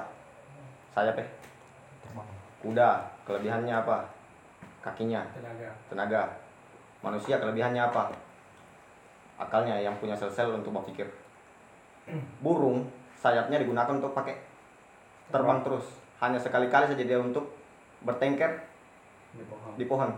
Sayap 0.93 1.15
ya 1.15 1.27
kuda. 2.63 2.89
Kelebihannya 3.23 3.73
apa? 3.73 3.97
Kakinya. 4.83 5.23
Tenaga. 5.35 5.69
Tenaga. 5.91 6.21
Manusia 6.99 7.39
kelebihannya 7.39 7.79
apa? 7.79 8.11
Akalnya 9.39 9.79
yang 9.79 9.95
punya 10.03 10.15
sel-sel 10.15 10.51
untuk 10.51 10.75
berpikir. 10.75 11.07
Burung 12.43 12.89
sayapnya 13.15 13.61
digunakan 13.61 13.95
untuk 13.95 14.11
pakai 14.11 14.35
terbang 15.31 15.63
terus. 15.63 15.87
Hanya 16.19 16.35
sekali-kali 16.35 16.91
saja 16.91 17.03
dia 17.03 17.19
untuk 17.19 17.47
bertengker 18.03 18.59
di 19.31 19.43
pohon. 19.47 19.71
di 19.79 19.85
pohon. 19.87 20.11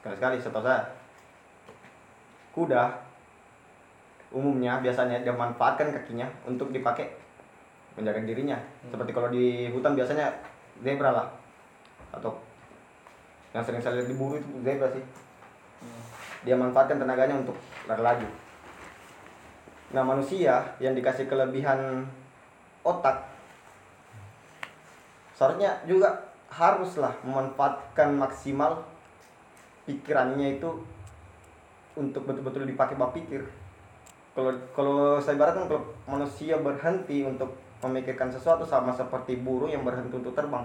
Sekali-sekali 0.00 0.36
setahu 0.40 0.64
saya. 0.64 0.84
Kuda 2.52 2.82
umumnya 4.30 4.78
biasanya 4.78 5.22
dia 5.26 5.34
manfaatkan 5.34 5.90
kakinya 5.90 6.26
untuk 6.46 6.70
dipakai 6.70 7.10
menjaga 7.98 8.22
dirinya. 8.22 8.58
Seperti 8.86 9.10
kalau 9.10 9.28
di 9.30 9.68
hutan 9.74 9.98
biasanya 9.98 10.30
zebra 10.82 11.10
lah. 11.10 11.26
Atau 12.14 12.38
yang 13.50 13.66
sering 13.66 13.82
saya 13.82 13.98
lihat 13.98 14.08
diburu 14.10 14.38
itu 14.38 14.48
zebra 14.62 14.86
sih. 14.94 15.02
Dia 16.46 16.54
manfaatkan 16.56 17.02
tenaganya 17.02 17.36
untuk 17.36 17.58
lari 17.90 18.02
laju 18.02 18.28
nah 19.90 20.06
manusia 20.06 20.62
yang 20.78 20.94
dikasih 20.94 21.26
kelebihan 21.26 22.06
otak 22.86 23.26
seharusnya 25.34 25.82
juga 25.82 26.30
haruslah 26.46 27.10
memanfaatkan 27.26 28.14
maksimal 28.14 28.86
pikirannya 29.90 30.62
itu 30.62 30.70
untuk 31.98 32.22
betul-betul 32.22 32.70
dipakai 32.70 32.94
berpikir 32.94 33.42
kalau 34.40 34.52
kalau 34.72 34.98
saya 35.20 35.36
ibaratkan 35.36 35.68
kalau 35.68 35.84
manusia 36.08 36.56
berhenti 36.56 37.20
untuk 37.28 37.52
memikirkan 37.84 38.32
sesuatu 38.32 38.64
sama 38.64 38.88
seperti 38.88 39.36
burung 39.36 39.68
yang 39.68 39.84
berhenti 39.84 40.16
untuk 40.16 40.32
terbang. 40.32 40.64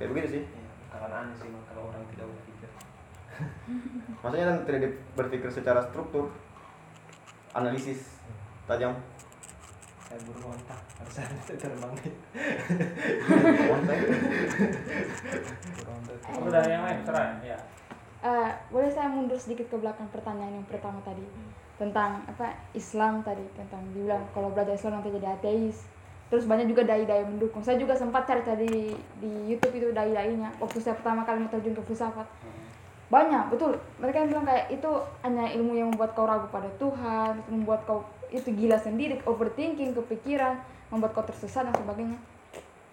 Kayak 0.00 0.16
begitu 0.16 0.28
sih. 0.40 0.42
Bakalan 0.88 1.28
aneh 1.28 1.36
sih 1.36 1.52
kalau 1.68 1.92
orang 1.92 2.00
tidak 2.16 2.26
berpikir. 2.32 2.70
Maksudnya 4.24 4.46
kan 4.48 4.56
tidak 4.64 4.92
berpikir 5.12 5.48
secara 5.52 5.84
struktur. 5.84 6.32
Analisis. 7.52 8.16
Tajam. 8.64 8.96
Kayak 10.08 10.20
burung 10.24 10.56
onta 10.56 10.76
harusnya 10.96 11.28
terbang. 11.60 11.92
Aku 16.28 16.48
dari 16.52 16.70
yang 16.72 16.84
lain, 16.84 17.00
serah 17.04 17.40
ya. 17.44 17.58
Eh, 18.18 18.50
boleh 18.74 18.90
saya 18.90 19.06
mundur 19.06 19.38
sedikit 19.38 19.70
ke 19.70 19.76
belakang 19.78 20.10
pertanyaan 20.10 20.58
yang 20.58 20.66
pertama 20.66 20.98
tadi 21.06 21.22
tentang 21.78 22.26
apa 22.26 22.58
Islam 22.74 23.22
tadi 23.22 23.46
tentang 23.54 23.80
dibilang 23.94 24.26
kalau 24.34 24.50
belajar 24.50 24.74
Islam 24.74 24.98
nanti 24.98 25.14
jadi 25.14 25.38
ateis. 25.38 25.86
Terus 26.28 26.44
banyak 26.44 26.68
juga 26.68 26.84
dai-dai 26.84 27.24
mendukung. 27.24 27.64
Saya 27.64 27.80
juga 27.80 27.96
sempat 27.96 28.28
cari 28.28 28.44
tadi 28.44 28.92
di 29.22 29.30
YouTube 29.48 29.80
itu 29.80 29.88
dai-dainya 29.96 30.52
waktu 30.60 30.76
saya 30.82 30.98
pertama 30.98 31.24
kali 31.24 31.46
mau 31.46 31.48
terjun 31.48 31.72
ke 31.72 31.82
filsafat. 31.88 32.28
Banyak 33.08 33.48
betul. 33.48 33.80
Mereka 33.96 34.26
yang 34.26 34.28
bilang 34.36 34.44
kayak 34.44 34.68
itu 34.68 34.90
hanya 35.24 35.48
ilmu 35.56 35.72
yang 35.72 35.88
membuat 35.88 36.12
kau 36.12 36.28
ragu 36.28 36.44
pada 36.52 36.68
Tuhan 36.76 37.40
membuat 37.48 37.88
kau 37.88 38.04
itu 38.28 38.52
gila 38.52 38.76
sendiri 38.76 39.24
overthinking 39.24 39.96
kepikiran 39.96 40.60
membuat 40.92 41.16
kau 41.16 41.24
tersesat 41.24 41.64
dan 41.64 41.72
sebagainya. 41.72 42.20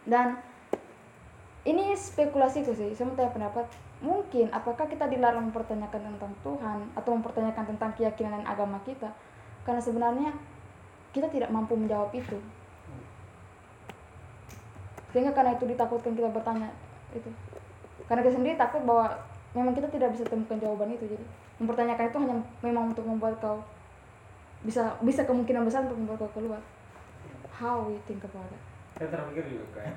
Dan 0.07 0.39
ini 1.67 1.91
spekulasiku 1.97 2.71
sih 2.71 2.93
saya 2.95 3.09
mau 3.09 3.17
tanya 3.17 3.33
pendapat 3.33 3.65
mungkin 4.05 4.53
apakah 4.53 4.85
kita 4.85 5.09
dilarang 5.09 5.49
mempertanyakan 5.49 6.13
tentang 6.13 6.33
Tuhan 6.45 6.79
atau 6.93 7.09
mempertanyakan 7.17 7.65
tentang 7.73 7.91
keyakinan 7.97 8.41
dan 8.41 8.45
agama 8.45 8.77
kita? 8.85 9.09
Karena 9.65 9.81
sebenarnya 9.81 10.29
kita 11.09 11.25
tidak 11.33 11.49
mampu 11.49 11.73
menjawab 11.73 12.13
itu. 12.13 12.37
Sehingga 15.09 15.33
karena 15.33 15.57
itu 15.57 15.65
ditakutkan 15.65 16.13
kita 16.13 16.29
bertanya 16.29 16.69
itu. 17.17 17.33
Karena 18.05 18.21
kita 18.21 18.37
sendiri 18.37 18.53
takut 18.53 18.85
bahwa 18.85 19.09
memang 19.57 19.73
kita 19.73 19.89
tidak 19.89 20.13
bisa 20.13 20.27
temukan 20.29 20.61
jawaban 20.61 20.93
itu 20.93 21.09
jadi 21.09 21.25
mempertanyakan 21.57 22.05
itu 22.11 22.17
hanya 22.19 22.35
memang 22.59 22.91
untuk 22.91 23.07
membuat 23.07 23.39
kau 23.39 23.63
bisa 24.61 24.99
bisa 24.99 25.23
kemungkinan 25.23 25.63
besar 25.63 25.87
untuk 25.87 25.97
membuat 25.97 26.27
kau 26.27 26.31
keluar. 26.37 26.61
How 27.55 27.87
we 27.87 27.97
think 28.05 28.21
about 28.21 28.51
it? 28.51 28.61
Saya 28.99 29.07
terpikir 29.09 29.55
juga 29.55 29.65
kayak 29.79 29.95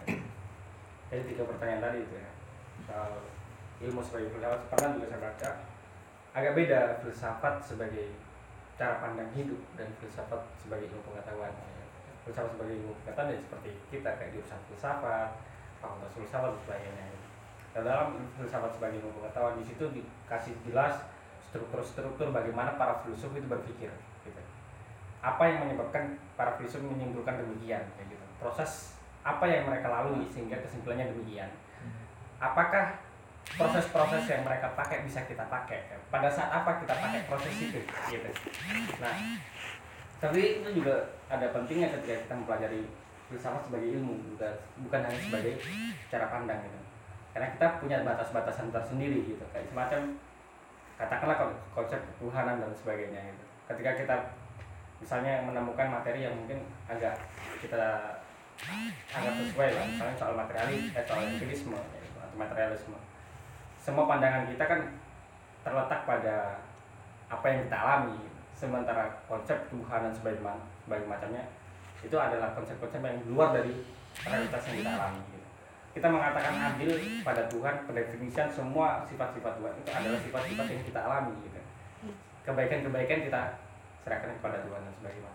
dari 1.10 1.22
tiga 1.26 1.42
pertanyaan 1.44 1.82
tadi 1.82 1.98
itu 2.06 2.14
ya 2.14 2.30
soal 2.86 3.12
ilmu 3.78 4.02
sebagai 4.02 4.34
filsafat 4.34 4.60
pernah 4.74 4.88
juga 4.98 5.06
saya 5.06 5.20
baca 5.22 5.50
agak 6.34 6.52
beda 6.54 6.80
filsafat 7.02 7.54
sebagai 7.62 8.14
cara 8.78 9.02
pandang 9.02 9.30
hidup 9.34 9.58
dan 9.74 9.90
filsafat 9.98 10.42
sebagai 10.58 10.90
ilmu 10.90 11.02
pengetahuan. 11.02 11.50
Filsafat 12.26 12.54
sebagai 12.58 12.74
ilmu 12.82 12.94
pengetahuan 13.02 13.34
ya 13.34 13.38
seperti 13.38 13.70
kita 13.90 14.10
kayak 14.18 14.30
jurusan 14.34 14.60
filsafat 14.70 15.30
fakultas 15.78 16.10
filsafat 16.14 16.50
dan 16.54 16.60
sebagainya 16.66 17.06
Dan 17.74 17.82
dalam 17.86 18.08
filsafat 18.34 18.70
sebagai 18.74 18.98
ilmu 19.02 19.10
pengetahuan 19.22 19.54
di 19.58 19.64
situ 19.66 19.84
dikasih 19.94 20.54
jelas 20.66 20.98
struktur-struktur 21.48 22.34
bagaimana 22.34 22.76
para 22.76 23.00
filsuf 23.06 23.32
itu 23.32 23.46
berpikir 23.46 23.90
gitu. 24.26 24.42
Apa 25.22 25.42
yang 25.48 25.66
menyebabkan 25.66 26.18
para 26.34 26.54
filsuf 26.58 26.82
menyimpulkan 26.82 27.40
demikian 27.40 27.82
kayak 27.94 28.08
gitu. 28.10 28.24
Proses 28.42 28.98
apa 29.22 29.44
yang 29.46 29.66
mereka 29.66 29.90
lalui 29.90 30.26
sehingga 30.30 30.60
kesimpulannya 30.62 31.10
demikian. 31.14 31.50
Apakah 32.38 33.07
proses-proses 33.56 34.22
yang 34.28 34.42
mereka 34.44 34.74
pakai 34.76 35.06
bisa 35.06 35.24
kita 35.24 35.46
pakai. 35.48 35.88
Pada 36.12 36.28
saat 36.28 36.50
apa 36.52 36.82
kita 36.84 36.92
pakai 36.92 37.20
proses 37.24 37.54
itu 37.56 37.80
gitu. 37.80 38.30
Nah 39.00 39.16
tapi 40.18 40.60
itu 40.60 40.68
juga 40.82 41.14
ada 41.30 41.54
pentingnya 41.54 41.94
ketika 41.94 42.26
kita 42.26 42.34
mempelajari 42.34 42.82
filsafat 43.30 43.62
sebagai 43.70 43.94
ilmu 43.94 44.18
bukan 44.34 44.52
bukan 44.82 45.00
hanya 45.06 45.20
sebagai 45.22 45.54
cara 46.10 46.26
pandang 46.26 46.58
gitu. 46.66 46.78
Karena 47.32 47.48
kita 47.54 47.66
punya 47.78 47.96
batas-batasan 48.02 48.74
tersendiri 48.74 49.22
gitu. 49.24 49.44
Kayak 49.54 49.70
semacam 49.70 50.00
katakanlah 50.98 51.36
kon- 51.38 51.60
konsep 51.70 52.00
ketuhanan 52.02 52.58
dan 52.58 52.72
sebagainya 52.74 53.20
gitu. 53.30 53.44
Ketika 53.70 53.90
kita 53.94 54.16
misalnya 54.98 55.46
menemukan 55.46 55.86
materi 55.86 56.26
yang 56.26 56.34
mungkin 56.34 56.66
agak 56.90 57.14
kita 57.62 57.78
agak 59.14 59.32
sesuai 59.38 59.68
lah 59.70 59.84
misalnya 59.86 60.16
soal 60.18 60.34
materialis 60.34 60.90
eh, 60.90 61.06
empirisme 61.06 61.78
gitu, 61.78 62.18
atau 62.18 62.34
materialisme 62.34 62.98
semua 63.78 64.04
pandangan 64.04 64.44
kita 64.50 64.64
kan 64.66 64.80
terletak 65.64 66.00
pada 66.04 66.36
apa 67.30 67.46
yang 67.48 67.60
kita 67.66 67.78
alami. 67.78 68.18
Sementara 68.58 69.22
konsep 69.30 69.54
Tuhan 69.70 70.00
dan 70.02 70.12
sebagainya 70.12 70.54
sebagai 70.82 71.06
macamnya 71.06 71.46
itu 72.02 72.14
adalah 72.18 72.50
konsep-konsep 72.58 72.98
yang 72.98 73.18
luar 73.30 73.54
dari 73.54 73.86
realitas 74.26 74.62
yang 74.70 74.76
kita 74.82 74.92
alami. 74.98 75.22
Kita 75.94 76.06
mengatakan 76.10 76.54
adil 76.74 76.90
pada 77.22 77.42
Tuhan 77.50 77.74
pendefinisian 77.86 78.50
semua 78.50 79.02
sifat-sifat 79.06 79.52
Tuhan 79.58 79.72
itu 79.78 79.90
adalah 79.90 80.20
sifat-sifat 80.20 80.66
yang 80.70 80.82
kita 80.86 81.00
alami 81.06 81.34
gitu. 81.42 81.60
Kebaikan-kebaikan 82.46 83.26
kita 83.30 83.42
serahkan 84.08 84.40
kepada 84.40 84.64
Tuhan 84.64 84.80
dan 84.80 84.94
sebagainya 84.96 85.32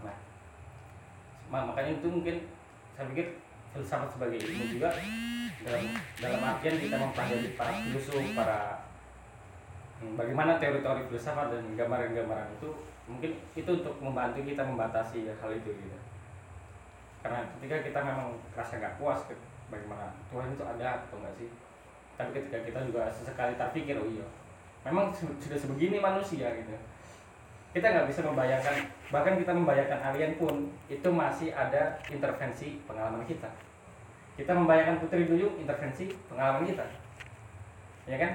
nah 0.00 0.16
ma- 1.52 1.68
makanya 1.68 2.00
itu 2.00 2.08
mungkin 2.08 2.48
saya 2.96 3.04
pikir 3.12 3.36
filsafat 3.70 4.08
sebagai 4.10 4.38
ilmu 4.42 4.64
juga 4.78 4.90
dalam 5.60 5.84
dalam 6.18 6.40
artian 6.42 6.76
kita 6.80 6.96
mempelajari 6.96 7.50
para 7.54 7.72
filsuf 7.78 8.24
para 8.34 8.60
hmm, 10.00 10.14
bagaimana 10.16 10.56
teori-teori 10.58 11.02
filsafat 11.12 11.46
dan 11.52 11.64
gambaran-gambaran 11.76 12.48
itu 12.56 12.68
mungkin 13.06 13.30
itu 13.54 13.70
untuk 13.70 13.94
membantu 14.02 14.42
kita 14.46 14.62
membatasi 14.62 15.26
hal 15.26 15.50
itu 15.50 15.70
gitu. 15.74 15.98
Karena 17.20 17.44
ketika 17.58 17.76
kita 17.84 17.98
memang 18.00 18.32
rasa 18.56 18.80
nggak 18.80 18.96
puas 18.96 19.20
bagaimana 19.68 20.08
Tuhan 20.32 20.56
itu 20.56 20.64
ada 20.64 21.04
atau 21.04 21.20
enggak 21.20 21.34
sih? 21.36 21.48
Tapi 22.16 22.30
ketika 22.36 22.58
kita 22.64 22.78
juga 22.88 23.08
sesekali 23.12 23.54
terpikir 23.58 23.96
oh 24.00 24.08
iya 24.08 24.26
memang 24.84 25.12
su- 25.12 25.36
sudah 25.36 25.58
sebegini 25.60 26.00
manusia 26.00 26.48
gitu 26.56 26.72
kita 27.70 27.86
nggak 27.86 28.08
bisa 28.10 28.26
membayangkan 28.26 28.76
bahkan 29.14 29.38
kita 29.38 29.52
membayangkan 29.54 30.00
alien 30.10 30.34
pun 30.34 30.70
itu 30.90 31.08
masih 31.10 31.54
ada 31.54 31.98
intervensi 32.10 32.82
pengalaman 32.86 33.22
kita. 33.26 33.46
Kita 34.34 34.54
membayangkan 34.54 34.98
putri 35.02 35.26
duyung 35.26 35.54
intervensi 35.58 36.10
pengalaman 36.26 36.66
kita. 36.66 36.86
Ya 38.10 38.16
kan? 38.18 38.32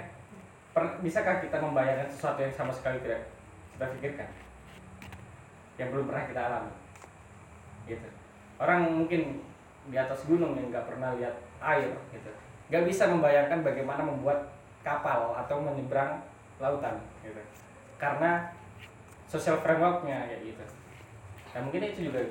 Per- 0.76 1.00
bisakah 1.04 1.44
kita 1.44 1.60
membayangkan 1.60 2.08
sesuatu 2.12 2.44
yang 2.44 2.56
sama 2.56 2.72
sekali 2.72 3.00
tidak 3.04 3.28
kita 3.76 3.86
pikirkan? 4.00 4.30
Yang 5.76 5.90
belum 5.92 6.06
pernah 6.08 6.24
kita 6.32 6.42
alami. 6.48 6.74
Gitu. 7.92 8.08
Orang 8.56 9.04
mungkin 9.04 9.44
di 9.92 9.98
atas 10.00 10.24
gunung 10.24 10.56
yang 10.56 10.72
nggak 10.72 10.88
pernah 10.88 11.12
lihat 11.20 11.36
air 11.60 11.92
gitu. 12.16 12.32
Nggak 12.72 12.84
bisa 12.88 13.12
membayangkan 13.12 13.68
bagaimana 13.68 14.02
membuat 14.04 14.48
kapal 14.80 15.36
atau 15.36 15.60
menyeberang 15.60 16.24
lautan 16.64 17.04
gitu. 17.20 17.42
Karena 18.00 18.55
social 19.26 19.58
frameworknya 19.62 20.30
kayak 20.30 20.42
gitu. 20.54 20.66
Dan 21.54 21.70
mungkin 21.70 21.88
itu 21.88 22.12
juga 22.12 22.22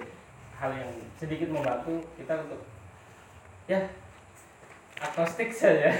hal 0.59 0.71
yang 0.75 0.91
sedikit 1.19 1.49
membantu 1.51 1.99
kita 2.15 2.35
untuk 2.47 2.63
ya 3.67 3.81
agnostik 5.01 5.51
saja. 5.51 5.91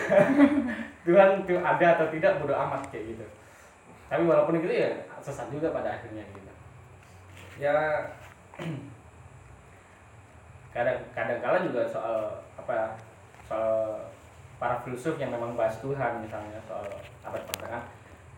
Tuhan 1.05 1.45
itu 1.45 1.55
ada 1.61 1.87
atau 2.01 2.07
tidak 2.09 2.41
bodo 2.41 2.57
amat 2.57 2.89
kayak 2.89 3.17
gitu. 3.17 3.27
Tapi 4.09 4.23
walaupun 4.25 4.63
gitu 4.63 4.73
ya 4.73 4.91
sesat 5.21 5.49
juga 5.53 5.73
pada 5.73 6.01
akhirnya 6.01 6.25
gitu. 6.33 6.53
Ya 7.61 7.75
kadang 10.75 10.99
kadang 11.15 11.39
kala 11.39 11.63
juga 11.63 11.87
soal 11.87 12.43
apa 12.59 12.99
soal 13.47 14.03
para 14.59 14.83
filsuf 14.83 15.15
yang 15.23 15.31
memang 15.31 15.55
bahas 15.55 15.79
Tuhan 15.79 16.19
misalnya 16.19 16.59
soal 16.67 16.83
abad 17.23 17.43
pertengahan 17.47 17.85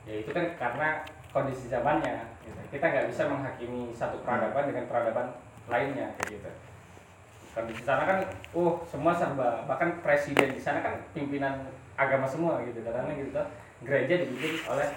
ya 0.04 0.20
itu 0.20 0.30
kan 0.36 0.44
karena 0.60 0.88
kondisi 1.32 1.72
zamannya 1.72 2.35
gitu. 2.46 2.60
kita 2.78 2.86
nggak 2.86 3.06
bisa 3.10 3.22
menghakimi 3.26 3.90
satu 3.90 4.22
peradaban 4.22 4.70
dengan 4.70 4.86
peradaban 4.86 5.26
lainnya 5.66 6.14
kayak 6.16 6.38
gitu. 6.38 6.50
Kondisi 7.56 7.82
sana 7.82 8.04
kan 8.06 8.18
oh 8.54 8.84
semua 8.86 9.16
serba 9.16 9.64
bahkan 9.66 9.98
presiden 10.04 10.54
di 10.54 10.60
sana 10.60 10.84
kan 10.84 10.94
pimpinan 11.10 11.66
agama 11.98 12.28
semua 12.28 12.62
gitu. 12.62 12.80
Karena 12.86 13.10
gitu 13.18 13.42
gereja 13.82 14.14
dibikin 14.24 14.62
oleh 14.70 14.88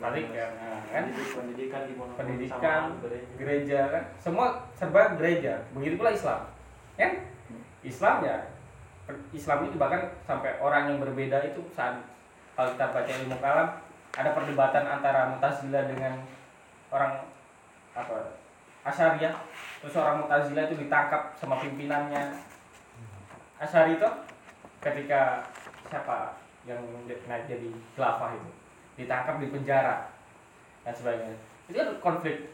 balik 0.00 0.26
ya 0.32 0.48
nah, 0.56 0.80
kan? 0.88 1.04
Pendidikan 1.12 1.84
di 1.84 1.92
pendidikan 1.94 2.60
sama 2.88 2.96
gereja. 3.04 3.32
gereja 3.36 3.80
kan? 3.92 4.02
Semua 4.16 4.46
serba 4.72 5.12
gereja. 5.20 5.60
Begitu 5.76 6.00
pula 6.00 6.16
Islam. 6.16 6.48
Kan? 6.96 7.28
Islam 7.84 8.24
ya 8.24 8.36
Islam 9.34 9.66
itu 9.66 9.76
bahkan 9.76 10.12
sampai 10.24 10.56
orang 10.62 10.94
yang 10.94 10.98
berbeda 11.02 11.42
itu 11.50 11.60
saat 11.74 11.98
kalau 12.54 12.76
kita 12.76 12.86
baca 12.92 13.12
ilmu 13.24 13.36
kalam 13.40 13.68
ada 14.16 14.30
perdebatan 14.34 14.84
antara 14.86 15.30
Mu'tazilah 15.34 15.86
dengan 15.86 16.18
orang 16.90 17.22
apa 17.94 18.34
Asyariah 18.82 19.34
terus 19.82 19.94
orang 19.94 20.24
Mu'tazilah 20.24 20.66
itu 20.66 20.76
ditangkap 20.80 21.36
sama 21.38 21.60
pimpinannya. 21.62 22.34
Asyari 23.60 24.00
itu 24.00 24.08
ketika 24.80 25.44
siapa 25.86 26.40
yang 26.64 26.80
naik 27.06 27.44
jadi 27.46 27.68
khilafah 27.94 28.34
itu 28.34 28.50
ditangkap 28.98 29.36
di 29.38 29.48
penjara 29.52 30.10
dan 30.82 30.94
sebagainya. 30.96 31.36
Itu 31.68 31.76
kan 31.76 31.88
konflik 32.00 32.50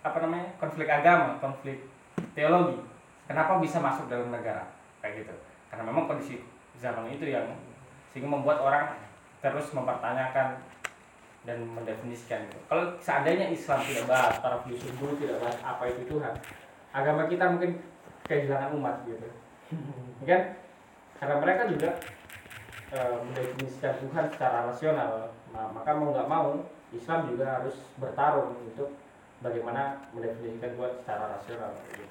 apa 0.00 0.16
namanya 0.24 0.48
konflik 0.56 0.88
agama 0.88 1.36
konflik 1.38 1.86
teologi. 2.32 2.80
Kenapa 3.28 3.62
bisa 3.62 3.78
masuk 3.78 4.10
dalam 4.10 4.32
negara? 4.32 4.66
Kayak 4.98 5.22
gitu. 5.22 5.34
Karena 5.70 5.86
memang 5.86 6.10
kondisi 6.10 6.42
zaman 6.80 7.06
itu 7.12 7.30
yang 7.30 7.46
sehingga 8.10 8.26
membuat 8.26 8.58
orang 8.58 9.09
terus 9.40 9.72
mempertanyakan 9.72 10.60
dan 11.48 11.58
mendefinisikan 11.64 12.44
kalau 12.68 12.92
seandainya 13.00 13.48
Islam 13.48 13.80
tidak 13.80 14.04
bahas 14.04 14.36
para 14.44 14.60
filsuf 14.60 14.92
dulu 15.00 15.16
tidak 15.16 15.40
bahas 15.40 15.56
apa 15.64 15.82
itu 15.88 16.04
Tuhan 16.04 16.34
agama 16.92 17.24
kita 17.24 17.44
mungkin 17.48 17.80
kehilangan 18.28 18.76
umat 18.76 18.96
gitu 19.08 19.28
kan 20.28 20.42
karena 21.16 21.36
mereka 21.40 21.62
juga 21.72 21.90
e, 22.92 22.98
mendefinisikan 23.24 23.96
Tuhan 24.04 24.24
secara 24.28 24.68
rasional 24.68 25.32
nah, 25.56 25.66
maka 25.72 25.90
mau 25.96 26.12
nggak 26.12 26.28
mau 26.28 26.60
Islam 26.92 27.32
juga 27.32 27.60
harus 27.60 27.76
bertarung 27.96 28.60
untuk 28.60 28.92
bagaimana 29.40 29.96
mendefinisikan 30.12 30.76
Tuhan 30.76 30.92
secara 31.00 31.24
rasional 31.32 31.72
gitu. 31.96 32.04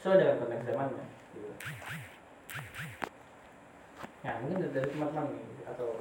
sesuai 0.00 0.16
dengan 0.16 0.36
konteks 0.40 0.64
zamannya 0.64 1.04
gitu. 1.36 1.50
ya 4.24 4.32
mungkin 4.40 4.72
dari- 4.72 4.88
teman-teman 4.88 5.28
atau 5.68 6.00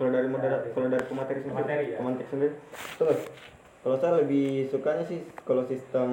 Kalau 0.00 0.16
dari 0.16 0.32
moderator, 0.32 0.72
kalau 0.72 0.88
dari 0.88 1.04
pemateri 1.04 1.38
sendiri, 1.44 1.52
Pemateri, 1.60 1.84
ya? 1.92 1.96
pemateri 2.00 2.26
sendiri, 2.32 2.54
terus 2.96 3.20
kalau 3.80 3.96
saya 4.00 4.12
lebih 4.24 4.48
sukanya 4.72 5.04
sih 5.04 5.20
kalau 5.44 5.60
sistem 5.68 6.08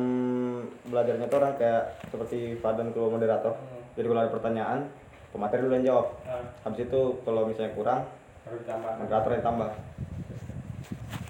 belajarnya 0.92 1.32
tuh 1.32 1.38
orang 1.40 1.56
kayak 1.56 1.84
seperti 2.12 2.60
Fadan 2.60 2.92
kalau 2.92 3.08
moderator. 3.08 3.56
hmm, 3.56 3.96
Jadi 3.96 4.06
kalau 4.12 4.20
ada 4.20 4.36
pertanyaan, 4.36 4.80
pemateri 5.32 5.64
dulu 5.64 5.74
yang 5.80 5.88
jawab. 5.88 6.08
eh, 6.28 6.44
Habis 6.68 6.80
itu 6.84 7.02
kalau 7.24 7.48
misalnya 7.48 7.72
kurang, 7.80 8.02
harus 8.44 8.60
ditambah 8.68 8.92
moderator 9.00 9.32
yang 9.32 9.46
tambah. 9.48 9.70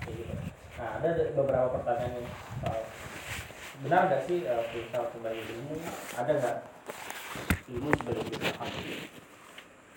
Gitu. 0.09 0.33
Nah, 0.81 0.89
ada 0.97 1.07
beberapa 1.37 1.67
pertanyaan 1.77 2.25
soal 2.57 2.81
benar 3.77 4.01
nggak 4.09 4.21
sih 4.25 4.49
uh, 4.49 4.65
filsafat 4.73 5.13
sebagai 5.13 5.45
ilmu? 5.45 5.77
Ada 6.17 6.31
nggak 6.41 6.55
ilmu 7.69 7.89
sebagai 8.01 8.23
filsafat? 8.33 8.69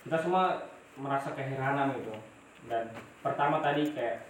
Kita 0.05 0.17
semua 0.21 0.45
merasa 1.01 1.33
keheranan 1.33 1.97
gitu. 1.97 2.13
Dan 2.69 2.93
pertama 3.25 3.63
tadi 3.65 3.93
kayak 3.95 4.29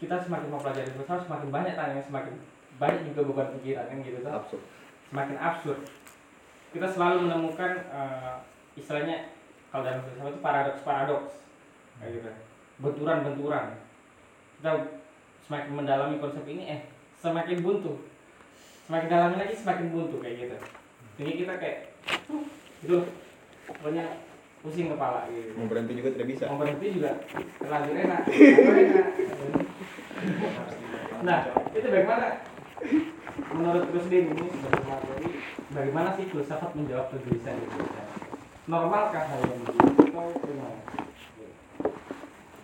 kita 0.00 0.16
semakin 0.16 0.48
mempelajari 0.48 0.90
filsafat 0.96 1.28
semakin 1.28 1.48
banyak 1.52 1.74
tanya 1.76 2.00
semakin 2.00 2.34
banyak 2.80 3.12
juga 3.12 3.20
beban 3.28 3.48
pikiran 3.60 3.84
kan 3.92 3.98
gitu 4.00 4.18
tuh 4.24 4.32
Absurd. 4.32 4.62
semakin 5.12 5.36
absurd. 5.36 5.80
Kita 6.72 6.86
selalu 6.88 7.28
menemukan 7.28 7.72
eh, 7.92 8.34
istilahnya 8.80 9.36
kalau 9.68 9.84
dalam 9.84 10.00
filsafat 10.08 10.32
itu 10.32 10.40
paradoks-paradoks 10.40 11.32
kayak 12.00 12.12
gitu. 12.16 12.30
Benturan-benturan. 12.80 13.76
Kita 14.56 14.70
semakin 15.44 15.70
mendalami 15.76 16.16
konsep 16.16 16.44
ini 16.48 16.64
eh 16.68 16.80
semakin 17.20 17.60
buntu. 17.60 18.00
Semakin 18.88 19.08
dalami 19.12 19.36
lagi 19.36 19.54
semakin 19.54 19.86
buntu 19.92 20.16
kayak 20.24 20.36
gitu. 20.48 20.56
Jadi 21.20 21.30
kita 21.44 21.52
kayak 21.60 21.78
gitu. 22.80 23.04
Pokoknya 23.68 24.06
pusing 24.60 24.92
kepala 24.92 25.24
gitu. 25.32 25.56
Mau 25.56 25.66
berhenti 25.68 25.92
juga 25.96 26.08
tidak 26.12 26.28
bisa. 26.36 26.44
Mau 26.52 26.60
berhenti 26.60 26.86
juga 26.92 27.10
terlanjur 27.60 27.96
enak. 27.96 28.22
Nah, 31.20 31.40
itu 31.72 31.86
bagaimana 31.88 32.26
menurut 33.56 33.84
Gus 33.92 34.06
Din 34.08 34.32
ini 34.36 34.44
sebagai 34.52 34.84
materi 34.84 35.28
bagaimana 35.72 36.08
sih 36.16 36.28
filsafat 36.28 36.72
menjawab 36.76 37.08
kegelisahan 37.12 37.60
itu? 37.60 37.80
Normalkah 38.68 39.24
hal 39.24 39.40
yang 39.48 39.60
begitu 39.64 40.12
atau 40.12 40.28
bagaimana? 40.36 40.80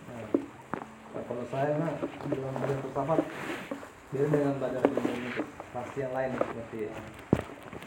Nah, 0.07 1.21
kalau 1.25 1.43
saya 1.49 1.71
mah 1.81 1.97
dalam 2.29 2.53
belajar 2.61 2.77
filsafat 2.81 3.19
beda 4.07 4.25
dengan 4.31 4.55
belajar 4.55 4.81
ilmu 4.87 5.03
itu 5.03 5.43
pasti 5.75 5.97
yang 5.99 6.13
lain 6.15 6.31
seperti 6.39 6.77
ya 6.87 6.93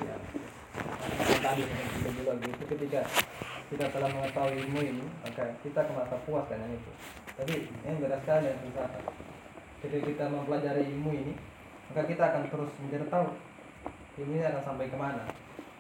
yang 0.04 0.20
tadi 1.40 1.62
yang 1.64 1.88
kita 1.96 2.10
bilang 2.20 2.38
itu 2.44 2.64
ketika 2.76 3.00
kita 3.70 3.86
telah 3.86 4.10
mengetahui 4.10 4.66
ilmu 4.66 4.80
ini 4.82 5.06
maka 5.22 5.54
kita 5.62 5.78
akan 5.86 5.94
merasa 5.94 6.18
puas 6.26 6.42
dengan 6.50 6.74
itu. 6.74 6.90
Tapi 7.38 7.70
yang 7.86 8.02
beda 8.02 8.18
sekali 8.18 8.50
dengan 8.50 8.90
ketika 9.78 9.98
kita 10.10 10.24
mempelajari 10.26 10.82
ilmu 10.90 11.10
ini 11.14 11.34
maka 11.94 12.02
kita 12.10 12.22
akan 12.34 12.42
terus 12.50 12.70
mencari 12.82 13.06
tahu 13.06 13.26
ilmu 14.18 14.32
ini 14.34 14.44
akan 14.50 14.62
sampai 14.66 14.90
ke 14.90 14.98
mana. 14.98 15.22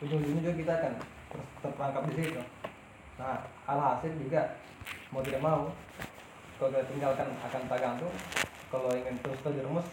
Ujung-ujungnya 0.06 0.38
juga 0.38 0.54
kita 0.54 0.72
akan 0.78 0.92
terus 1.34 1.48
terperangkap 1.66 2.02
di 2.06 2.14
situ. 2.14 2.42
Nah 3.18 3.42
alhasil 3.66 4.12
juga 4.22 4.40
mau 5.10 5.22
tidak 5.26 5.42
mau 5.42 5.74
kalau 6.62 6.70
kita 6.70 6.86
tinggalkan 6.94 7.28
akan 7.42 7.62
tak 7.66 7.78
gantung 7.82 8.14
kalau 8.70 8.90
ingin 8.94 9.18
terus 9.18 9.38
terjerumus 9.42 9.86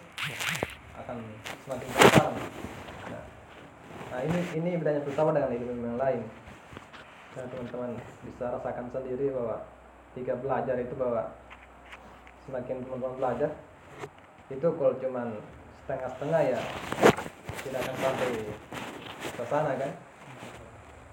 akan 1.02 1.18
semakin 1.66 1.90
besar. 1.98 2.30
Nah, 3.10 3.24
nah 4.14 4.20
ini 4.22 4.38
ini 4.54 4.70
bedanya 4.78 5.02
filsafat 5.02 5.34
dengan 5.34 5.50
ilmu 5.50 5.82
yang 5.82 5.98
lain 5.98 6.22
dan 7.38 7.46
teman-teman. 7.54 7.92
Bisa 8.26 8.46
rasakan 8.50 8.90
sendiri 8.90 9.30
bahwa 9.30 9.62
jika 10.18 10.34
belajar 10.42 10.76
itu 10.82 10.94
bahwa 10.98 11.30
semakin 12.50 12.82
teman-teman 12.82 13.16
belajar 13.22 13.52
itu 14.50 14.68
kalau 14.74 14.94
cuman 14.98 15.28
setengah-setengah 15.86 16.42
ya. 16.58 16.62
Tidak 17.62 17.80
akan 17.84 17.96
sampai 18.00 18.30
ke 19.22 19.44
sana 19.46 19.72
kan? 19.78 19.92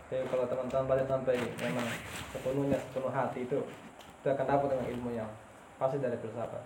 Tapi 0.08 0.24
kalau 0.30 0.44
teman-teman 0.48 0.84
belajar 0.88 1.06
sampai 1.10 1.36
memang 1.60 1.88
sepenuhnya 2.32 2.78
sepenuh 2.80 3.12
hati 3.12 3.44
itu 3.44 3.58
itu 4.24 4.26
akan 4.32 4.46
dapat 4.48 4.68
dengan 4.72 4.86
ilmu 4.96 5.10
yang 5.12 5.28
pasti 5.76 6.00
dari 6.00 6.16
filsafat. 6.16 6.62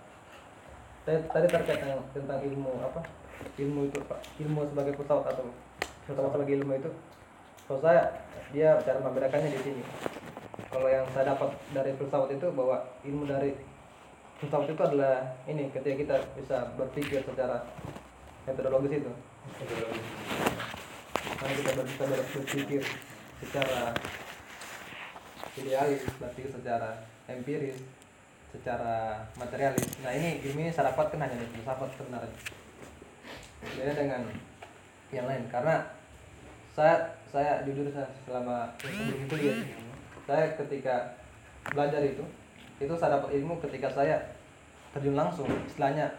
Tadi, 1.03 1.19
tadi 1.27 1.47
terkait 1.49 1.81
tentang 2.15 2.39
ilmu 2.39 2.71
apa? 2.85 3.01
Ilmu 3.57 3.87
itu 3.87 3.99
Pak. 4.03 4.19
ilmu 4.39 4.63
sebagai 4.69 4.93
filsafat 4.95 5.35
atau 5.35 5.49
filsafat 6.05 6.31
sebagai 6.37 6.55
ilmu 6.61 6.73
itu 6.77 6.91
saya 7.77 8.09
dia 8.49 8.81
cara 8.81 8.97
membedakannya 8.97 9.53
di 9.53 9.61
sini. 9.61 9.83
Kalau 10.73 10.89
yang 10.89 11.05
saya 11.13 11.37
dapat 11.37 11.53
dari 11.69 11.93
filsafat 11.93 12.33
itu 12.33 12.49
bahwa 12.49 12.81
ilmu 13.05 13.29
dari 13.29 13.53
filsafat 14.41 14.73
itu 14.73 14.81
adalah 14.81 15.37
ini 15.45 15.69
ketika 15.69 15.95
kita 16.01 16.15
bisa 16.33 16.57
berpikir 16.73 17.21
secara 17.21 17.61
metodologis 18.49 19.05
itu. 19.05 19.11
Karena 21.37 21.53
kita 21.53 21.83
bisa 21.85 22.03
ber- 22.09 22.29
berpikir 22.33 22.81
secara 23.39 23.93
idealis 25.59 26.01
berpikir 26.17 26.49
secara 26.49 26.89
empiris 27.29 27.77
secara 28.49 29.29
materialis. 29.37 29.85
Nah 30.01 30.11
ini 30.17 30.41
ilmu 30.41 30.65
ini 30.65 30.71
saya 30.73 30.89
dapatkan 30.89 31.21
hanya 31.21 31.37
dari 31.37 31.53
filsafat 31.53 31.89
sebenarnya. 31.93 32.33
Beda 33.77 33.93
dengan 33.93 34.21
yang 35.13 35.25
lain. 35.29 35.45
Karena 35.53 35.85
saya 36.73 37.18
saya 37.29 37.61
jujur 37.61 37.85
saya 37.93 38.09
selama 38.25 38.73
sebelum 38.81 39.29
kuliah 39.29 39.61
saya 40.25 40.57
ketika 40.57 41.13
belajar 41.69 42.01
itu 42.01 42.25
itu 42.81 42.93
saya 42.97 43.21
dapat 43.21 43.37
ilmu 43.37 43.61
ketika 43.61 43.85
saya 43.93 44.17
terjun 44.89 45.13
langsung 45.13 45.45
istilahnya 45.69 46.09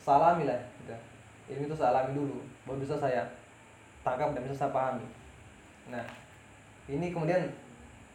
salami 0.00 0.48
lah 0.48 0.56
gitu. 0.80 0.96
ilmu 1.52 1.64
itu 1.68 1.76
saya 1.76 2.08
dulu 2.08 2.40
baru 2.64 2.80
bisa 2.80 2.96
saya 2.96 3.28
tangkap 4.00 4.32
dan 4.32 4.44
bisa 4.48 4.56
saya 4.64 4.72
pahami. 4.72 5.04
Nah 5.92 6.04
ini 6.88 7.12
kemudian 7.12 7.44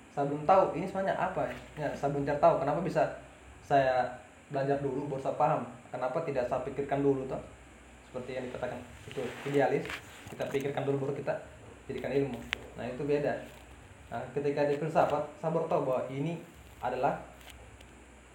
saya 0.09 0.25
belum 0.25 0.49
tahu 0.49 0.73
ini 0.73 0.89
sebenarnya 0.89 1.17
apa 1.17 1.45
ya 1.77 1.89
saya 1.93 2.09
belum 2.09 2.25
tahu 2.25 2.53
kenapa 2.61 2.81
bisa 2.81 3.03
saya 3.61 4.09
belajar 4.49 4.81
dulu 4.81 5.05
baru 5.05 5.21
saya 5.21 5.37
paham. 5.37 5.61
Kenapa 5.93 6.17
tidak 6.25 6.49
saya 6.49 6.65
pikirkan 6.65 7.05
dulu 7.05 7.29
toh? 7.29 7.41
Seperti 8.09 8.41
yang 8.41 8.45
dikatakan 8.49 8.81
itu 9.05 9.21
idealis. 9.45 9.85
Kita 10.29 10.45
pikirkan 10.49 10.85
dulu 10.85 11.09
baru 11.09 11.13
kita 11.17 11.33
jadikan 11.89 12.13
ilmu. 12.13 12.37
Nah 12.77 12.85
itu 12.85 13.01
beda. 13.01 13.33
Nah 14.13 14.21
ketika 14.31 14.69
di 14.69 14.77
filsafat 14.77 15.25
saya 15.41 15.49
baru 15.49 15.65
tahu 15.65 15.81
bahwa 15.89 16.05
ini 16.13 16.37
adalah 16.79 17.17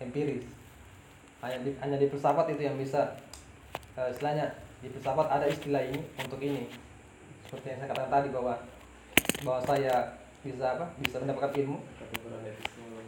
empiris. 0.02 0.44
Hanya 1.40 1.62
di, 1.62 1.70
hanya 1.78 1.96
di 1.96 2.06
filsafat 2.10 2.50
itu 2.50 2.66
yang 2.66 2.74
bisa 2.74 3.14
eh, 3.94 4.10
istilahnya 4.10 4.50
di 4.82 4.90
filsafat 4.90 5.26
ada 5.30 5.46
istilah 5.46 5.86
ini 5.86 6.02
untuk 6.18 6.42
ini. 6.42 6.66
Seperti 7.46 7.72
yang 7.72 7.78
saya 7.80 7.88
katakan 7.94 8.12
tadi 8.12 8.28
bahwa 8.34 8.54
bahwa 9.46 9.60
saya 9.62 9.94
bisa 10.42 10.76
apa? 10.76 10.84
Bisa 10.98 11.22
mendapatkan 11.22 11.54
ilmu 11.54 11.78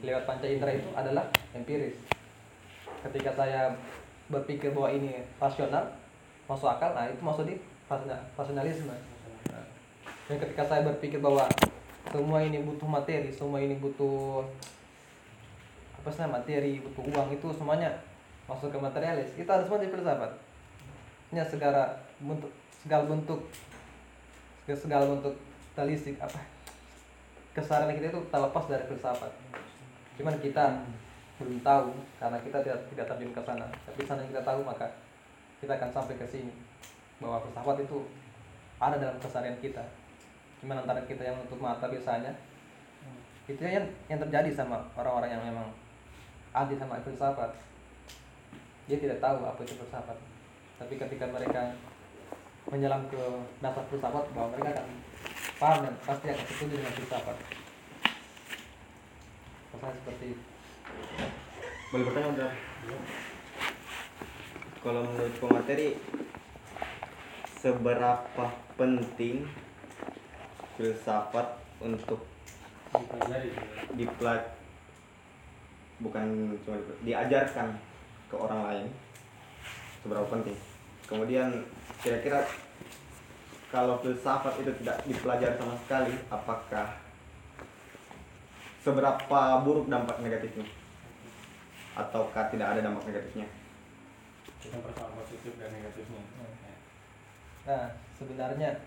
lewat 0.06 0.22
panca 0.22 0.46
indera 0.46 0.70
itu 0.70 0.88
adalah 0.94 1.26
empiris. 1.50 1.98
Ketika 3.02 3.34
saya 3.34 3.74
berpikir 4.30 4.70
bahwa 4.70 4.90
ini 4.94 5.22
rasional 5.38 5.90
masuk 6.46 6.70
akal 6.70 6.94
nah 6.94 7.10
itu 7.10 7.18
masuk 7.22 7.42
di 7.46 7.58
rasional- 7.90 8.22
rasionalisme 8.38 8.94
dan 10.26 10.36
ketika 10.42 10.62
saya 10.66 10.82
berpikir 10.82 11.22
bahwa 11.22 11.46
semua 12.10 12.42
ini 12.42 12.62
butuh 12.62 12.86
materi 12.86 13.30
semua 13.30 13.62
ini 13.62 13.78
butuh 13.78 14.42
apa 16.02 16.08
sih 16.10 16.26
materi 16.26 16.82
butuh 16.82 17.02
uang 17.14 17.28
itu 17.34 17.48
semuanya 17.54 17.90
masuk 18.46 18.70
ke 18.70 18.78
materialis 18.78 19.30
itu 19.34 19.46
harus 19.46 19.66
semua 19.66 19.82
di 19.82 19.90
filsafat 19.90 20.32
segala 21.50 21.82
bentuk 22.22 22.50
segala 22.82 23.02
bentuk 23.10 23.40
segala 24.66 25.04
bentuk 25.10 25.34
talistik 25.74 26.16
apa 26.22 26.38
kesadaran 27.54 27.94
kita 27.94 28.14
itu 28.14 28.20
terlepas 28.30 28.64
dari 28.70 28.84
filsafat 28.86 29.32
cuman 30.16 30.36
kita 30.40 30.86
belum 31.36 31.60
tahu 31.60 31.92
karena 32.16 32.38
kita 32.40 32.58
tidak 32.64 32.80
tidak 32.88 33.06
terjun 33.12 33.32
ke 33.36 33.42
sana. 33.44 33.66
Tapi 33.84 34.00
sana 34.08 34.24
yang 34.24 34.32
kita 34.32 34.44
tahu 34.44 34.60
maka 34.64 34.88
kita 35.60 35.72
akan 35.76 35.90
sampai 35.92 36.16
ke 36.16 36.24
sini 36.24 36.52
bahwa 37.20 37.44
filsafat 37.44 37.76
itu 37.84 37.98
ada 38.80 38.96
dalam 38.96 39.16
keseharian 39.20 39.60
kita 39.60 39.84
antara 40.74 40.98
kita 41.06 41.22
yang 41.22 41.38
menutup 41.38 41.62
mata 41.62 41.86
biasanya? 41.86 42.34
Itu 43.46 43.62
yang 43.62 43.86
yang 44.10 44.18
terjadi 44.18 44.50
sama 44.50 44.82
orang-orang 44.98 45.30
yang 45.38 45.42
memang 45.46 45.70
anti 46.50 46.74
sama 46.74 46.98
filsafat. 46.98 47.54
Dia 48.90 48.98
tidak 48.98 49.22
tahu 49.22 49.46
apa 49.46 49.60
itu 49.62 49.78
filsafat. 49.78 50.18
Tapi 50.82 50.94
ketika 50.98 51.30
mereka 51.30 51.70
menyelam 52.66 53.06
ke 53.06 53.22
dasar 53.62 53.86
filsafat 53.86 54.26
bahwa 54.34 54.50
mereka 54.58 54.82
akan 54.82 54.88
paham 55.62 55.78
dan 55.86 55.94
pasti 56.02 56.26
akan 56.34 56.46
setuju 56.50 56.74
dengan 56.82 56.94
filsafat. 56.98 57.36
Rasanya 59.70 59.94
seperti 60.02 60.24
itu. 60.34 60.44
Boleh 61.94 62.04
bertanya 62.10 62.28
udah? 62.34 62.50
Kalau 64.82 65.00
menurut 65.06 65.34
pemateri 65.38 65.88
seberapa 67.58 68.46
penting 68.78 69.65
filsafat 70.76 71.56
untuk 71.80 72.24
dipelajari. 72.92 73.50
dipelaj 73.96 74.42
bukan 76.00 76.52
cuma 76.64 76.76
diajarkan 77.00 77.80
ke 78.28 78.36
orang 78.36 78.60
lain 78.68 78.86
seberapa 80.04 80.28
penting. 80.28 80.56
Kemudian 81.08 81.64
kira-kira 82.04 82.44
kalau 83.72 83.98
filsafat 84.04 84.60
itu 84.60 84.70
tidak 84.84 85.00
dipelajari 85.08 85.56
sama 85.56 85.74
sekali 85.84 86.12
apakah 86.28 86.86
seberapa 88.84 89.40
buruk 89.64 89.90
dampak 89.90 90.20
negatifnya? 90.22 90.68
Ataukah 91.96 92.52
tidak 92.52 92.76
ada 92.76 92.80
dampak 92.84 93.08
negatifnya? 93.08 93.48
Kita 94.60 94.78
persoalan 94.84 95.16
positif 95.24 95.56
dan 95.56 95.72
negatifnya. 95.72 96.22
Nah, 97.66 97.86
sebenarnya 98.14 98.78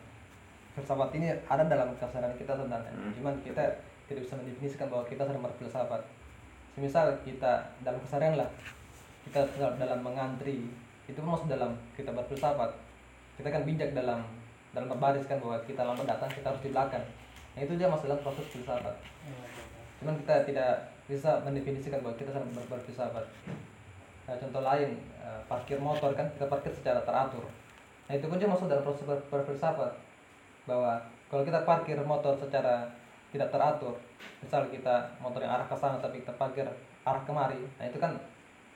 filsafat 0.75 1.09
ini 1.17 1.33
ada 1.47 1.63
dalam 1.65 1.89
kesadaran 1.97 2.33
kita 2.37 2.53
sebenarnya. 2.55 2.93
Hmm. 2.93 3.11
Cuman 3.17 3.33
kita 3.41 3.63
tidak 4.09 4.21
bisa 4.25 4.35
mendefinisikan 4.37 4.87
bahwa 4.89 5.05
kita 5.05 5.21
sedang 5.25 5.43
berfilsafat. 5.45 6.01
Semisal 6.73 7.07
kita 7.25 7.65
dalam 7.81 7.99
kesadaran 8.01 8.39
lah, 8.39 8.49
kita 9.27 9.45
dalam 9.57 9.99
mengantri, 10.01 10.69
itu 11.09 11.17
pun 11.17 11.33
masuk 11.33 11.49
dalam 11.49 11.73
kita 11.97 12.13
berfilsafat. 12.13 12.71
Kita 13.37 13.47
kan 13.49 13.63
bijak 13.65 13.91
dalam 13.93 14.21
dalam 14.69 14.87
berbaris 14.89 15.25
kan 15.25 15.41
bahwa 15.41 15.57
kita 15.65 15.81
lambat 15.81 16.05
datang, 16.05 16.29
kita 16.29 16.45
harus 16.53 16.61
di 16.61 16.69
belakang. 16.69 17.05
Nah, 17.57 17.61
itu 17.65 17.73
dia 17.73 17.89
masuk 17.89 18.05
dalam 18.05 18.21
proses 18.21 18.45
filsafat. 18.53 18.95
Cuman 19.99 20.13
kita 20.21 20.45
tidak 20.45 20.71
bisa 21.09 21.41
mendefinisikan 21.41 22.05
bahwa 22.05 22.15
kita 22.15 22.29
sedang 22.29 22.53
ber- 22.53 22.69
berfilsafat. 22.69 23.25
Nah, 24.29 24.35
contoh 24.37 24.61
lain, 24.61 24.93
eh, 25.25 25.41
parkir 25.49 25.81
motor 25.81 26.13
kan 26.13 26.29
kita 26.37 26.45
parkir 26.45 26.69
secara 26.69 27.01
teratur. 27.01 27.41
Nah 28.09 28.17
itu 28.17 28.25
pun 28.25 28.41
juga 28.41 28.57
masuk 28.57 28.65
dalam 28.65 28.81
proses 28.81 29.05
ber- 29.05 29.25
berfilsafat 29.29 29.93
bahwa 30.69 31.01
kalau 31.33 31.41
kita 31.41 31.65
parkir 31.65 31.97
motor 32.05 32.37
secara 32.37 32.85
tidak 33.33 33.49
teratur, 33.49 33.97
misal 34.45 34.69
kita 34.69 35.09
motor 35.17 35.41
yang 35.41 35.57
arah 35.57 35.65
ke 35.65 35.73
sana 35.73 35.97
tapi 35.97 36.21
kita 36.21 36.33
parkir 36.37 36.65
arah 37.01 37.21
kemari, 37.25 37.57
nah 37.81 37.89
itu 37.89 37.97
kan 37.97 38.13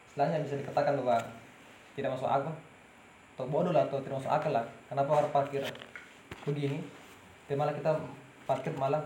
istilahnya 0.09 0.41
bisa 0.41 0.57
dikatakan 0.57 0.97
bahwa 0.97 1.21
tidak 1.93 2.17
masuk 2.17 2.25
akal 2.25 2.53
atau 3.33 3.45
bodoh 3.49 3.73
lah 3.73 3.85
atau 3.85 4.01
tidak 4.01 4.17
masuk 4.21 4.33
akal 4.33 4.51
lah. 4.53 4.65
Kenapa 4.89 5.21
harus 5.21 5.29
parkir 5.33 5.61
begini? 6.45 6.81
Tapi 7.45 7.57
malah 7.57 7.73
kita 7.73 7.93
parkir 8.49 8.73
malah 8.73 9.01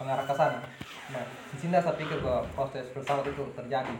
mengarah 0.00 0.24
ke 0.24 0.34
sana. 0.36 0.60
Nah, 1.08 1.24
di 1.52 1.56
sini 1.56 1.80
saya 1.80 1.96
pikir 1.96 2.20
bahwa 2.20 2.44
proses 2.52 2.86
filsafat 2.92 3.24
itu 3.32 3.44
terjadi. 3.56 3.96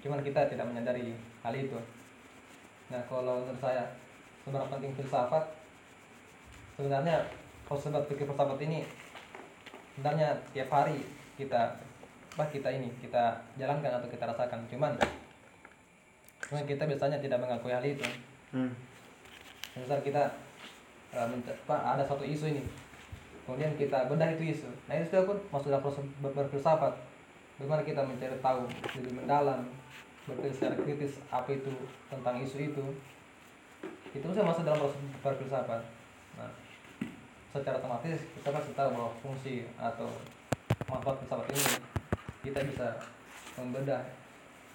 Cuman 0.00 0.24
kita 0.24 0.48
tidak 0.48 0.66
menyadari 0.66 1.14
hal 1.44 1.54
itu. 1.54 1.78
Nah, 2.90 3.00
kalau 3.06 3.44
menurut 3.44 3.60
saya 3.60 3.86
seberapa 4.42 4.66
penting 4.72 4.96
filsafat 4.98 5.61
sebenarnya 6.82 7.22
proses 7.62 7.94
berpikir 7.94 8.26
filsafat 8.26 8.58
ini 8.58 8.82
sebenarnya 9.94 10.34
tiap 10.50 10.66
hari 10.66 10.98
kita 11.38 11.78
apa 12.34 12.44
kita 12.50 12.74
ini 12.74 12.90
kita 12.98 13.38
jalankan 13.54 14.02
atau 14.02 14.10
kita 14.10 14.26
rasakan. 14.26 14.66
Cuman 14.66 14.98
cuman 16.42 16.66
kita 16.66 16.82
biasanya 16.90 17.22
tidak 17.22 17.38
mengakui 17.38 17.70
hal 17.70 17.86
itu. 17.86 18.02
Hmm. 18.50 18.74
misal 19.72 19.96
kita 20.04 20.28
menta- 21.08 21.56
apa, 21.64 21.96
ada 21.96 22.04
satu 22.04 22.20
isu 22.20 22.52
ini 22.52 22.60
kemudian 23.46 23.72
kita 23.78 24.10
bedah 24.10 24.34
itu 24.34 24.52
isu. 24.52 24.68
Nah 24.90 24.98
itu 24.98 25.08
sudah 25.08 25.24
pun 25.24 25.38
masuk 25.54 25.70
dalam 25.70 25.80
proses 25.86 26.04
ber- 26.18 26.34
berfilsafat. 26.34 26.92
Bagaimana 27.56 27.86
kita 27.86 28.02
mencari 28.02 28.36
tahu 28.42 28.66
lebih 28.98 29.22
mendalam 29.22 29.70
berpikir 30.26 30.52
secara 30.52 30.76
kritis 30.82 31.22
apa 31.30 31.46
itu 31.54 31.70
tentang 32.10 32.42
isu 32.42 32.74
itu. 32.74 32.84
Itu 34.12 34.26
sudah 34.28 34.44
masuk 34.50 34.66
dalam 34.66 34.82
proses 34.82 35.00
berfilsafat 35.22 36.01
secara 37.52 37.76
otomatis 37.76 38.16
kita 38.32 38.48
pasti 38.48 38.72
tahu 38.72 38.88
bahwa 38.96 39.12
fungsi 39.20 39.68
atau 39.76 40.08
manfaat 40.88 41.20
filsafat 41.20 41.46
ini 41.52 41.64
kita 42.48 42.64
bisa 42.64 42.96
membedah 43.60 44.00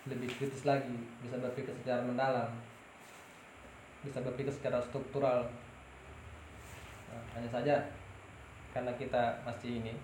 lebih 0.05 0.29
kritis 0.37 0.61
lagi 0.61 0.93
bisa 1.25 1.41
berpikir 1.41 1.73
secara 1.81 2.05
mendalam 2.05 2.53
bisa 4.05 4.21
berpikir 4.21 4.53
secara 4.53 4.77
struktural. 4.79 5.49
Nah, 7.09 7.23
hanya 7.33 7.49
saja 7.49 7.75
karena 8.71 8.93
kita 8.93 9.41
masih 9.41 9.81
ini 9.81 9.97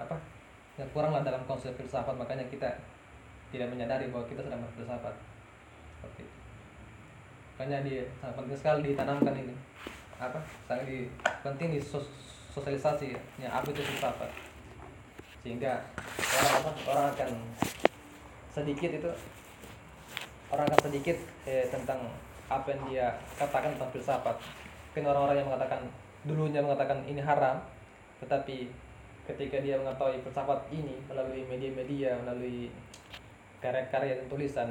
apa 0.00 0.16
ya 0.80 0.88
kurang 0.96 1.12
lah 1.12 1.20
dalam 1.20 1.44
konsep 1.44 1.76
filsafat 1.76 2.16
makanya 2.16 2.48
kita 2.48 2.80
tidak 3.52 3.68
menyadari 3.68 4.08
bahwa 4.08 4.24
kita 4.24 4.40
sedang 4.40 4.64
berfilsafat. 4.64 5.14
Seperti 6.00 6.24
itu. 6.24 6.38
Makanya 7.54 7.78
di 7.84 7.94
sangat 8.16 8.34
penting 8.40 8.56
sekali 8.56 8.80
ditanamkan 8.88 9.34
ini 9.36 9.54
apa 10.20 10.36
sangat 10.68 10.84
di, 10.84 11.08
penting 11.40 11.68
di 11.72 11.80
sos- 11.80 12.12
sosialisasi 12.52 13.16
ya. 13.40 13.48
Apa 13.48 13.72
itu 13.72 13.80
filsafat 13.80 14.28
sehingga 15.40 15.80
orang 16.20 16.52
apa 16.60 16.70
orang 16.92 17.06
akan 17.16 17.30
sedikit 18.52 18.92
itu 18.92 19.10
orang 20.52 20.68
akan 20.68 20.80
sedikit 20.92 21.16
eh, 21.48 21.64
tentang 21.72 22.12
apa 22.52 22.68
yang 22.68 22.82
dia 22.92 23.06
katakan 23.40 23.72
tentang 23.78 23.90
filsafat. 23.96 24.36
Mungkin 24.92 25.08
orang-orang 25.08 25.36
yang 25.40 25.48
mengatakan 25.48 25.80
dulunya 26.28 26.60
mengatakan 26.60 27.00
ini 27.08 27.24
haram 27.24 27.56
tetapi 28.20 28.68
ketika 29.24 29.56
dia 29.64 29.80
mengetahui 29.80 30.20
filsafat 30.20 30.68
ini 30.68 31.00
melalui 31.08 31.48
media-media 31.48 32.20
melalui 32.20 32.68
karya-karya 33.64 34.20
dan 34.20 34.26
tulisan 34.28 34.68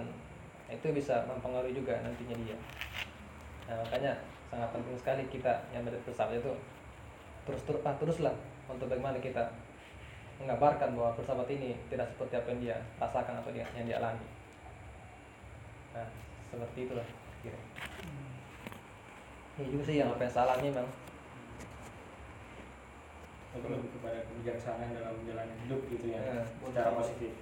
itu 0.70 0.94
bisa 0.94 1.26
mempengaruhi 1.26 1.74
juga 1.74 1.98
nantinya 2.06 2.38
dia. 2.46 2.58
Nah, 3.66 3.82
makanya 3.82 4.14
sangat 4.50 4.70
penting 4.74 4.98
sekali 4.98 5.24
kita 5.30 5.54
yang 5.70 5.86
berfilsafat 5.86 6.42
itu 6.42 6.54
terus 7.46 7.62
terus 7.66 7.82
ah, 7.86 7.96
teruslah 7.98 8.36
untuk 8.70 8.90
bagaimana 8.90 9.18
kita 9.22 9.42
mengabarkan 10.42 10.94
bahwa 10.98 11.14
filsafat 11.14 11.48
ini 11.54 11.78
tidak 11.90 12.10
seperti 12.10 12.34
apa 12.38 12.48
yang 12.54 12.62
dia 12.62 12.78
rasakan 12.98 13.44
atau 13.44 13.52
dia, 13.52 13.66
yang 13.76 13.86
dia 13.86 13.98
alami. 14.00 14.26
Nah 15.94 16.08
seperti 16.50 16.90
itulah 16.90 17.08
kira 17.46 17.60
ini 19.60 19.68
juga 19.76 19.84
sih 19.92 19.96
yang 20.00 20.10
apa 20.16 20.24
yang 20.24 20.32
salah 20.34 20.56
memang. 20.64 20.88
Untuk 23.50 23.70
lebih 23.76 23.90
kepada 23.98 24.22
kebijaksanaan 24.30 24.94
dalam 24.94 25.14
menjalani 25.20 25.54
hidup 25.66 25.82
gitu 25.90 26.14
ya 26.14 26.22
Ya, 26.22 26.46
secara 26.46 26.94
positif. 26.96 27.34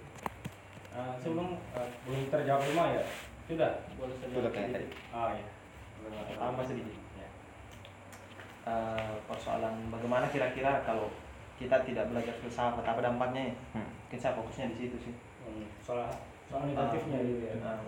Nah, 0.96 1.14
sebelum 1.20 1.60
eh, 1.78 1.90
belum 2.08 2.22
terjawab 2.32 2.64
semua 2.64 2.86
ya? 2.96 3.04
Sudah? 3.46 3.72
Boleh 4.00 4.16
saya 4.18 4.32
Sudah 4.34 4.52
kayak 4.56 4.68
sedikit? 4.72 4.88
tadi. 4.88 5.14
ah 5.14 5.30
ya 5.36 5.46
tambah 6.38 6.64
sedikit 6.66 6.94
ya. 7.18 7.30
Eh, 8.68 9.14
persoalan 9.28 9.92
bagaimana 9.92 10.28
kira-kira 10.28 10.84
kalau 10.84 11.08
kita 11.58 11.82
tidak 11.88 12.08
belajar 12.14 12.36
filsafat 12.44 12.86
apa 12.86 13.00
dampaknya 13.02 13.50
ya? 13.50 13.56
Hmm. 13.80 13.90
mungkin 14.06 14.20
saya 14.20 14.34
fokusnya 14.38 14.72
di 14.76 14.78
situ 14.86 14.98
sih. 15.10 15.14
Hmm, 15.44 15.68
soal 15.82 16.12
soal 16.48 16.64
negatifnya 16.70 17.20
gitu 17.24 17.44
ya. 17.44 17.56
Nah, 17.64 17.80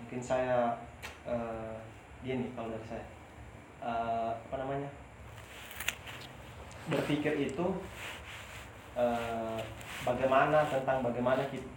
mungkin 0.00 0.20
saya 0.22 0.78
eh 1.26 1.74
gini 2.24 2.52
kalau 2.56 2.72
dari 2.72 2.86
saya. 2.86 3.04
Eh, 3.80 4.30
apa 4.36 4.56
namanya? 4.60 4.88
Berpikir 6.88 7.36
itu 7.36 7.66
eh, 8.96 9.58
bagaimana 10.04 10.64
tentang 10.68 11.04
bagaimana 11.04 11.44
kita 11.48 11.68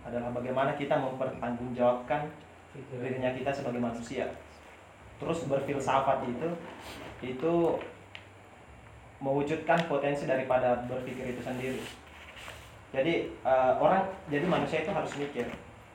adalah 0.00 0.32
bagaimana 0.32 0.72
kita 0.74 0.96
mempertanggungjawabkan 0.96 2.24
dirinya 2.72 3.30
kita 3.34 3.50
sebagai 3.52 3.82
manusia 3.82 4.30
terus 5.20 5.44
berfilsafat 5.44 6.24
itu 6.24 6.48
itu 7.20 7.54
mewujudkan 9.20 9.84
potensi 9.84 10.24
daripada 10.24 10.80
berpikir 10.88 11.36
itu 11.36 11.40
sendiri. 11.44 11.80
Jadi 12.90 13.28
eh, 13.28 13.72
orang 13.76 14.08
jadi 14.32 14.48
manusia 14.48 14.82
itu 14.82 14.90
harus 14.90 15.12
mikir 15.20 15.46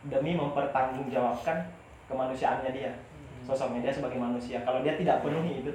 demi 0.05 0.37
mempertanggungjawabkan 0.37 1.65
kemanusiaannya 2.05 2.71
dia 2.71 2.93
sosoknya 3.45 3.89
dia 3.89 3.93
sebagai 3.93 4.21
manusia. 4.21 4.61
Kalau 4.61 4.85
dia 4.85 4.93
tidak 4.97 5.25
penuhi 5.25 5.65
itu 5.65 5.73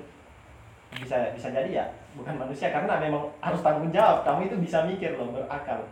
bisa 0.90 1.30
bisa 1.34 1.54
jadi 1.54 1.70
ya 1.70 1.84
bukan 2.18 2.34
manusia 2.34 2.74
karena 2.74 2.98
memang 2.98 3.30
harus 3.38 3.62
tanggung 3.62 3.94
jawab 3.94 4.26
kamu 4.26 4.50
itu 4.50 4.56
bisa 4.62 4.86
mikir 4.86 5.18
loh 5.18 5.34
berakal. 5.34 5.86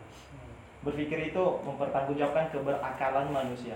Berpikir 0.86 1.34
itu 1.34 1.42
mempertanggungjawabkan 1.66 2.54
keberakalan 2.54 3.26
manusia. 3.34 3.74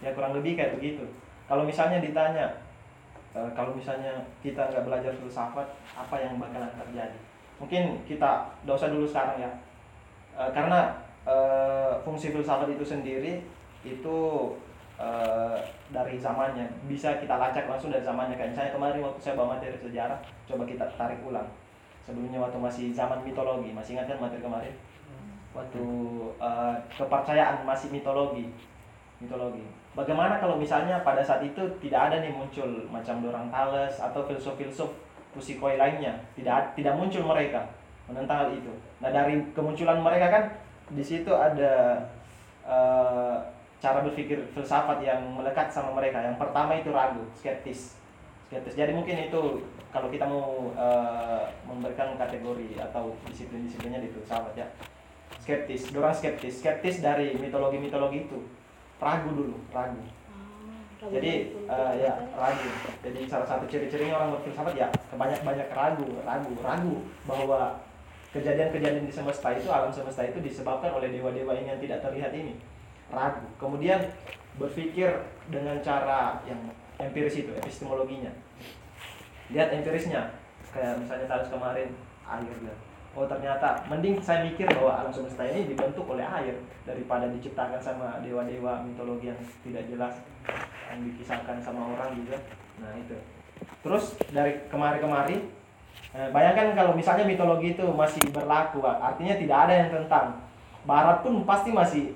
Ya 0.00 0.16
kurang 0.16 0.32
lebih 0.32 0.56
kayak 0.56 0.80
begitu. 0.80 1.04
Kalau 1.48 1.64
misalnya 1.64 2.00
ditanya 2.00 2.67
eh, 3.34 3.50
kalau 3.52 3.76
misalnya 3.76 4.12
kita 4.40 4.72
nggak 4.72 4.86
belajar 4.86 5.12
filsafat 5.16 5.66
apa 5.92 6.16
yang 6.16 6.40
bakalan 6.40 6.72
terjadi? 6.78 7.18
Mungkin 7.58 8.06
kita 8.06 8.48
dosa 8.64 8.88
dulu 8.88 9.04
sekarang 9.04 9.42
ya. 9.42 9.50
Eh, 10.38 10.50
karena 10.54 10.96
eh, 11.26 11.92
fungsi 12.06 12.32
filsafat 12.32 12.70
itu 12.72 12.84
sendiri 12.84 13.44
itu 13.84 14.18
eh, 14.96 15.58
dari 15.92 16.16
zamannya. 16.16 16.66
Bisa 16.88 17.20
kita 17.20 17.36
lacak 17.36 17.68
langsung 17.68 17.92
dari 17.92 18.04
zamannya. 18.04 18.38
Kayak 18.38 18.56
misalnya 18.56 18.72
kemarin 18.74 19.04
waktu 19.04 19.20
saya 19.20 19.34
bawa 19.36 19.58
materi 19.58 19.76
sejarah 19.76 20.18
coba 20.48 20.64
kita 20.64 20.84
tarik 20.96 21.20
ulang. 21.26 21.48
Sebelumnya 22.06 22.40
waktu 22.40 22.56
masih 22.56 22.86
zaman 22.96 23.20
mitologi. 23.20 23.68
Masih 23.74 23.98
ingat 23.98 24.08
kan 24.08 24.22
materi 24.22 24.40
kemarin? 24.40 24.74
Waktu 25.52 25.84
eh, 26.40 26.74
kepercayaan 26.96 27.66
masih 27.66 27.92
mitologi. 27.92 28.48
Mitologi 29.18 29.77
bagaimana 29.98 30.38
kalau 30.38 30.54
misalnya 30.54 31.02
pada 31.02 31.18
saat 31.18 31.42
itu 31.42 31.58
tidak 31.82 32.10
ada 32.10 32.22
nih 32.22 32.30
muncul 32.30 32.86
macam 32.86 33.18
Dorang 33.18 33.50
Thales 33.50 33.98
atau 33.98 34.22
filsuf-filsuf 34.22 34.94
pusikoi 35.34 35.74
lainnya? 35.74 36.14
Tidak 36.38 36.78
tidak 36.78 36.94
muncul 36.94 37.26
mereka 37.26 37.66
menentang 38.06 38.46
hal 38.46 38.48
itu. 38.54 38.70
Nah 39.02 39.10
dari 39.10 39.42
kemunculan 39.50 39.98
mereka 39.98 40.26
kan 40.30 40.44
di 40.94 41.02
situ 41.02 41.34
ada 41.34 41.98
eh, 42.62 43.36
cara 43.82 43.98
berpikir 44.06 44.38
filsafat 44.54 45.02
yang 45.02 45.18
melekat 45.34 45.66
sama 45.74 45.90
mereka. 45.98 46.22
Yang 46.22 46.38
pertama 46.38 46.78
itu 46.78 46.94
ragu 46.94 47.26
skeptis. 47.34 47.98
Skeptis. 48.46 48.78
Jadi 48.78 48.94
mungkin 48.94 49.28
itu 49.28 49.66
kalau 49.90 50.08
kita 50.14 50.24
mau 50.30 50.70
eh, 50.78 51.42
memberikan 51.66 52.14
kategori 52.14 52.78
atau 52.78 53.18
disiplin-disiplinnya 53.26 53.98
di 53.98 54.14
filsafat 54.14 54.54
ya. 54.54 54.66
Skeptis. 55.42 55.90
Dorang 55.90 56.14
skeptis. 56.14 56.62
Skeptis 56.62 57.02
dari 57.02 57.34
mitologi-mitologi 57.34 58.30
itu 58.30 58.38
ragu 58.98 59.30
dulu 59.34 59.56
ragu. 59.70 60.02
Jadi 60.98 61.54
eh, 61.54 61.92
ya 62.02 62.12
ragu. 62.34 62.68
Jadi 63.06 63.20
salah 63.30 63.46
satu 63.46 63.64
ciri-cirinya 63.70 64.18
orang 64.18 64.30
berfilsafat 64.38 64.74
ya 64.74 64.86
kebanyak 65.10 65.40
banyak 65.46 65.68
ragu 65.70 66.06
ragu 66.26 66.52
ragu 66.58 66.96
bahwa 67.26 67.78
kejadian-kejadian 68.34 69.06
di 69.08 69.14
semesta 69.14 69.54
itu 69.56 69.70
alam 69.70 69.88
semesta 69.88 70.26
itu 70.26 70.42
disebabkan 70.42 70.92
oleh 70.92 71.14
dewa-dewa 71.14 71.54
ini 71.56 71.70
yang 71.70 71.80
tidak 71.80 72.02
terlihat 72.02 72.32
ini. 72.34 72.58
Ragu. 73.08 73.46
Kemudian 73.56 74.04
berpikir 74.58 75.08
dengan 75.48 75.78
cara 75.80 76.42
yang 76.44 76.58
empiris 76.98 77.40
itu 77.40 77.54
epistemologinya. 77.54 78.34
Lihat 79.54 79.72
empirisnya. 79.72 80.34
Kayak 80.68 81.00
misalnya 81.00 81.26
Thales 81.30 81.48
kemarin 81.48 81.88
air 82.28 82.52
bilang 82.60 82.87
oh 83.18 83.26
ternyata. 83.26 83.82
Mending 83.90 84.22
saya 84.22 84.46
mikir 84.46 84.70
bahwa 84.78 85.02
alam 85.02 85.10
semesta 85.10 85.42
ini 85.42 85.74
dibentuk 85.74 86.06
oleh 86.06 86.22
air 86.22 86.54
daripada 86.86 87.26
diciptakan 87.34 87.82
sama 87.82 88.22
dewa-dewa 88.22 88.86
mitologi 88.86 89.34
yang 89.34 89.40
tidak 89.66 89.84
jelas 89.90 90.14
yang 90.88 91.02
dikisahkan 91.02 91.58
sama 91.58 91.98
orang 91.98 92.14
juga 92.14 92.38
nah 92.78 92.94
itu. 92.94 93.18
Terus 93.82 94.14
dari 94.30 94.62
kemari-kemari 94.70 95.50
eh, 96.14 96.28
bayangkan 96.30 96.78
kalau 96.78 96.94
misalnya 96.94 97.26
mitologi 97.26 97.74
itu 97.74 97.82
masih 97.90 98.22
berlaku 98.30 98.78
artinya 98.86 99.34
tidak 99.34 99.58
ada 99.66 99.74
yang 99.74 99.90
tentang. 99.90 100.38
Barat 100.86 101.26
pun 101.26 101.42
pasti 101.42 101.74
masih 101.74 102.14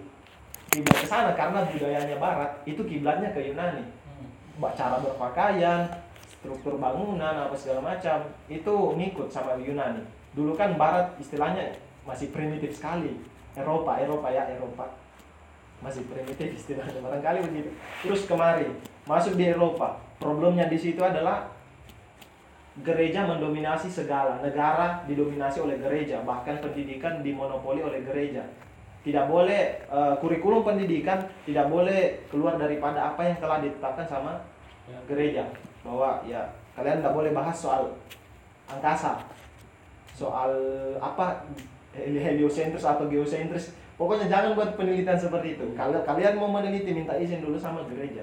kiblat 0.70 1.02
ke 1.02 1.06
sana 1.10 1.34
karena 1.34 1.66
budayanya 1.66 2.16
barat. 2.22 2.62
Itu 2.62 2.86
kiblatnya 2.86 3.34
ke 3.34 3.52
Yunani. 3.52 3.84
Mbak, 4.56 4.72
cara 4.78 5.02
berpakaian 5.02 5.90
struktur 6.30 6.78
bangunan 6.78 7.50
apa 7.50 7.56
segala 7.58 7.92
macam 7.92 8.22
itu 8.46 8.74
ngikut 8.96 9.28
sama 9.28 9.58
Yunani 9.58 10.21
dulu 10.32 10.56
kan 10.56 10.74
barat 10.80 11.12
istilahnya 11.20 11.72
masih 12.08 12.32
primitif 12.32 12.76
sekali 12.76 13.20
Eropa 13.56 14.00
Eropa 14.00 14.28
ya 14.32 14.48
Eropa 14.48 14.88
masih 15.82 16.06
primitif 16.08 16.56
istilahnya 16.56 17.02
barangkali 17.02 17.44
begitu 17.50 17.70
terus 18.00 18.24
kemari 18.24 18.68
masuk 19.04 19.34
di 19.36 19.50
Eropa 19.50 19.98
problemnya 20.22 20.70
di 20.70 20.78
situ 20.78 21.02
adalah 21.02 21.50
gereja 22.80 23.28
mendominasi 23.28 23.92
segala, 23.92 24.40
negara 24.40 25.04
didominasi 25.04 25.60
oleh 25.60 25.76
gereja, 25.76 26.24
bahkan 26.24 26.56
pendidikan 26.56 27.20
dimonopoli 27.20 27.84
oleh 27.84 28.00
gereja. 28.00 28.48
Tidak 29.04 29.28
boleh 29.28 29.84
eh, 29.84 30.14
kurikulum 30.22 30.64
pendidikan 30.64 31.20
tidak 31.44 31.68
boleh 31.68 32.24
keluar 32.32 32.56
daripada 32.56 33.12
apa 33.12 33.28
yang 33.28 33.36
telah 33.36 33.60
ditetapkan 33.60 34.08
sama 34.08 34.32
Ya. 34.82 34.98
gereja. 35.06 35.46
Bahwa 35.86 36.18
ya 36.26 36.42
kalian 36.74 36.98
tidak 37.04 37.14
boleh 37.14 37.30
bahas 37.30 37.54
soal 37.54 37.86
angkasa, 38.66 39.20
soal 40.22 40.54
apa 41.02 41.42
heli- 41.90 42.22
heliosentris 42.22 42.86
atau 42.86 43.10
geosentris. 43.10 43.74
Pokoknya 43.98 44.26
jangan 44.30 44.54
buat 44.54 44.74
penelitian 44.78 45.18
seperti 45.18 45.58
itu. 45.58 45.64
Kalau 45.74 46.02
kalian 46.02 46.38
mau 46.38 46.50
meneliti 46.50 46.90
minta 46.94 47.14
izin 47.18 47.42
dulu 47.42 47.58
sama 47.58 47.82
gereja. 47.90 48.22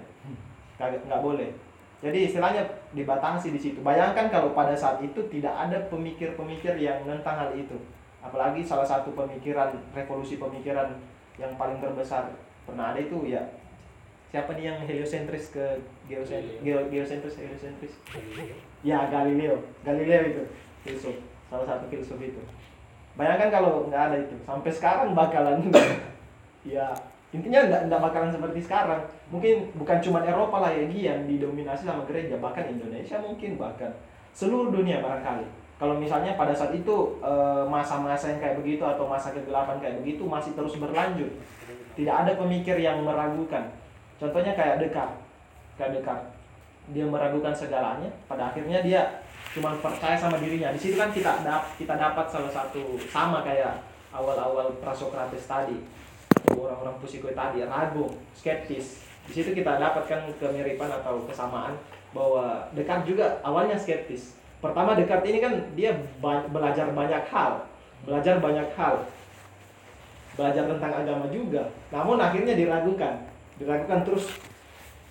Nggak 0.80 1.22
boleh. 1.22 1.52
Jadi 2.00 2.32
istilahnya 2.32 2.64
dibatasi 2.96 3.52
di 3.52 3.60
situ. 3.60 3.80
Bayangkan 3.84 4.32
kalau 4.32 4.56
pada 4.56 4.72
saat 4.72 5.04
itu 5.04 5.20
tidak 5.28 5.52
ada 5.52 5.78
pemikir-pemikir 5.92 6.80
yang 6.80 7.04
menentang 7.04 7.36
hal 7.36 7.52
itu. 7.52 7.76
Apalagi 8.24 8.64
salah 8.64 8.88
satu 8.88 9.12
pemikiran 9.12 9.76
revolusi 9.92 10.40
pemikiran 10.40 10.96
yang 11.40 11.56
paling 11.56 11.80
terbesar 11.80 12.36
pernah 12.68 12.92
ada 12.92 13.00
itu 13.00 13.26
ya 13.26 13.42
siapa 14.30 14.54
nih 14.54 14.70
yang 14.70 14.78
heliosentris 14.86 15.50
ke 15.50 15.66
geosentris 16.06 16.62
geo, 16.62 16.86
geosentris 16.92 17.36
heliosentris 17.42 17.94
ya 18.86 19.10
Galileo 19.10 19.58
Galileo 19.82 20.22
itu 20.30 20.44
filsuf 20.86 21.18
salah 21.50 21.66
satu 21.66 21.90
filsuf 21.90 22.22
itu. 22.22 22.40
Bayangkan 23.18 23.50
kalau 23.52 23.90
nggak 23.90 24.04
ada 24.14 24.18
itu. 24.22 24.36
Sampai 24.46 24.72
sekarang 24.72 25.12
bakalan 25.18 25.68
ya 26.64 26.94
intinya 27.30 27.62
nggak 27.66 27.82
nggak 27.90 28.02
bakalan 28.02 28.32
seperti 28.32 28.60
sekarang. 28.64 29.02
Mungkin 29.34 29.74
bukan 29.76 29.98
cuma 30.00 30.24
Eropa 30.24 30.64
lah 30.64 30.72
ya 30.72 30.86
yang 30.88 31.28
didominasi 31.28 31.84
sama 31.84 32.06
gereja. 32.06 32.38
Bahkan 32.40 32.80
Indonesia 32.80 33.18
mungkin 33.20 33.60
bahkan 33.60 33.92
seluruh 34.32 34.72
dunia 34.72 35.02
barangkali. 35.02 35.46
Kalau 35.80 35.96
misalnya 35.96 36.36
pada 36.36 36.52
saat 36.52 36.76
itu 36.76 37.20
eh, 37.24 37.64
masa-masa 37.68 38.32
yang 38.32 38.40
kayak 38.40 38.60
begitu 38.60 38.84
atau 38.84 39.08
masa 39.08 39.32
kegelapan 39.32 39.80
kayak 39.80 40.00
begitu 40.04 40.24
masih 40.28 40.54
terus 40.54 40.76
berlanjut. 40.80 41.32
Tidak 41.96 42.16
ada 42.16 42.32
pemikir 42.40 42.80
yang 42.80 43.04
meragukan. 43.04 43.68
Contohnya 44.20 44.56
kayak 44.56 44.80
Descartes. 44.80 45.20
Kayak 45.76 46.00
Descartes. 46.00 46.32
Dia 46.92 47.08
meragukan 47.08 47.56
segalanya. 47.56 48.12
Pada 48.28 48.52
akhirnya 48.52 48.84
dia 48.84 49.24
cuma 49.60 49.76
percaya 49.84 50.16
sama 50.16 50.40
dirinya. 50.40 50.72
Di 50.72 50.80
situ 50.80 50.96
kan 50.96 51.12
kita 51.12 51.44
dap- 51.44 51.76
kita 51.76 52.00
dapat 52.00 52.32
salah 52.32 52.48
satu 52.48 52.96
sama 53.12 53.44
kayak 53.44 53.84
awal-awal 54.16 54.72
Prasokrates 54.80 55.44
tadi. 55.44 55.84
Orang-orang 56.56 56.96
pusiko 57.04 57.28
tadi 57.36 57.68
ragu 57.68 58.16
skeptis. 58.32 59.04
Di 59.28 59.36
situ 59.36 59.52
kita 59.52 59.76
dapatkan 59.76 60.32
kemiripan 60.40 60.88
atau 60.88 61.28
kesamaan 61.28 61.76
bahwa 62.16 62.72
Descartes 62.72 63.12
juga 63.12 63.44
awalnya 63.44 63.76
skeptis. 63.76 64.40
Pertama 64.64 64.96
Descartes 64.96 65.28
ini 65.28 65.44
kan 65.44 65.54
dia 65.76 65.92
belajar 66.24 66.96
banyak 66.96 67.24
hal. 67.28 67.68
Belajar 68.08 68.40
banyak 68.40 68.72
hal. 68.80 69.04
Belajar 70.40 70.64
tentang 70.72 70.94
agama 71.04 71.28
juga. 71.28 71.68
Namun 71.92 72.16
akhirnya 72.16 72.56
diragukan. 72.56 73.28
Diragukan 73.60 74.08
terus 74.08 74.32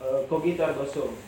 eh, 0.01 0.20
cogito 0.24 0.64
ergo 0.64 0.88
sum 0.88 1.27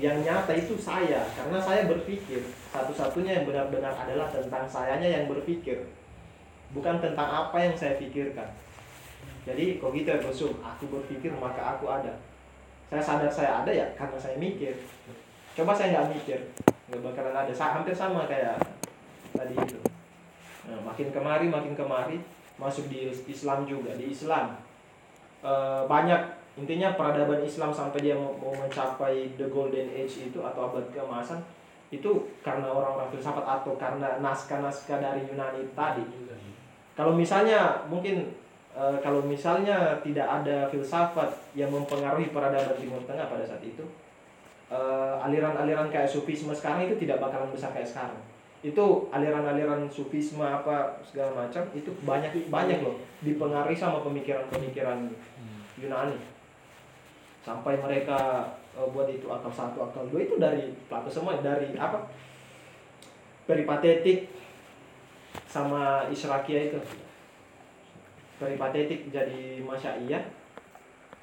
yang 0.00 0.24
nyata 0.24 0.52
itu 0.56 0.78
saya. 0.78 1.20
Karena 1.36 1.58
saya 1.60 1.84
berpikir 1.84 2.40
satu-satunya 2.72 3.42
yang 3.42 3.44
benar-benar 3.44 3.92
adalah 3.92 4.32
tentang 4.32 4.64
sayanya 4.64 5.08
yang 5.08 5.24
berpikir. 5.28 5.84
Bukan 6.72 7.04
tentang 7.04 7.28
apa 7.28 7.56
yang 7.60 7.76
saya 7.76 8.00
pikirkan. 8.00 8.48
Jadi 9.42 9.82
cogito 9.82 10.14
ergo 10.14 10.30
sum 10.30 10.54
aku 10.62 10.88
berpikir 10.88 11.34
maka 11.36 11.76
aku 11.76 11.90
ada. 11.90 12.14
Saya 12.88 13.02
sadar 13.02 13.32
saya 13.32 13.50
ada 13.64 13.72
ya 13.72 13.84
karena 13.98 14.16
saya 14.16 14.38
mikir. 14.38 14.72
Coba 15.52 15.76
saya 15.76 15.92
nggak 15.92 16.08
mikir 16.16 16.40
nggak 16.88 17.00
bakalan 17.02 17.36
ada. 17.36 17.52
Sa- 17.52 17.76
hampir 17.76 17.92
sama 17.92 18.24
kayak 18.24 18.56
tadi 19.36 19.54
itu. 19.56 19.80
Nah, 20.70 20.78
makin 20.80 21.10
kemari 21.10 21.50
makin 21.50 21.74
kemari 21.74 22.22
masuk 22.56 22.86
di 22.88 23.10
Islam 23.10 23.66
juga 23.66 23.92
di 23.98 24.14
Islam. 24.14 24.56
Eh, 25.42 25.82
banyak 25.90 26.41
intinya 26.52 26.92
peradaban 27.00 27.40
Islam 27.40 27.72
sampai 27.72 28.04
dia 28.04 28.12
mau, 28.12 28.36
mau 28.36 28.52
mencapai 28.52 29.32
the 29.40 29.48
golden 29.48 29.88
age 29.88 30.28
itu 30.28 30.38
atau 30.44 30.68
abad 30.68 30.84
keemasan 30.92 31.40
itu 31.92 32.28
karena 32.40 32.68
orang-orang 32.68 33.12
filsafat 33.12 33.44
atau 33.44 33.76
karena 33.76 34.20
naskah-naskah 34.20 35.00
dari 35.00 35.28
Yunani 35.28 35.68
tadi. 35.76 36.04
Kalau 36.92 37.12
misalnya 37.16 37.84
mungkin 37.88 38.32
eh, 38.72 38.96
kalau 39.00 39.24
misalnya 39.24 40.00
tidak 40.00 40.24
ada 40.24 40.68
filsafat 40.68 41.28
yang 41.56 41.72
mempengaruhi 41.72 42.32
peradaban 42.32 42.76
Timur 42.76 43.00
Tengah 43.04 43.28
pada 43.28 43.44
saat 43.44 43.60
itu 43.64 43.84
eh, 44.72 45.14
aliran-aliran 45.24 45.88
kayak 45.92 46.08
sufisme 46.08 46.52
sekarang 46.52 46.88
itu 46.88 46.96
tidak 47.00 47.20
bakalan 47.20 47.52
besar 47.52 47.72
kayak 47.72 47.88
sekarang. 47.88 48.20
Itu 48.64 49.08
aliran-aliran 49.12 49.88
sufisme 49.88 50.44
apa 50.44 50.96
segala 51.04 51.44
macam 51.44 51.64
itu 51.76 51.92
banyak 52.04 52.48
banyak 52.48 52.80
loh 52.80 52.96
dipengaruhi 53.20 53.76
sama 53.76 54.00
pemikiran-pemikiran 54.04 55.12
Yunani 55.76 56.31
sampai 57.42 57.74
mereka 57.82 58.46
eh, 58.78 58.86
buat 58.94 59.10
itu 59.10 59.26
akal 59.26 59.50
satu 59.50 59.82
akal 59.82 60.06
dua 60.08 60.22
itu 60.22 60.38
dari 60.38 60.70
Plato 60.86 61.10
semua 61.10 61.42
dari 61.42 61.74
apa? 61.74 62.06
Peripatetik 63.44 64.30
sama 65.50 66.06
Israkia 66.08 66.70
itu. 66.70 66.78
Peripatetik 68.38 69.10
jadi 69.10 69.60
masyaiyah. 69.62 70.24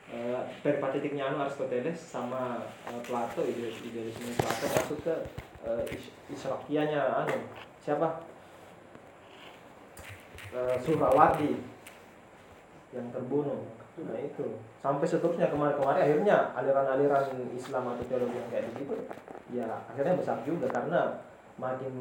Eh, 0.09 0.41
peripatetiknya 0.65 1.29
anu 1.29 1.45
Aristoteles 1.45 1.95
sama 1.95 2.65
eh, 2.89 3.01
Plato 3.05 3.45
ide 3.45 3.69
idealisme 3.69 4.33
Plato 4.35 4.65
masuk 4.65 4.99
ke 5.05 5.15
eh, 5.63 5.83
Is- 5.93 6.13
Israkianya 6.33 7.23
anu 7.23 7.45
siapa? 7.79 8.25
Eh, 10.49 10.75
Surawati 10.81 11.61
yang 12.89 13.05
terbunuh 13.13 13.69
nah 14.07 14.19
itu. 14.19 14.45
Sampai 14.79 15.05
seterusnya 15.07 15.51
kemarin-kemarin 15.51 16.01
akhirnya 16.05 16.55
aliran-aliran 16.55 17.23
Islam 17.51 17.83
atau 17.95 18.05
teologi 18.07 18.35
yang 18.39 18.49
kayak 18.51 18.65
begitu 18.73 18.93
ya 19.49 19.65
akhirnya 19.89 20.13
besar 20.15 20.37
juga 20.45 20.69
karena 20.69 21.19
makin 21.59 21.93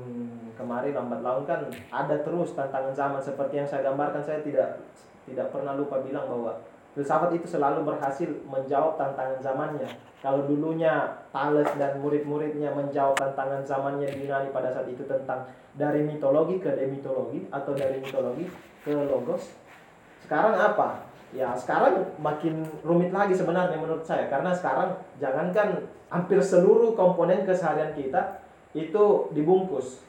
kemarin 0.55 0.95
lambat 0.95 1.21
laun 1.25 1.43
kan 1.49 1.67
ada 1.91 2.17
terus 2.23 2.55
tantangan 2.55 2.95
zaman 2.95 3.19
seperti 3.19 3.59
yang 3.59 3.67
saya 3.67 3.83
gambarkan 3.91 4.23
saya 4.23 4.45
tidak 4.45 4.85
tidak 5.27 5.51
pernah 5.51 5.75
lupa 5.75 5.99
bilang 6.05 6.31
bahwa 6.31 6.63
filsafat 6.95 7.35
itu 7.35 7.47
selalu 7.47 7.83
berhasil 7.85 8.31
menjawab 8.47 8.97
tantangan 8.99 9.39
zamannya. 9.43 9.89
Kalau 10.19 10.51
dulunya 10.51 11.15
Thales 11.31 11.71
dan 11.79 12.03
murid-muridnya 12.03 12.75
menjawab 12.75 13.15
tantangan 13.15 13.63
zamannya 13.63 14.11
di 14.11 14.27
Yunani 14.27 14.51
pada 14.51 14.71
saat 14.75 14.91
itu 14.91 15.07
tentang 15.07 15.47
dari 15.79 16.03
mitologi 16.03 16.59
ke 16.59 16.75
demitologi 16.75 17.47
atau 17.55 17.71
dari 17.75 18.03
mitologi 18.03 18.51
ke 18.83 18.95
logos 18.95 19.55
sekarang 20.27 20.59
apa 20.59 21.08
ya 21.33 21.53
sekarang 21.53 22.09
makin 22.21 22.65
rumit 22.81 23.13
lagi 23.13 23.37
sebenarnya 23.37 23.77
menurut 23.77 24.05
saya. 24.05 24.29
Karena 24.33 24.55
sekarang 24.55 24.97
jangankan 25.21 25.89
hampir 26.09 26.41
seluruh 26.41 26.97
komponen 26.97 27.45
keseharian 27.45 27.93
kita 27.93 28.41
itu 28.73 29.29
dibungkus. 29.33 30.01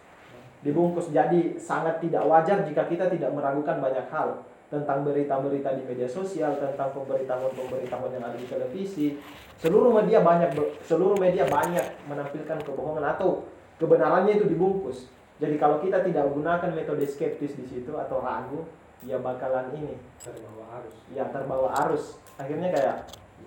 Dibungkus. 0.64 1.12
Jadi 1.12 1.60
sangat 1.60 2.04
tidak 2.04 2.24
wajar 2.28 2.64
jika 2.68 2.88
kita 2.88 3.08
tidak 3.12 3.32
meragukan 3.32 3.80
banyak 3.80 4.08
hal 4.12 4.44
tentang 4.70 5.02
berita-berita 5.02 5.74
di 5.74 5.84
media 5.88 6.06
sosial 6.06 6.54
tentang 6.62 6.94
pemberitahuan-pemberitahuan 6.94 8.14
yang 8.14 8.24
ada 8.24 8.38
di 8.38 8.46
televisi. 8.46 9.18
Seluruh 9.58 9.92
media 9.98 10.22
banyak 10.22 10.54
seluruh 10.86 11.18
media 11.18 11.50
banyak 11.50 11.84
menampilkan 12.06 12.62
kebohongan 12.64 13.18
atau 13.18 13.50
kebenarannya 13.82 14.38
itu 14.38 14.46
dibungkus. 14.46 15.10
Jadi 15.40 15.56
kalau 15.56 15.80
kita 15.82 16.04
tidak 16.04 16.30
gunakan 16.36 16.70
metode 16.76 17.08
skeptis 17.08 17.56
di 17.56 17.66
situ 17.66 17.96
atau 17.96 18.20
ragu 18.22 18.68
ya 19.06 19.18
bakalan 19.20 19.72
ini. 19.76 19.96
Terbawa 20.20 20.64
arus. 20.82 20.96
Ya 21.16 21.24
terbawa 21.32 21.70
arus. 21.88 22.20
Akhirnya 22.36 22.70
kayak 22.72 22.96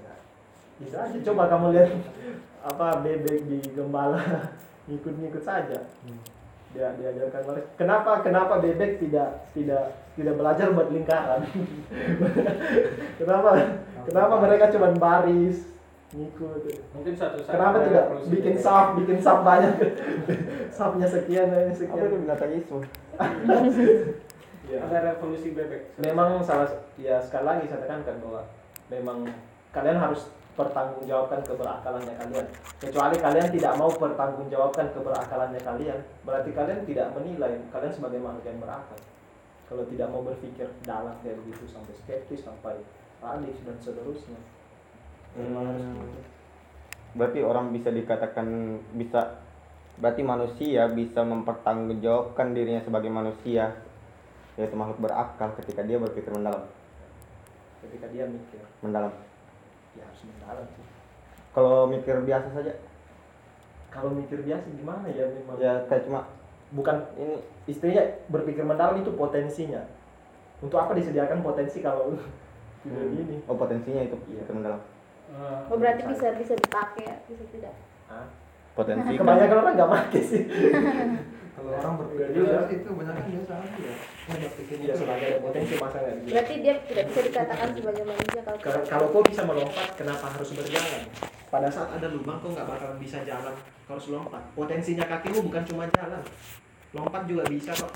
ya 0.01 0.13
bisa 0.81 0.97
aja 1.09 1.19
coba 1.31 1.43
kamu 1.53 1.67
lihat 1.77 1.91
apa 2.71 2.87
bebek 3.05 3.39
di 3.49 3.59
gembala. 3.73 4.21
Ngikut-ngikut 4.89 5.45
saja. 5.45 5.79
Dia 6.73 6.97
diajarkan 6.97 7.43
mereka. 7.45 7.69
Kenapa 7.77 8.11
kenapa 8.25 8.55
bebek 8.65 8.97
tidak 8.97 9.45
tidak 9.53 9.93
tidak 10.17 10.35
belajar 10.41 10.73
buat 10.73 10.89
lingkaran? 10.89 11.45
Kenapa 13.21 13.51
kenapa 14.09 14.35
mereka 14.41 14.73
cuma 14.73 14.89
baris 14.97 15.69
ngikut? 16.13 16.65
Mungkin 16.97 17.13
suatu 17.17 17.41
saat 17.45 17.55
kenapa 17.57 17.77
tidak 17.89 18.05
bikin 18.29 18.57
sub 18.57 18.99
bikin 19.01 19.19
sub 19.21 19.45
banyak? 19.45 19.73
Subnya 20.73 21.09
sekian 21.09 21.53
ini 21.53 21.71
Apa 21.71 21.73
itu 21.73 21.85
sekian 21.87 22.21
binatang 22.25 22.53
Ya. 24.73 24.81
ada 24.89 25.13
revolusi 25.13 25.53
bebek 25.53 26.01
memang 26.01 26.41
salah 26.41 26.65
ya 26.97 27.21
sekali 27.21 27.45
lagi 27.45 27.69
saya 27.69 27.85
tekankan 27.85 28.17
bahwa 28.25 28.41
memang 28.89 29.29
kalian 29.69 30.01
harus 30.01 30.33
pertanggungjawabkan 30.57 31.45
keberakalannya 31.45 32.15
kalian 32.17 32.47
kecuali 32.81 33.17
kalian 33.21 33.49
tidak 33.53 33.73
mau 33.77 33.93
pertanggungjawabkan 33.93 34.87
keberakalannya 34.97 35.61
kalian 35.61 35.99
berarti 36.25 36.51
kalian 36.57 36.81
tidak 36.89 37.09
menilai 37.13 37.53
kalian 37.69 37.93
sebagai 37.93 38.21
manusia 38.21 38.53
yang 38.53 38.65
berakal 38.65 39.01
kalau 39.69 39.85
tidak 39.89 40.09
mau 40.09 40.25
berpikir 40.25 40.69
dalam 40.85 41.17
kayak 41.21 41.37
begitu 41.45 41.65
sampai 41.69 41.93
skeptis 41.97 42.45
sampai 42.45 42.81
radis 43.21 43.57
dan 43.65 43.77
seterusnya 43.81 44.41
memang 45.37 45.65
harus 45.73 45.85
Hmm. 45.85 45.97
begitu. 46.01 46.21
Berarti 47.13 47.41
orang 47.45 47.67
bisa 47.77 47.89
dikatakan 47.93 48.49
bisa 48.97 49.37
berarti 50.01 50.25
manusia 50.25 50.89
bisa 50.89 51.21
mempertanggungjawabkan 51.21 52.57
dirinya 52.57 52.81
sebagai 52.81 53.13
manusia 53.13 53.73
yaitu 54.55 54.77
makhluk 54.77 55.01
berakal 55.01 55.49
ketika 55.61 55.81
dia 55.83 55.97
berpikir 55.97 56.29
mendalam. 56.29 56.69
Ketika 57.81 58.07
dia 58.13 58.25
mikir. 58.29 58.61
Mendalam. 58.85 59.13
Ya 59.97 60.05
harus 60.05 60.23
mendalam 60.25 60.67
sih. 60.73 60.85
Kalau 61.53 61.89
mikir 61.89 62.21
biasa 62.23 62.49
saja. 62.53 62.73
Kalau 63.93 64.11
mikir 64.13 64.41
biasa 64.41 64.65
gimana 64.73 65.07
ya 65.13 65.29
memang? 65.29 65.57
Ya 65.61 65.85
kayak 65.89 66.09
cuma 66.09 66.25
bukan 66.73 67.05
ini 67.17 67.45
istilahnya 67.69 68.25
berpikir 68.29 68.65
mendalam 68.65 69.01
itu 69.01 69.13
potensinya. 69.13 69.85
Untuk 70.63 70.79
apa 70.79 70.95
disediakan 70.95 71.45
potensi 71.45 71.83
kalau 71.83 72.17
tidak 72.83 72.99
hmm, 73.03 73.17
gini? 73.17 73.37
Oh 73.49 73.57
potensinya 73.57 74.05
itu 74.05 74.17
Iya. 74.29 74.45
pikir 74.45 74.55
mendalam. 74.57 74.81
Eh, 75.33 75.61
Oh 75.73 75.77
berarti 75.77 76.03
bisa 76.09 76.33
bisa 76.37 76.55
dipakai 76.57 77.09
bisa 77.29 77.45
tidak. 77.53 77.75
Hah? 78.09 78.29
potensi 78.73 79.13
kan? 79.17 79.21
Kebanyakan 79.21 79.57
orang 79.61 79.75
nggak 79.77 79.93
pakai 79.93 80.23
sih 80.25 80.43
Kalau 81.63 81.79
orang 81.79 81.95
berpikir 81.97 82.25
Iya 82.25 82.35
juga. 82.35 82.51
biasa 82.53 82.71
itu 82.73 82.89
banyak 82.91 83.15
kan 83.15 83.25
biasa 83.25 83.53
aja 83.55 83.79
ya. 83.79 83.95
Berpikir 84.35 84.77
ya 84.83 84.93
sebagai 84.93 85.27
ada 85.29 85.39
potensi 85.39 85.75
masa 85.77 85.97
nggak 85.97 86.17
bisa 86.17 86.31
Berarti 86.33 86.55
dia 86.59 86.75
tidak 86.83 87.05
bisa 87.07 87.21
dikatakan 87.23 87.69
sebagai 87.71 88.05
manusia 88.05 88.41
kalau 88.43 88.59
Kalau- 88.59 88.85
kalau 88.85 89.07
kau 89.09 89.23
bisa 89.23 89.43
melompat 89.45 89.89
kenapa 89.95 90.27
harus 90.29 90.51
berjalan? 90.53 91.03
Pada 91.49 91.69
saat 91.69 91.89
ada 91.93 92.07
lubang 92.09 92.37
kau 92.37 92.51
nggak 92.51 92.67
bakalan 92.67 92.99
bisa 92.99 93.19
jalan? 93.23 93.55
Kau 93.85 93.95
harus 93.95 94.09
lompat. 94.09 94.43
Potensinya 94.53 95.05
kakimu 95.07 95.39
bukan 95.45 95.63
cuma 95.63 95.85
jalan. 95.89 96.23
Lompat 96.91 97.23
juga 97.25 97.43
bisa 97.47 97.71
kok. 97.73 97.93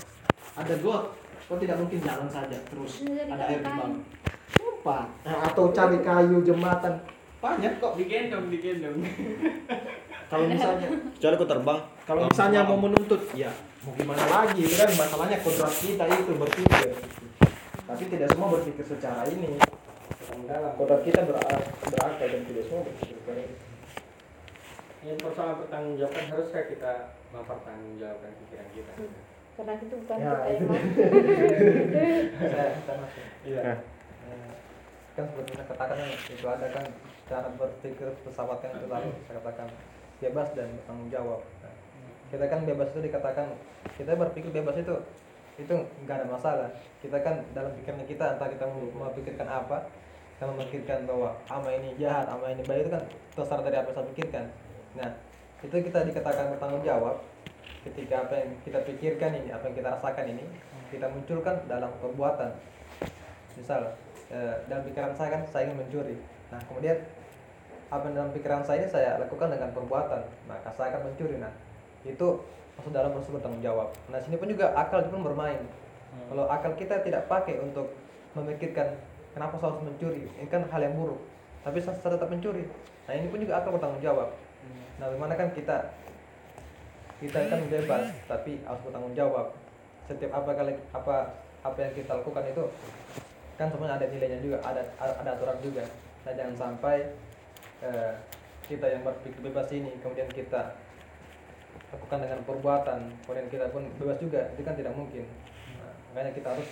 Ada 0.55 0.73
got 0.77 1.03
kau 1.43 1.57
tidak 1.57 1.75
mungkin 1.75 1.99
jalan 2.01 2.27
saja 2.27 2.57
terus. 2.63 3.03
Ada 3.03 3.43
air 3.45 3.59
di 3.59 3.67
bawah. 3.67 3.99
Lompat. 4.57 5.05
Atau 5.25 5.65
cari 5.69 5.99
kayu 5.99 6.39
jembatan. 6.41 6.95
Banyak 7.37 7.73
kok. 7.77 7.93
Digendong 7.93 8.47
digendong 8.47 8.97
kalau 10.27 10.45
misalnya 10.51 10.87
kecuali 11.15 11.35
aku 11.39 11.47
terbang. 11.47 11.79
kalau 12.03 12.21
misalnya 12.27 12.59
mau 12.67 12.79
menuntut 12.79 13.21
ya 13.35 13.51
mau 13.83 13.91
gimana 13.95 14.23
lagi 14.27 14.61
itu 14.67 14.75
kan 14.75 14.91
masalahnya 14.99 15.37
kodrat 15.39 15.73
kita 15.79 16.03
itu 16.11 16.31
berpikir. 16.35 16.91
Tapi 17.87 18.03
tidak 18.11 18.27
semua 18.35 18.47
berpikir 18.59 18.83
secara 18.83 19.23
ini. 19.31 19.55
Kodrat 20.75 21.01
kita 21.07 21.23
berakal 21.23 21.61
berakal 21.87 22.27
dan 22.27 22.41
tidak 22.43 22.63
semua 22.67 22.81
berpikir 22.83 23.15
secara 23.23 23.39
ini. 23.47 23.55
Ini 25.07 25.13
persoalan 25.23 25.55
pertanggungjawaban 25.63 26.25
haruskah 26.35 26.63
kita 26.67 26.91
mempertanggungjawabkan 27.31 28.31
pikiran 28.43 28.67
kita? 28.75 28.93
Karena 29.55 29.73
itu 29.79 29.95
bukan 30.03 30.17
Ya, 30.19 30.33
kita 30.35 30.51
itu 30.51 30.65
yang 30.67 30.87
saya 32.43 32.67
iya. 33.47 33.61
Eh, 34.27 34.51
kan 35.15 35.25
seperti 35.31 35.51
saya 35.55 35.65
katakan 35.71 35.97
itu 36.11 36.45
ada 36.45 36.67
kan 36.75 36.85
cara 37.25 37.49
berpikir 37.55 38.07
pesawat 38.21 38.59
yang 38.67 38.73
itu 38.77 38.87
lalu 38.91 39.09
saya 39.25 39.39
katakan 39.41 39.67
bebas 40.21 40.49
dan 40.57 40.67
bertanggung 40.81 41.09
jawab. 41.13 41.41
Kita 42.27 42.45
kan 42.51 42.67
bebas 42.67 42.91
itu 42.91 42.99
dikatakan 43.07 43.47
kita 43.95 44.11
berpikir 44.17 44.51
bebas 44.51 44.75
itu 44.79 44.95
itu 45.57 45.73
nggak 46.05 46.15
ada 46.21 46.27
masalah. 46.27 46.69
Kita 47.01 47.17
kan 47.21 47.41
dalam 47.53 47.73
pikiran 47.81 48.05
kita 48.05 48.25
entah 48.37 48.49
kita 48.49 48.65
mau 48.67 49.09
memikirkan 49.09 49.47
apa 49.47 49.87
kita 50.37 50.53
memikirkan 50.53 50.99
bahwa 51.09 51.33
ama 51.49 51.69
ini 51.73 51.97
jahat 51.97 52.29
ama 52.29 52.45
ini 52.53 52.61
baik 52.61 52.85
itu 52.85 52.91
kan 52.93 53.03
terserah 53.33 53.65
dari 53.65 53.77
apa 53.81 53.89
yang 53.89 53.97
saya 53.97 54.07
pikirkan. 54.13 54.45
Nah 54.93 55.09
itu 55.65 55.75
kita 55.81 55.99
dikatakan 56.05 56.53
bertanggung 56.53 56.85
jawab 56.85 57.17
ketika 57.81 58.29
apa 58.29 58.33
yang 58.37 58.49
kita 58.61 58.79
pikirkan 58.85 59.31
ini 59.33 59.49
apa 59.49 59.65
yang 59.65 59.75
kita 59.81 59.89
rasakan 59.97 60.25
ini 60.29 60.45
kita 60.93 61.09
munculkan 61.09 61.57
dalam 61.65 61.89
perbuatan. 61.97 62.53
Misal 63.57 63.97
eh, 64.29 64.55
dalam 64.69 64.85
pikiran 64.85 65.17
saya 65.17 65.29
kan 65.33 65.41
saya 65.49 65.73
ingin 65.73 65.81
mencuri. 65.81 66.17
Nah 66.53 66.61
kemudian 66.69 67.01
apa 67.87 68.11
dalam 68.11 68.35
pikiran 68.35 68.63
saya 68.67 68.83
ini 68.83 68.89
saya 68.91 69.15
lakukan 69.19 69.47
dengan 69.47 69.71
perbuatan. 69.71 70.21
Maka 70.47 70.69
saya 70.75 70.95
akan 70.95 71.11
mencuri 71.11 71.39
nah 71.39 71.51
itu 72.03 72.27
masuk 72.77 72.91
dalam 72.93 73.09
proses 73.15 73.31
bertanggung 73.33 73.63
jawab. 73.63 73.89
Nah 74.11 74.19
sini 74.21 74.37
pun 74.37 74.47
juga 74.47 74.71
akal 74.75 75.07
pun 75.09 75.23
bermain. 75.25 75.59
Kalau 76.27 76.45
akal 76.49 76.73
kita 76.75 77.01
tidak 77.03 77.25
pakai 77.29 77.61
untuk 77.61 77.93
memikirkan 78.33 78.95
kenapa 79.33 79.57
saya 79.57 79.73
harus 79.73 79.83
mencuri 79.85 80.25
ini 80.25 80.47
kan 80.49 80.65
hal 80.69 80.81
yang 80.81 80.95
buruk. 80.97 81.19
Tapi 81.65 81.77
saya, 81.83 81.97
tetap 81.99 82.29
mencuri. 82.29 82.63
Nah 83.09 83.13
ini 83.17 83.27
pun 83.27 83.39
juga 83.41 83.59
akal 83.59 83.75
bertanggung 83.75 84.03
jawab. 84.03 84.29
Nah 84.97 85.05
bagaimana 85.09 85.33
kan 85.37 85.49
kita 85.53 85.77
kita 87.17 87.49
kan 87.49 87.59
bebas 87.65 88.13
tapi 88.29 88.61
harus 88.61 88.81
bertanggung 88.85 89.15
jawab. 89.17 89.53
Setiap 90.05 90.31
apa 90.37 90.51
kali 90.53 90.73
apa 90.93 91.15
apa 91.65 91.77
yang 91.81 91.93
kita 91.97 92.13
lakukan 92.13 92.45
itu 92.47 92.63
kan 93.57 93.67
semuanya 93.73 93.97
ada 93.97 94.05
nilainya 94.05 94.39
juga 94.39 94.57
ada 94.61 94.81
ada 95.01 95.29
aturan 95.33 95.57
juga. 95.65 95.83
Nah 96.23 96.33
jangan 96.37 96.55
sampai 96.55 97.09
eh, 97.83 98.13
kita 98.67 98.85
yang 98.89 99.01
berpikir 99.05 99.39
bebas 99.41 99.69
ini 99.71 99.91
kemudian 100.03 100.27
kita 100.31 100.75
lakukan 101.87 102.19
dengan 102.19 102.39
perbuatan 102.43 102.99
kemudian 103.23 103.47
kita 103.47 103.71
pun 103.71 103.87
bebas 103.95 104.19
juga 104.19 104.51
itu 104.51 104.61
kan 104.65 104.75
tidak 104.75 104.91
mungkin. 104.91 105.23
Nah, 105.79 105.93
makanya 106.11 106.31
kita 106.35 106.47
harus 106.51 106.67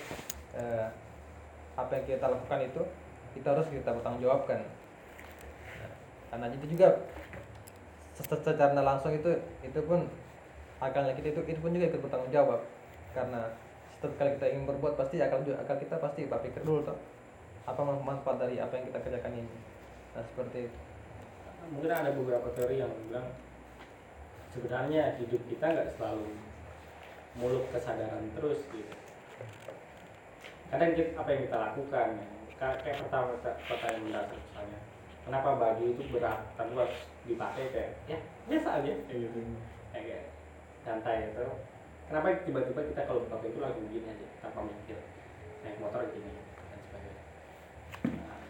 eh, 0.56 0.86
apa 1.76 1.92
yang 1.96 2.04
kita 2.08 2.26
lakukan 2.28 2.60
itu 2.64 2.82
kita 3.36 3.48
harus 3.52 3.66
kita 3.68 3.90
bertanggung 3.92 4.24
jawabkan 4.24 4.60
Nah, 5.76 5.92
karena 6.32 6.46
itu 6.56 6.66
juga 6.72 6.88
se- 8.16 8.24
secara 8.24 8.72
langsung 8.80 9.12
itu 9.12 9.28
itu 9.60 9.80
pun 9.84 10.08
akalnya 10.80 11.12
kita 11.16 11.32
itu 11.36 11.40
itu 11.44 11.60
pun 11.60 11.72
juga 11.72 11.88
ikut 11.92 12.00
bertanggung 12.04 12.32
jawab 12.32 12.60
karena 13.12 13.48
setiap 13.96 14.12
kali 14.20 14.36
kita 14.36 14.46
ingin 14.52 14.64
berbuat 14.68 14.94
pasti 15.00 15.16
akal 15.20 15.40
juga 15.40 15.64
akal 15.64 15.76
kita 15.80 15.96
pasti 15.96 16.28
berpikir 16.28 16.60
dulu 16.64 16.84
tuh 16.84 16.96
apa 17.64 17.80
manfaat 17.80 18.36
dari 18.40 18.60
apa 18.60 18.76
yang 18.76 18.84
kita 18.92 18.98
kerjakan 19.00 19.32
ini. 19.36 19.56
Nah 20.12 20.24
seperti 20.24 20.68
itu 20.68 20.78
mungkin 21.72 21.92
ada 21.92 22.10
beberapa 22.14 22.48
teori 22.54 22.78
yang 22.82 22.92
bilang 23.08 23.28
sebenarnya 24.54 25.18
hidup 25.20 25.42
kita 25.50 25.66
nggak 25.74 25.90
selalu 25.98 26.30
muluk 27.36 27.68
kesadaran 27.74 28.24
terus 28.38 28.64
gitu. 28.72 28.94
Kadang 30.66 30.98
kita, 30.98 31.14
apa 31.14 31.28
yang 31.30 31.42
kita 31.46 31.56
lakukan 31.62 32.08
ya, 32.18 32.68
kayak 32.82 32.98
pertama 33.06 33.38
pertanyaan 33.44 34.02
mendasar 34.02 34.38
misalnya 34.40 34.80
kenapa 35.26 35.48
baju 35.58 35.84
itu 35.84 36.02
berat 36.10 36.40
tapi 36.54 36.72
harus 36.74 36.98
dipakai 37.26 37.64
kayak 37.74 37.92
ya 38.08 38.18
biasa 38.48 38.68
aja 38.82 38.92
kayak 39.06 39.20
gitu. 39.28 39.38
Kayak, 39.92 40.28
santai 40.86 41.32
itu 41.32 41.46
kenapa 42.06 42.26
tiba-tiba 42.46 42.80
kita 42.94 43.00
kalau 43.10 43.26
pakai 43.26 43.50
itu 43.50 43.58
langsung 43.58 43.84
begini 43.90 44.06
aja 44.06 44.26
tanpa 44.38 44.60
mikir 44.62 44.98
naik 45.66 45.76
motor 45.82 46.06
gini 46.14 46.30
dan 46.70 46.78
sebagainya. 46.86 47.22
Nah, 48.22 48.40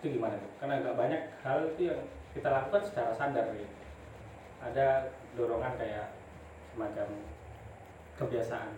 itu 0.00 0.06
gimana 0.20 0.34
tuh? 0.36 0.52
Karena 0.60 0.74
nggak 0.84 0.98
banyak 0.98 1.22
hal 1.40 1.58
itu 1.72 1.82
yang 1.88 2.02
kita 2.34 2.48
lakukan 2.50 2.82
secara 2.82 3.14
sadar 3.14 3.46
gitu 3.54 3.84
ada 4.64 5.12
dorongan 5.36 5.76
kayak 5.76 6.16
semacam 6.72 7.08
kebiasaan. 8.16 8.72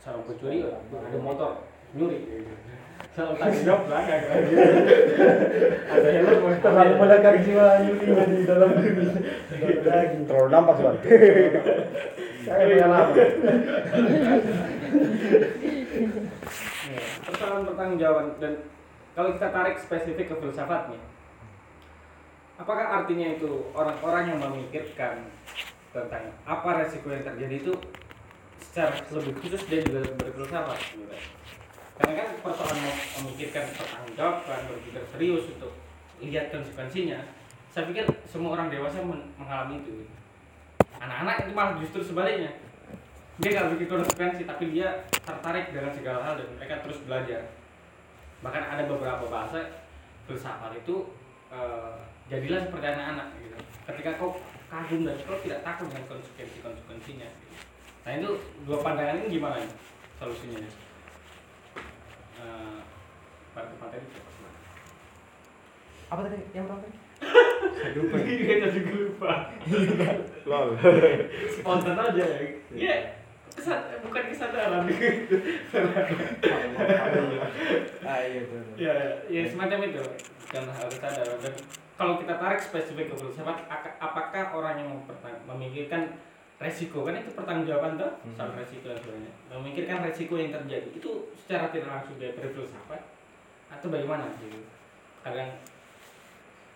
Seorang 0.00 0.22
pencuri 0.24 0.64
ada 0.64 1.18
motor. 1.20 1.52
nyuri. 1.94 2.18
Gitu. 2.24 2.52
Soal 3.12 3.36
tanggung 3.36 3.64
jawab 3.64 3.82
belakang. 3.88 4.22
Ada 5.92 6.08
helm 6.12 6.36
motor 6.42 6.60
terlalu 6.60 6.94
melekat 7.00 7.34
jiwa 7.44 7.66
Yulinya 7.84 8.24
di 8.28 8.44
dalam. 8.44 8.70
Diri 8.76 9.80
lagi 9.84 10.18
terlalu 10.28 10.48
nampak 10.52 10.74
sobat 10.76 10.96
saya 12.46 12.64
pengalaman 12.68 13.10
Ya, 16.86 17.02
persoalan 17.26 17.62
pertanggungjawaban 17.66 18.26
dan 18.38 18.52
kalau 19.18 19.34
kita 19.34 19.48
tarik 19.50 19.76
spesifik 19.80 20.26
ke 20.30 20.34
filsafatnya 20.38 21.00
apakah 22.56 23.04
artinya 23.04 23.36
itu 23.36 23.68
orang-orang 23.76 24.34
yang 24.34 24.40
memikirkan 24.40 25.28
tentang 25.92 26.32
apa 26.44 26.68
resiko 26.84 27.08
yang 27.12 27.24
terjadi 27.24 27.56
itu 27.60 27.72
secara 28.60 28.96
lebih 29.12 29.32
khusus 29.40 29.62
dia 29.68 29.80
juga 29.80 30.04
berfilsafat 30.20 30.76
kan. 30.76 31.22
karena 31.96 32.12
kan 32.20 32.28
persoalan 32.44 32.92
memikirkan 33.24 33.64
pertanggungjawaban 33.72 34.60
berpikir 34.68 35.04
serius 35.08 35.44
untuk 35.56 35.72
lihat 36.20 36.52
konsekuensinya 36.52 37.24
saya 37.76 37.92
pikir 37.92 38.08
semua 38.24 38.56
orang 38.56 38.72
dewasa 38.72 39.04
men- 39.04 39.36
mengalami 39.36 39.84
itu. 39.84 40.08
Anak-anak 40.96 41.44
itu 41.44 41.52
malah 41.52 41.76
justru 41.76 42.00
sebaliknya. 42.00 42.56
Dia 43.36 43.52
nggak 43.52 43.76
bikin 43.76 43.88
konsekuensi 43.92 44.48
tapi 44.48 44.72
dia 44.72 45.04
tertarik 45.12 45.76
dengan 45.76 45.92
segala 45.92 46.24
hal 46.24 46.40
dan 46.40 46.48
mereka 46.56 46.80
terus 46.80 47.04
belajar. 47.04 47.52
Bahkan 48.40 48.64
ada 48.64 48.88
beberapa 48.88 49.28
bahasa 49.28 49.60
filsafat 50.24 50.72
itu 50.72 51.12
eh, 51.52 52.00
jadilah 52.26 52.60
seperti 52.66 52.86
anak-anak 52.90 53.26
gitu. 53.38 53.58
Ketika 53.86 54.10
kau 54.18 54.30
kagum 54.66 55.06
dan 55.06 55.16
kau 55.22 55.38
tidak 55.40 55.62
takut 55.62 55.86
dengan 55.90 56.04
konsekuensi 56.10 56.58
konsekuensinya 56.58 57.30
nah 58.06 58.14
itu 58.14 58.38
dua 58.62 58.78
pandangan 58.86 59.18
ini 59.18 59.34
gimana 59.34 59.58
nih 59.58 59.70
solusinya? 60.22 60.62
Eh, 62.38 62.78
pada 63.50 63.74
materi 63.82 64.06
apa 66.06 66.20
tadi? 66.22 66.38
Yang 66.54 66.64
berapa 66.70 66.82
tadi? 66.86 66.98
kita 68.46 68.68
juga 68.70 68.90
lupa. 68.94 69.32
Lol. 70.50 70.78
Spontan 71.50 71.98
aja. 71.98 72.26
Ya 72.70 72.96
kesadaran 73.56 73.98
bukan 74.06 74.24
kesadaran. 74.30 74.84
Ah 78.06 78.22
iya 78.22 78.46
ya 78.78 78.94
ya 79.26 79.40
semacam 79.50 79.90
itu. 79.90 80.02
Bukan 80.46 80.62
hal 80.70 80.86
kesadaran 80.86 81.38
dan 81.42 81.54
kalau 81.96 82.20
kita 82.20 82.36
tarik 82.36 82.60
spesifik 82.60 83.08
ke 83.08 83.16
filsafat 83.16 83.64
aka- 83.66 83.96
apakah 83.96 84.52
orang 84.52 84.84
yang 84.84 84.90
memikirkan 85.48 86.12
resiko? 86.56 87.04
Kan 87.04 87.16
itu 87.16 87.32
pertanggungjawaban 87.32 87.96
tuh 87.96 88.10
Hmm. 88.20 88.36
soal 88.36 88.52
resiko 88.52 88.92
dan 88.92 89.00
sebagainya. 89.00 89.32
Memikirkan 89.48 90.04
resiko 90.04 90.36
yang 90.36 90.52
terjadi 90.52 90.88
itu 90.92 91.10
secara 91.32 91.72
tidak 91.72 91.88
langsung 91.88 92.20
dia 92.20 92.36
berfilsafat 92.36 93.00
atau 93.72 93.88
bagaimana 93.88 94.28
gitu? 94.36 94.60
Kalian 95.24 95.56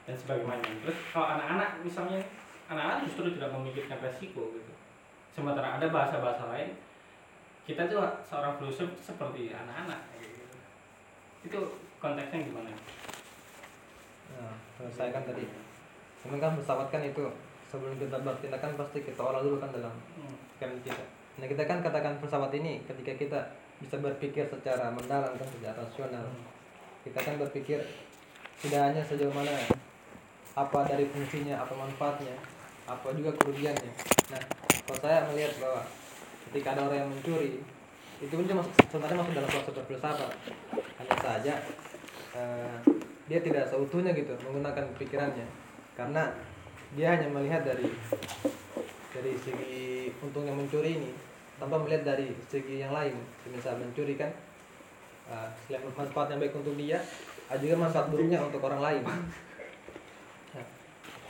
dan 0.09 0.17
sebagaimana 0.17 0.59
terus 0.59 0.97
kalau 1.13 1.39
anak-anak 1.39 1.85
misalnya 1.85 2.19
anak-anak 2.67 3.05
justru 3.07 3.37
tidak 3.37 3.53
memikirkan 3.53 4.01
resiko 4.01 4.57
gitu. 4.57 4.73
Sementara 5.31 5.77
ada 5.79 5.87
bahasa-bahasa 5.93 6.49
lain 6.51 6.75
kita 7.69 7.87
tuh 7.87 8.03
seorang 8.25 8.57
filsuf 8.59 8.91
seperti 8.99 9.53
anak-anak 9.53 10.01
gitu. 10.19 10.57
Itu 11.47 11.59
konteksnya 12.01 12.49
gimana 12.49 12.73
Nah, 14.39 14.55
kalau 14.79 14.91
saya 14.93 15.11
kan 15.11 15.25
tadi 15.27 15.45
Memang 16.21 16.41
kan 16.41 16.53
pesawat 16.53 16.93
kan 16.93 17.01
itu 17.01 17.25
sebelum 17.65 17.97
kita 17.97 18.21
bertindak 18.21 18.61
kan 18.61 18.73
pasti 18.77 19.01
kita 19.01 19.21
olah 19.25 19.41
dulu 19.41 19.57
kan 19.57 19.73
dalam 19.73 19.95
Hmm. 20.21 20.37
kan 20.61 20.69
kita. 20.85 21.01
Nah 21.41 21.47
kita 21.49 21.65
kan 21.65 21.81
katakan 21.81 22.21
pesawat 22.21 22.53
ini 22.53 22.85
ketika 22.85 23.17
kita 23.17 23.41
bisa 23.81 23.97
berpikir 23.97 24.45
secara 24.45 24.93
mendalam 24.93 25.33
kan 25.33 25.49
secara 25.49 25.81
rasional. 25.81 26.29
Kita 27.01 27.17
kan 27.25 27.41
berpikir 27.41 27.81
tidak 28.61 28.81
hanya 28.93 29.01
sejauh 29.01 29.33
mana 29.33 29.57
apa 30.53 30.79
dari 30.85 31.09
fungsinya, 31.09 31.57
apa 31.57 31.73
manfaatnya, 31.73 32.37
apa 32.85 33.09
juga 33.17 33.33
kerugiannya. 33.41 33.93
Nah 34.29 34.43
kalau 34.85 34.99
saya 35.01 35.25
melihat 35.33 35.57
bahwa 35.57 35.81
ketika 36.53 36.77
ada 36.77 36.85
orang 36.85 37.01
yang 37.01 37.11
mencuri 37.17 37.65
itu 38.21 38.33
pun 38.37 38.45
masuk 38.45 38.75
sebenarnya 38.93 39.17
masuk 39.25 39.33
dalam 39.33 39.49
proses 39.49 39.73
berfilsafat. 39.73 40.33
Hanya 41.01 41.17
saja 41.17 41.55
eh, 42.37 42.77
dia 43.31 43.39
tidak 43.39 43.71
seutuhnya 43.71 44.11
gitu 44.11 44.35
menggunakan 44.43 44.91
pikirannya. 44.99 45.47
Karena 45.95 46.35
dia 46.99 47.15
hanya 47.15 47.31
melihat 47.31 47.63
dari 47.63 47.87
dari 49.15 49.33
segi 49.39 50.11
untungnya 50.19 50.51
mencuri 50.51 50.99
ini 50.99 51.15
tanpa 51.63 51.79
melihat 51.79 52.11
dari 52.11 52.35
segi 52.51 52.83
yang 52.83 52.91
lain. 52.91 53.15
Misal 53.55 53.79
mencuri 53.79 54.19
kan 54.19 54.35
uh, 55.31 55.47
selain 55.71 55.87
manfaatnya 55.95 56.43
baik 56.43 56.59
untuk 56.59 56.75
dia 56.75 56.99
ada 57.47 57.63
juga 57.63 57.79
manfaat 57.79 58.11
buruknya 58.11 58.43
untuk 58.43 58.59
orang 58.67 58.83
lain. 58.83 59.03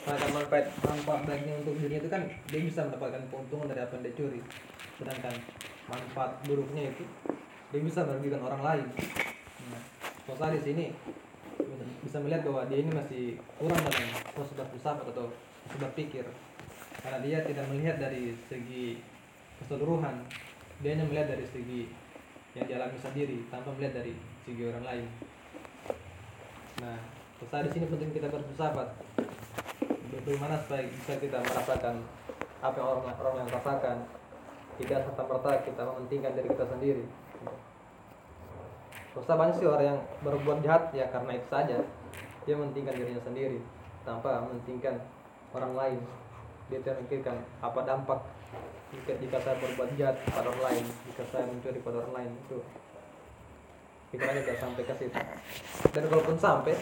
Nah, 0.00 0.16
manfaat 0.32 0.72
manfaat 0.80 1.20
baiknya 1.28 1.60
untuk 1.60 1.76
dirinya 1.76 2.00
itu 2.00 2.08
kan 2.08 2.24
dia 2.48 2.60
bisa 2.64 2.88
mendapatkan 2.88 3.20
keuntungan 3.28 3.68
dari 3.68 3.84
apa 3.84 3.92
yang 4.00 4.04
dia 4.08 4.16
curi. 4.16 4.40
Sedangkan 4.96 5.36
manfaat 5.84 6.40
buruknya 6.48 6.88
itu 6.88 7.04
dia 7.68 7.80
bisa 7.84 8.00
merugikan 8.08 8.40
orang 8.40 8.62
lain. 8.64 8.86
Nah, 9.68 10.48
di 10.56 10.60
sini 10.64 10.88
bisa 12.00 12.16
melihat 12.20 12.42
bahwa 12.48 12.66
dia 12.66 12.78
ini 12.82 12.90
masih 12.90 13.24
kurang 13.60 13.78
dalam 13.86 14.08
proses 14.34 14.54
berfilsafat 14.56 15.06
atau 15.14 15.30
proses 15.62 15.78
berpikir 15.78 16.24
karena 17.00 17.18
dia 17.24 17.38
tidak 17.46 17.64
melihat 17.70 17.96
dari 17.96 18.36
segi 18.50 19.00
keseluruhan. 19.62 20.26
Dia 20.80 20.96
hanya 20.96 21.04
melihat 21.06 21.36
dari 21.36 21.44
segi 21.44 21.92
yang 22.56 22.66
dialami 22.66 22.98
sendiri 22.98 23.46
tanpa 23.52 23.70
melihat 23.76 24.02
dari 24.02 24.16
segi 24.42 24.62
orang 24.66 24.84
lain. 24.84 25.06
Nah 26.82 26.98
saya 27.40 27.64
di 27.68 27.72
sini 27.72 27.86
penting 27.88 28.10
kita 28.12 28.28
berfilsafat 28.28 28.88
bagaimana 30.12 30.60
supaya 30.60 30.84
bisa 30.90 31.16
kita 31.16 31.38
merasakan 31.40 32.04
apa 32.60 32.76
yang 32.76 32.88
orang 32.88 33.04
orang 33.16 33.34
yang 33.44 33.50
rasakan? 33.54 33.96
Tidak 34.80 34.98
serta 35.04 35.22
merta 35.28 35.60
kita 35.60 35.82
mementingkan 35.84 36.32
diri 36.36 36.48
kita 36.48 36.64
sendiri 36.64 37.04
Terus 39.10 39.26
banyak 39.26 39.54
sih 39.58 39.66
orang 39.66 39.86
yang 39.94 40.00
berbuat 40.22 40.58
jahat 40.62 40.94
ya 40.94 41.06
karena 41.10 41.34
itu 41.34 41.48
saja. 41.50 41.78
Dia 42.46 42.54
mementingkan 42.56 42.94
dirinya 42.94 43.22
sendiri 43.22 43.58
tanpa 44.06 44.46
mementingkan 44.46 45.02
orang 45.50 45.72
lain. 45.74 45.98
Dia 46.70 46.78
tidak 46.82 47.02
memikirkan 47.02 47.36
apa 47.58 47.80
dampak 47.82 48.20
jika, 48.90 49.12
jika 49.22 49.38
saya 49.42 49.56
berbuat 49.58 49.90
jahat 49.94 50.16
pada 50.26 50.50
orang 50.50 50.62
lain 50.66 50.84
jika 51.06 51.22
saya 51.30 51.46
mencuri 51.46 51.78
pada 51.78 52.02
orang 52.02 52.14
lain 52.14 52.30
itu 52.42 52.58
pikirannya 54.10 54.42
tidak 54.42 54.58
sampai 54.58 54.82
ke 54.82 54.94
situ. 54.98 55.18
Dan 55.94 56.02
kalaupun 56.10 56.36
sampai 56.38 56.74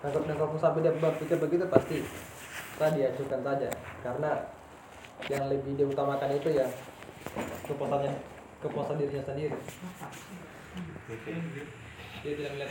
dan 0.00 0.10
dan 0.12 0.34
kalaupun 0.36 0.60
sampai 0.60 0.80
dia 0.84 0.92
berpikir 0.96 1.36
begitu 1.36 1.64
pasti 1.68 1.96
saya 2.76 2.92
diajukan 2.92 3.40
saja. 3.44 3.68
Karena 4.04 4.30
yang 5.32 5.48
lebih 5.48 5.80
diutamakan 5.80 6.36
itu 6.36 6.48
ya 6.52 6.68
kepuasannya 7.64 8.12
kepuasan 8.60 8.96
dirinya 9.00 9.24
sendiri 9.24 9.56
dia 12.26 12.32
tidak 12.34 12.52
melihat 12.58 12.70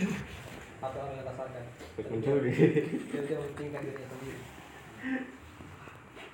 apa 0.83 0.95
yang 0.99 1.07
orang 1.07 1.25
rasakan 1.25 1.63
mencuri 2.11 2.51
dia 3.09 3.21
tidak 3.23 3.39
mementingkan 3.39 3.81
dirinya 3.87 4.07
sendiri 4.11 4.41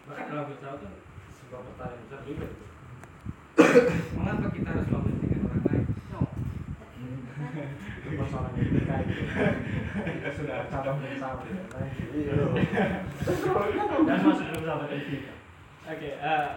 bahkan 0.09 0.25
dalam 0.33 0.45
filsafat 0.49 0.79
itu 0.81 0.99
sebuah 1.37 1.61
pertanyaan 1.71 1.99
besar 2.01 2.19
juga 2.25 2.47
mengapa 4.17 4.47
kita 4.49 4.69
harus 4.73 4.87
mementingkan 4.89 5.39
orang 5.45 5.61
lain 5.69 5.83
no 6.09 6.21
itu 8.01 8.07
persoalan 8.17 8.53
etika 8.57 8.95
itu 9.05 9.13
kita 10.01 10.29
sudah 10.33 10.57
cabang 10.73 10.97
bersama 10.99 11.43
iya 12.17 12.33
dan 14.09 14.19
masuk 14.25 14.45
dalam 14.49 14.59
filsafat 14.59 14.89
etika 14.97 15.33
oke 15.85 16.09
eh, 16.09 16.49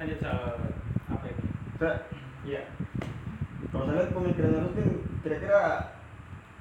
lanjut 0.00 0.18
soal 0.18 0.58
apa 1.04 1.26
ini? 1.28 1.44
Iya 2.44 2.62
lihat 3.82 4.14
pemikiran 4.14 4.62
Rustin 4.62 4.88
kira-kira 5.26 5.62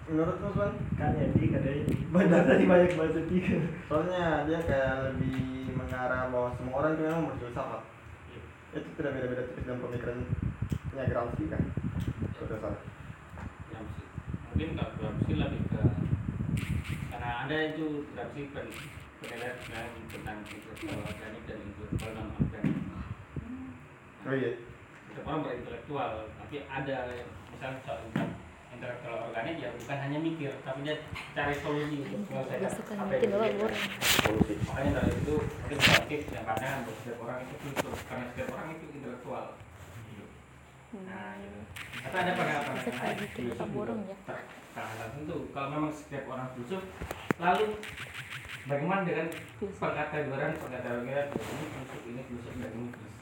menurut 0.09 0.37
Bang? 0.57 0.73
Kan 0.97 1.13
etika 1.15 1.57
deh 1.61 1.85
banyak 2.09 2.41
tadi 2.49 2.63
banyak 2.65 2.91
bahasa 2.97 3.19
etika 3.21 3.57
soalnya 3.85 4.49
dia 4.49 4.59
kayak 4.65 5.13
lebih 5.13 5.69
mengarah 5.77 6.33
bahwa 6.33 6.49
semua 6.57 6.75
orang 6.81 6.91
itu 6.97 7.03
memang 7.05 7.23
berfilsafat 7.33 7.81
itu 8.73 8.89
tidak 8.97 9.11
beda-beda 9.13 9.43
tipis 9.45 9.63
dengan 9.69 9.79
pemikirannya 9.85 11.03
Gramsci 11.05 11.43
kan? 11.45 11.61
Sudah 12.41 12.57
salah. 12.57 12.81
Gramsci. 13.69 14.03
Mungkin 14.49 14.69
kalau 14.73 14.91
Gramsci 14.97 15.33
lebih 15.37 15.61
ke 15.69 15.81
karena 17.13 17.29
ada 17.45 17.57
itu 17.69 18.09
Gramsci 18.17 18.41
pen 18.49 18.67
penilaian 19.23 19.55
penilaian 19.61 19.93
tentang 20.11 20.37
intelektual 20.43 20.99
organik 20.99 21.43
dan 21.47 21.59
non 22.17 22.29
organik 22.35 22.75
oh 24.23 24.33
iya 24.35 24.51
setiap 25.13 25.29
orang 25.29 25.41
berintelektual 25.45 26.25
tapi 26.41 26.55
ada 26.65 26.97
misalnya 27.53 27.79
soal 27.85 28.01
intelektual 28.73 29.29
organik 29.29 29.55
ya 29.61 29.69
bukan 29.77 29.97
hanya 30.01 30.17
mikir 30.17 30.51
tapi 30.65 30.79
dia 30.81 30.95
cari 31.37 31.55
solusi 31.61 32.01
untuk 32.01 32.33
menyelesaikan 32.33 32.97
apa 32.97 33.13
yang 33.21 33.61
boring. 33.61 33.81
solusi. 34.01 34.53
Makanya 34.65 34.91
dari 34.97 35.13
itu 35.21 35.35
mungkin 35.37 35.77
positif 35.77 36.21
yang 36.33 36.45
pandangan 36.49 36.79
bahwa 36.81 36.97
setiap 36.97 37.17
orang 37.21 37.37
itu 37.45 37.55
filsuf 37.61 37.97
karena 38.09 38.25
setiap 38.33 38.47
orang 38.57 38.67
itu 38.73 38.85
intelektual. 38.97 39.45
Nah 41.05 41.29
gitu 41.37 41.59
atau 42.03 42.17
ada 42.19 42.31
filsuf 42.33 42.95
orang 42.97 43.17
juga 43.37 43.65
boring 43.69 44.01
ya. 44.09 44.17
ter- 44.27 44.47
terhadap 44.73 45.09
tentu 45.15 45.37
kalau 45.53 45.67
memang 45.71 45.91
setiap 45.93 46.23
orang 46.27 46.47
filsuf 46.57 46.83
lalu 47.37 47.65
bagaimana 48.65 49.01
dengan 49.05 49.27
pengkategoran 49.61 50.51
pengkategoran 50.57 51.25
ini 51.29 51.65
filsuf 51.77 52.01
ini 52.09 52.21
filsuf 52.27 52.53
dan 52.57 52.71
ini 52.73 52.89
filsuf 52.91 53.12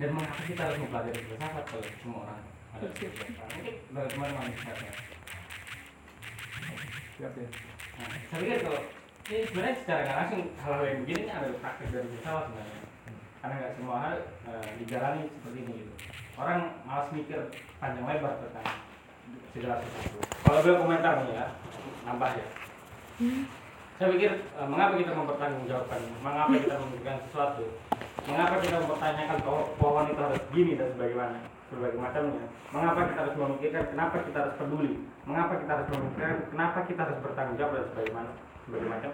dan 0.00 0.08
mengapa 0.16 0.42
kita 0.48 0.62
harus 0.64 0.78
mempelajari 0.80 1.20
filsafat 1.28 1.64
kalau 1.68 1.84
semua 2.00 2.18
orang 2.24 2.40
ada 2.72 2.86
filsafat. 2.96 3.46
Mungkin 3.52 3.74
dari 3.92 4.08
teman-teman 4.08 4.44
misalnya 4.48 4.92
siap 7.12 7.34
ya. 7.36 7.48
Nah, 7.92 8.08
saya 8.32 8.38
pikir 8.40 8.58
kalau 8.64 8.80
ini 9.22 9.40
sebenarnya 9.46 9.74
secara 9.76 10.00
nggak 10.02 10.18
langsung 10.18 10.42
hal-hal 10.56 10.84
yang 10.88 10.98
begini 11.04 11.20
ini 11.20 11.32
ada 11.32 11.48
praktek 11.60 11.88
dari 11.92 12.08
filsafat 12.16 12.44
sebenarnya. 12.48 12.80
Karena 13.42 13.54
nggak 13.58 13.72
semua 13.74 13.96
hal 14.00 14.14
eh, 14.48 14.68
dijalani 14.80 15.22
seperti 15.28 15.58
ini 15.60 15.72
gitu. 15.84 15.92
Orang 16.40 16.60
malas 16.88 17.08
mikir 17.12 17.40
panjang 17.76 18.06
lebar 18.08 18.34
tentang 18.40 18.68
segala 19.52 19.74
sesuatu. 19.84 20.18
Kalau 20.42 20.58
beliau 20.64 20.80
komentar 20.80 21.12
nih 21.22 21.36
ya 21.36 21.46
nambah 22.02 22.30
ya 22.34 22.46
saya 24.02 24.18
pikir 24.18 24.34
eh, 24.34 24.66
mengapa 24.66 24.98
kita 24.98 25.14
mempertanggungjawabkan 25.14 26.00
mengapa 26.26 26.58
kita 26.58 26.74
memberikan 26.74 27.16
sesuatu? 27.22 27.62
Mengapa 28.26 28.58
kita 28.58 28.76
mempertanyakan 28.82 29.38
pohon 29.78 30.04
itu 30.10 30.18
harus 30.18 30.42
gini 30.50 30.74
dan 30.74 30.90
sebagaimana 30.98 31.38
berbagai 31.70 32.02
macamnya? 32.02 32.44
Mengapa 32.74 33.00
kita 33.06 33.18
harus 33.22 33.36
memikirkan 33.38 33.84
kenapa 33.94 34.16
kita 34.26 34.38
harus 34.42 34.54
peduli? 34.58 34.92
Mengapa 35.22 35.54
kita 35.54 35.70
harus 35.70 35.88
memikirkan 35.94 36.36
kenapa 36.50 36.78
kita 36.82 37.00
harus 37.06 37.18
bertanggung 37.22 37.58
jawab 37.62 37.72
dan 37.78 37.84
sebagaimana 37.94 38.30
berbagai 38.66 38.90
macam? 38.90 39.10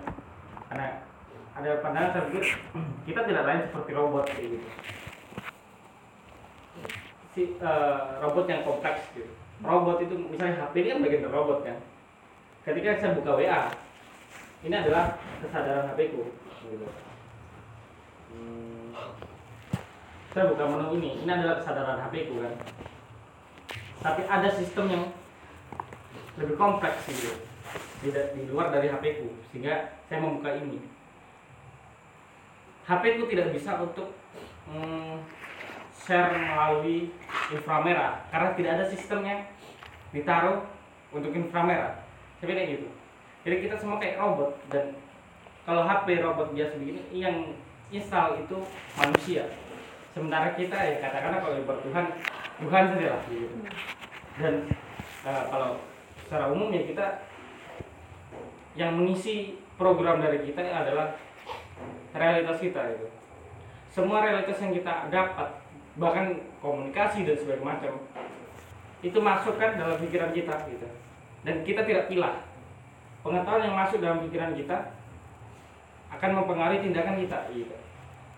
Karena 0.73 0.87
ada 1.53 1.71
pandangan 1.85 2.11
saya 2.17 2.25
pikir 2.33 2.45
kita 3.13 3.21
tidak 3.29 3.45
lain 3.45 3.61
seperti 3.69 3.91
robot 3.93 4.25
gitu. 4.41 4.57
Si 7.37 7.43
eh, 7.61 8.01
robot 8.25 8.45
yang 8.49 8.65
kompleks 8.65 9.05
gitu. 9.13 9.29
Robot 9.61 10.01
itu 10.01 10.17
misalnya 10.33 10.65
HP 10.65 10.81
ini 10.81 10.89
kan 10.97 11.05
bagian 11.05 11.23
dari 11.29 11.35
robot 11.37 11.61
kan? 11.61 11.77
Ketika 12.65 13.05
saya 13.05 13.13
buka 13.21 13.37
WA 13.37 13.69
ini 14.67 14.75
adalah 14.75 15.15
kesadaran 15.39 15.95
HP 15.95 16.19
ku 16.19 16.23
gitu. 16.67 16.87
Hmm. 18.29 18.91
saya 20.35 20.51
buka 20.51 20.65
menu 20.67 20.99
ini. 20.99 21.11
Ini 21.23 21.31
adalah 21.31 21.63
kesadaran 21.63 22.03
HP 22.03 22.15
ku 22.27 22.43
kan. 22.43 22.55
Tapi 24.03 24.23
ada 24.27 24.49
sistem 24.51 24.87
yang 24.91 25.05
lebih 26.39 26.59
kompleks 26.59 27.07
gitu. 27.07 27.39
Tidak 28.03 28.35
di 28.35 28.51
luar 28.51 28.75
dari 28.75 28.91
HP 28.91 29.23
ku. 29.23 29.31
Sehingga 29.51 30.03
saya 30.11 30.19
membuka 30.27 30.51
ini. 30.59 30.83
HP 32.91 33.23
ku 33.23 33.31
tidak 33.31 33.55
bisa 33.55 33.79
untuk 33.79 34.11
mm, 34.67 35.23
share 35.95 36.35
melalui 36.35 37.15
inframerah. 37.55 38.27
Karena 38.35 38.51
tidak 38.59 38.73
ada 38.75 38.85
sistem 38.91 39.23
yang 39.23 39.41
ditaruh 40.11 40.67
untuk 41.15 41.31
inframerah. 41.31 42.03
Kayak 42.43 42.75
gitu 42.75 42.98
jadi 43.49 43.65
kita 43.65 43.81
semua 43.81 43.97
kayak 43.97 44.21
robot 44.21 44.53
dan 44.69 44.93
kalau 45.65 45.89
HP 45.89 46.21
robot 46.21 46.53
biasa 46.53 46.77
begini 46.77 47.01
yang 47.17 47.57
install 47.89 48.45
itu 48.45 48.61
manusia. 48.93 49.49
Sementara 50.13 50.53
kita 50.53 50.77
ya 50.77 51.01
katakanlah 51.01 51.41
kalau 51.41 51.65
bertuhan 51.65 52.13
Tuhan 52.61 52.85
saja 52.93 53.07
lah 53.17 53.23
gitu. 53.33 53.57
dan 54.37 54.69
eh, 55.25 55.45
kalau 55.49 55.81
secara 56.21 56.53
umum 56.53 56.69
ya 56.77 56.85
kita 56.85 57.25
yang 58.77 59.01
mengisi 59.01 59.57
program 59.81 60.21
dari 60.21 60.45
kita 60.45 60.61
adalah 60.61 61.17
realitas 62.13 62.61
kita 62.61 63.01
itu 63.01 63.09
semua 63.89 64.29
realitas 64.29 64.61
yang 64.61 64.77
kita 64.77 65.09
dapat 65.09 65.57
bahkan 65.97 66.37
komunikasi 66.61 67.25
dan 67.25 67.41
sebagainya 67.41 67.65
macam 67.65 67.93
itu 69.01 69.17
masuk 69.25 69.57
kan 69.57 69.81
dalam 69.81 69.97
pikiran 69.97 70.37
kita 70.37 70.53
gitu. 70.69 70.85
Dan 71.49 71.65
kita 71.65 71.89
tidak 71.89 72.13
pilah 72.13 72.48
pengetahuan 73.29 73.69
yang 73.69 73.77
masuk 73.77 73.99
dalam 74.01 74.25
pikiran 74.25 74.57
kita 74.57 74.97
akan 76.09 76.31
mempengaruhi 76.41 76.81
tindakan 76.81 77.17
kita 77.21 77.39
gitu 77.53 77.77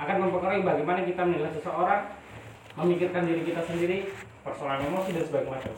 akan 0.03 0.17
mempengaruhi 0.27 0.67
bagaimana 0.67 1.01
kita 1.07 1.23
menilai 1.23 1.53
seseorang 1.55 2.11
memikirkan 2.75 3.23
diri 3.23 3.43
kita 3.47 3.63
sendiri 3.63 4.11
persoalan 4.43 4.83
emosi 4.89 5.15
dan 5.15 5.25
sebagainya. 5.29 5.73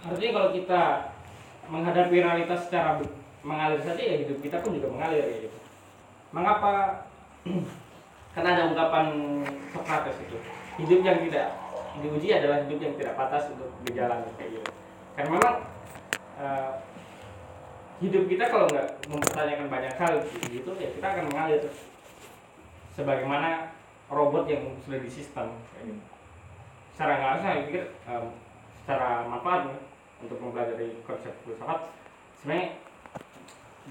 Artinya 0.00 0.30
kalau 0.36 0.48
kita 0.54 0.82
menghadapi 1.70 2.16
realitas 2.20 2.60
secara 2.68 3.00
mengalir 3.40 3.80
saja 3.80 4.02
ya 4.02 4.16
hidup 4.20 4.38
kita 4.44 4.60
pun 4.60 4.76
juga 4.76 4.92
mengalir 4.92 5.24
ya. 5.24 5.38
Gitu 5.48 5.58
mengapa? 6.30 7.04
Karena 8.34 8.48
ada 8.54 8.62
ungkapan 8.70 9.06
Socrates 9.74 10.16
itu 10.22 10.38
hidup 10.78 11.00
yang 11.02 11.18
tidak 11.26 11.50
diuji 11.98 12.30
adalah 12.30 12.62
hidup 12.62 12.78
yang 12.78 12.94
tidak 12.94 13.18
patas 13.18 13.50
untuk 13.50 13.68
berjalan 13.82 14.22
gitu. 14.38 14.62
Karena 15.18 15.28
memang 15.34 15.54
eh, 16.38 16.70
hidup 18.00 18.24
kita 18.26 18.44
kalau 18.48 18.66
nggak 18.72 18.88
mempertanyakan 19.12 19.68
banyak 19.68 19.94
hal 20.00 20.14
gitu 20.48 20.70
ya 20.80 20.88
kita 20.92 21.06
akan 21.06 21.24
mengalir. 21.28 21.62
Sebagaimana 22.96 23.70
robot 24.10 24.44
yang 24.50 24.74
sudah 24.82 25.00
disistem. 25.00 25.52
Kayak 25.76 25.84
gitu. 25.94 26.02
secara 26.96 27.12
nggak 27.16 27.30
langsung 27.32 27.48
saya 27.48 27.64
pikir 27.64 27.84
em, 28.04 28.24
secara 28.82 29.08
manfaat 29.24 29.60
nih, 29.72 29.80
untuk 30.20 30.38
mempelajari 30.42 30.88
konsep 31.06 31.32
filsafat. 31.46 31.80
Sebenarnya 32.40 32.76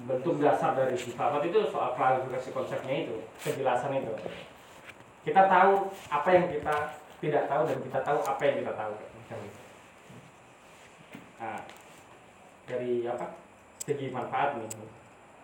bentuk 0.06 0.36
dasar 0.38 0.78
dari 0.78 0.94
filsafat 0.94 1.42
itu 1.50 1.60
soal 1.74 1.98
klarifikasi 1.98 2.50
konsepnya 2.54 2.96
itu 3.10 3.16
kejelasan 3.42 3.98
itu. 3.98 4.14
Kita 5.26 5.50
tahu 5.50 5.90
apa 6.10 6.30
yang 6.30 6.46
kita 6.54 6.76
tidak 7.20 7.44
tahu 7.52 7.62
dan 7.68 7.78
kita 7.84 8.00
tahu 8.02 8.20
apa 8.24 8.42
yang 8.48 8.56
kita 8.64 8.74
tahu 8.74 8.94
nah, 11.40 11.60
dari 12.68 12.94
apa 13.08 13.26
segi 13.84 14.12
manfaat 14.12 14.60
nih. 14.60 14.70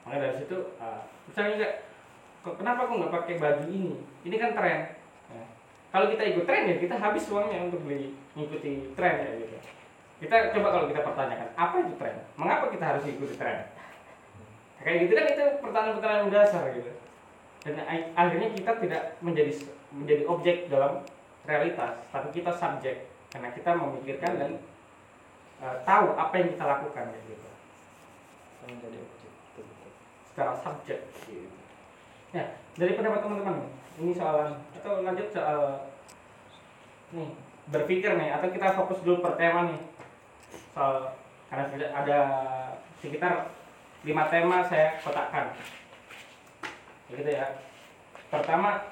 Makanya 0.05 0.21
dari 0.29 0.35
situ 0.37 0.57
uh, 0.77 1.01
misalnya 1.25 1.81
kok 2.45 2.55
kenapa 2.61 2.85
aku 2.85 2.93
nggak 3.01 3.13
pakai 3.13 3.35
baju 3.41 3.65
ini? 3.65 3.97
Ini 4.27 4.35
kan 4.37 4.51
tren. 4.53 4.79
Nah, 5.33 5.47
kalau 5.89 6.05
kita 6.13 6.23
ikut 6.29 6.45
tren 6.45 6.69
ya 6.69 6.75
kita 6.77 6.95
habis 6.99 7.25
uangnya 7.31 7.65
untuk 7.65 7.81
beli 7.81 8.13
ngikuti 8.37 8.93
tren 8.93 9.15
ya 9.25 9.29
gitu. 9.41 9.57
Kita 10.21 10.53
coba 10.53 10.67
kalau 10.71 10.85
kita 10.87 11.01
pertanyakan 11.01 11.49
apa 11.57 11.75
itu 11.81 11.93
tren? 11.97 12.15
Mengapa 12.37 12.65
kita 12.69 12.85
harus 12.85 13.03
ikuti 13.09 13.35
tren? 13.35 13.65
Kayak 14.85 15.09
gitu 15.09 15.13
kan 15.17 15.25
itu 15.33 15.45
pertanyaan-pertanyaan 15.65 16.29
dasar 16.29 16.63
gitu. 16.77 16.91
Dan 17.65 17.81
akhirnya 18.13 18.49
kita 18.53 18.71
tidak 18.77 19.03
menjadi 19.25 19.51
menjadi 19.89 20.23
objek 20.29 20.69
dalam 20.69 21.01
realitas 21.49 21.97
tapi 22.13 22.29
kita 22.29 22.53
subjek. 22.53 23.09
Karena 23.33 23.49
kita 23.51 23.73
memikirkan 23.73 24.31
dan 24.37 24.51
uh, 25.59 25.75
tahu 25.81 26.13
apa 26.13 26.33
yang 26.37 26.53
kita 26.53 26.63
lakukan 26.63 27.05
kayak 27.09 27.25
menjadi 28.69 28.97
objek 29.01 29.31
secara 30.35 30.51
subjek. 30.59 30.99
Gitu. 31.23 31.47
Ya, 32.35 32.59
dari 32.75 32.91
pendapat 32.99 33.23
teman-teman 33.23 33.71
ini 33.95 34.11
soalan 34.11 34.59
atau 34.75 34.99
lanjut 34.99 35.31
soal 35.31 35.87
nih 37.15 37.31
berpikir 37.71 38.11
nih 38.19 38.35
atau 38.35 38.51
kita 38.51 38.75
fokus 38.75 38.99
dulu 39.07 39.23
per 39.23 39.39
tema 39.39 39.71
nih. 39.71 39.81
Soal 40.75 41.15
karena 41.47 41.65
sudah 41.71 41.89
ada 41.95 42.19
sekitar 42.99 43.47
lima 44.03 44.27
tema 44.27 44.59
saya 44.67 44.99
kotakkan. 44.99 45.55
Gitu 47.07 47.31
ya. 47.31 47.47
Pertama 48.27 48.91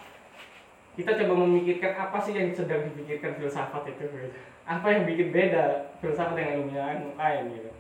kita 0.96 1.20
coba 1.20 1.34
memikirkan 1.44 1.94
apa 2.08 2.18
sih 2.22 2.38
yang 2.38 2.54
sedang 2.56 2.86
dipikirkan 2.94 3.36
filsafat 3.42 3.84
itu 3.90 4.06
gitu. 4.06 4.30
apa 4.64 4.88
yang 4.94 5.04
bikin 5.10 5.34
beda 5.34 5.92
filsafat 6.00 6.38
dengan 6.38 6.54
ilmu 6.62 6.72
yang 6.72 7.18
lain 7.18 7.44
gitu 7.58 7.72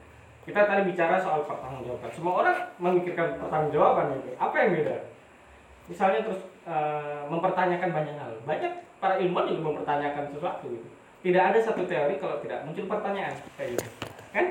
kita 0.43 0.59
tadi 0.67 0.81
bicara 0.91 1.15
soal 1.15 1.47
pertanggungjawaban. 1.47 2.11
Semua 2.11 2.33
orang 2.43 2.57
memikirkan 2.75 3.39
pertanggungjawaban 3.39 4.19
gitu 4.19 4.35
apa 4.35 4.55
yang 4.59 4.69
beda? 4.75 4.95
Misalnya 5.87 6.19
terus 6.27 6.41
eh, 6.67 7.21
mempertanyakan 7.31 7.89
banyak 7.95 8.15
hal. 8.19 8.31
Banyak 8.43 8.73
para 8.99 9.15
ilmuwan 9.23 9.47
juga 9.47 9.61
mempertanyakan 9.71 10.35
sesuatu 10.35 10.67
gitu. 10.67 10.87
Tidak 11.23 11.39
ada 11.39 11.59
satu 11.63 11.87
teori 11.87 12.19
kalau 12.19 12.43
tidak 12.43 12.67
muncul 12.67 12.83
pertanyaan. 12.91 13.31
Kayak 13.55 13.79
gitu. 13.79 13.89
Kan? 14.35 14.45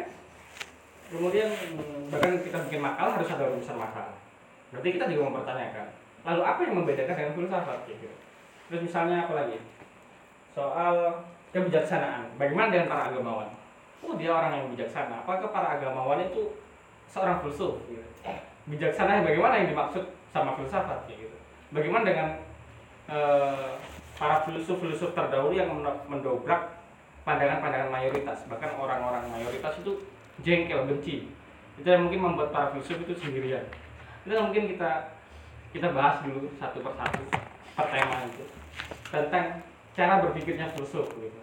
Kemudian 1.12 1.48
hmm, 1.52 2.08
bahkan 2.08 2.40
kita 2.40 2.58
bikin 2.68 2.80
makalah 2.80 3.12
harus 3.20 3.28
ada 3.28 3.44
rumusan 3.52 3.76
makalah. 3.76 4.16
Berarti 4.72 4.88
kita 4.96 5.04
juga 5.12 5.28
mempertanyakan. 5.28 5.86
Lalu 6.24 6.42
apa 6.48 6.60
yang 6.64 6.74
membedakan 6.80 7.14
dengan 7.20 7.36
filsafat? 7.36 7.78
Gitu. 7.84 8.08
Terus 8.72 8.80
misalnya 8.88 9.28
apa 9.28 9.32
lagi? 9.36 9.60
Soal 10.56 11.20
kebijaksanaan. 11.52 12.32
Bagaimana 12.40 12.72
dengan 12.72 12.88
para 12.88 13.12
agamawan 13.12 13.61
oh 14.02 14.14
dia 14.18 14.30
orang 14.34 14.52
yang 14.58 14.66
bijaksana. 14.74 15.22
Apakah 15.22 15.54
para 15.54 15.78
agamawan 15.78 16.26
itu 16.26 16.58
seorang 17.06 17.38
filsuf? 17.42 17.78
Gitu. 17.86 18.02
bijaksana 18.62 19.26
bagaimana 19.26 19.58
yang 19.58 19.74
dimaksud 19.74 20.06
sama 20.30 20.54
filsafat 20.54 21.02
kayak 21.10 21.26
gitu. 21.26 21.36
Bagaimana 21.74 22.04
dengan 22.06 22.28
eh, 23.10 23.70
para 24.14 24.46
filsuf-filsuf 24.46 25.18
terdahulu 25.18 25.50
yang 25.50 25.70
men- 25.82 26.02
mendobrak 26.06 26.78
pandangan-pandangan 27.26 27.90
mayoritas? 27.90 28.46
Bahkan 28.46 28.78
orang-orang 28.78 29.26
mayoritas 29.34 29.82
itu 29.82 30.06
jengkel 30.46 30.86
benci. 30.86 31.34
Itu 31.74 31.88
yang 31.90 32.06
mungkin 32.06 32.22
membuat 32.22 32.54
para 32.54 32.70
filsuf 32.70 33.02
itu 33.02 33.18
sendirian. 33.18 33.66
Itu 34.22 34.38
mungkin 34.38 34.70
kita 34.70 35.18
kita 35.74 35.88
bahas 35.90 36.22
dulu 36.22 36.46
satu 36.60 36.78
persatu 36.84 37.22
per 37.72 37.86
tema 37.88 38.28
itu 38.28 38.44
tentang 39.08 39.64
cara 39.96 40.20
berpikirnya 40.20 40.68
filsuf 40.76 41.08
gitu 41.16 41.41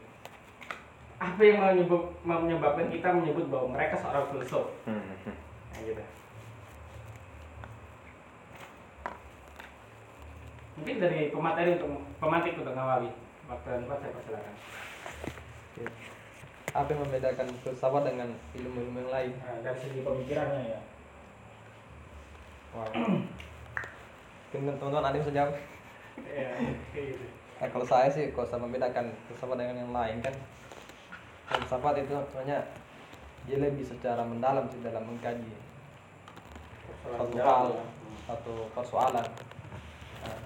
apa 1.19 1.41
yang 1.43 1.59
menyebab- 1.59 2.15
menyebabkan 2.23 2.87
kita 2.87 3.11
menyebut 3.11 3.45
bahwa 3.47 3.75
mereka 3.75 3.95
seorang 3.95 4.25
filsuf 4.31 4.71
Nah, 4.87 5.79
gitu. 5.83 6.03
Mungkin 10.79 10.95
dari 10.97 11.27
pemateri 11.29 11.75
untuk 11.75 11.91
pemantik 12.17 12.55
untuk 12.55 12.71
ngawali. 12.71 13.11
Waktu 13.49 13.67
dan 13.67 13.81
saya 13.89 14.11
persilakan. 14.13 14.55
apa 16.69 16.85
yang 16.85 17.01
membedakan 17.01 17.47
filsafat 17.65 18.03
dengan 18.05 18.29
ilmu-ilmu 18.53 19.01
yang 19.01 19.09
lain 19.09 19.31
Nah, 19.41 19.57
dari 19.65 19.79
segi 19.81 20.05
pemikirannya 20.05 20.69
ya. 20.69 20.79
Wow. 22.77 22.85
Mungkin 24.53 24.77
teman-teman 24.77 25.01
ada 25.01 25.17
yang 25.17 25.25
bisa 25.25 25.33
jawab 25.33 25.53
Iya, 26.19 26.49
kayak 26.93 27.05
gitu. 27.09 27.25
Nah, 27.57 27.67
kalau 27.73 27.85
saya 27.87 28.05
sih 28.07 28.29
kalau 28.29 28.45
saya 28.45 28.61
membedakan 28.61 29.09
filsafat 29.25 29.57
dengan 29.57 29.81
yang 29.81 29.89
lain 29.89 30.17
kan 30.21 30.35
filsafat 31.49 32.05
itu 32.05 32.13
sebenarnya 32.29 32.59
dia 33.49 33.57
lebih 33.57 33.81
secara 33.81 34.21
mendalam 34.21 34.69
sih 34.69 34.81
dalam 34.85 35.01
mengkaji 35.09 35.49
satu 37.03 37.37
hal, 37.41 37.65
ya. 37.73 37.85
satu 38.29 38.53
persoalan. 38.75 39.27
Nah, 40.21 40.39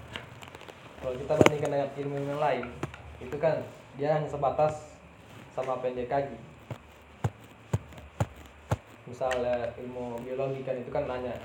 kalau 1.02 1.14
kita 1.18 1.32
bandingkan 1.36 1.70
dengan 1.74 1.90
ilmu 1.98 2.16
yang 2.24 2.40
lain, 2.40 2.66
itu 3.20 3.36
kan 3.36 3.60
dia 4.00 4.16
hanya 4.16 4.28
sebatas 4.30 4.96
sama 5.52 5.76
apa 5.76 5.90
yang 5.90 5.96
dia 6.00 6.08
kaji. 6.08 6.38
Misalnya 9.04 9.68
ilmu 9.76 10.16
biologi 10.24 10.64
kan 10.64 10.80
itu 10.80 10.88
kan 10.88 11.04
nanya 11.04 11.36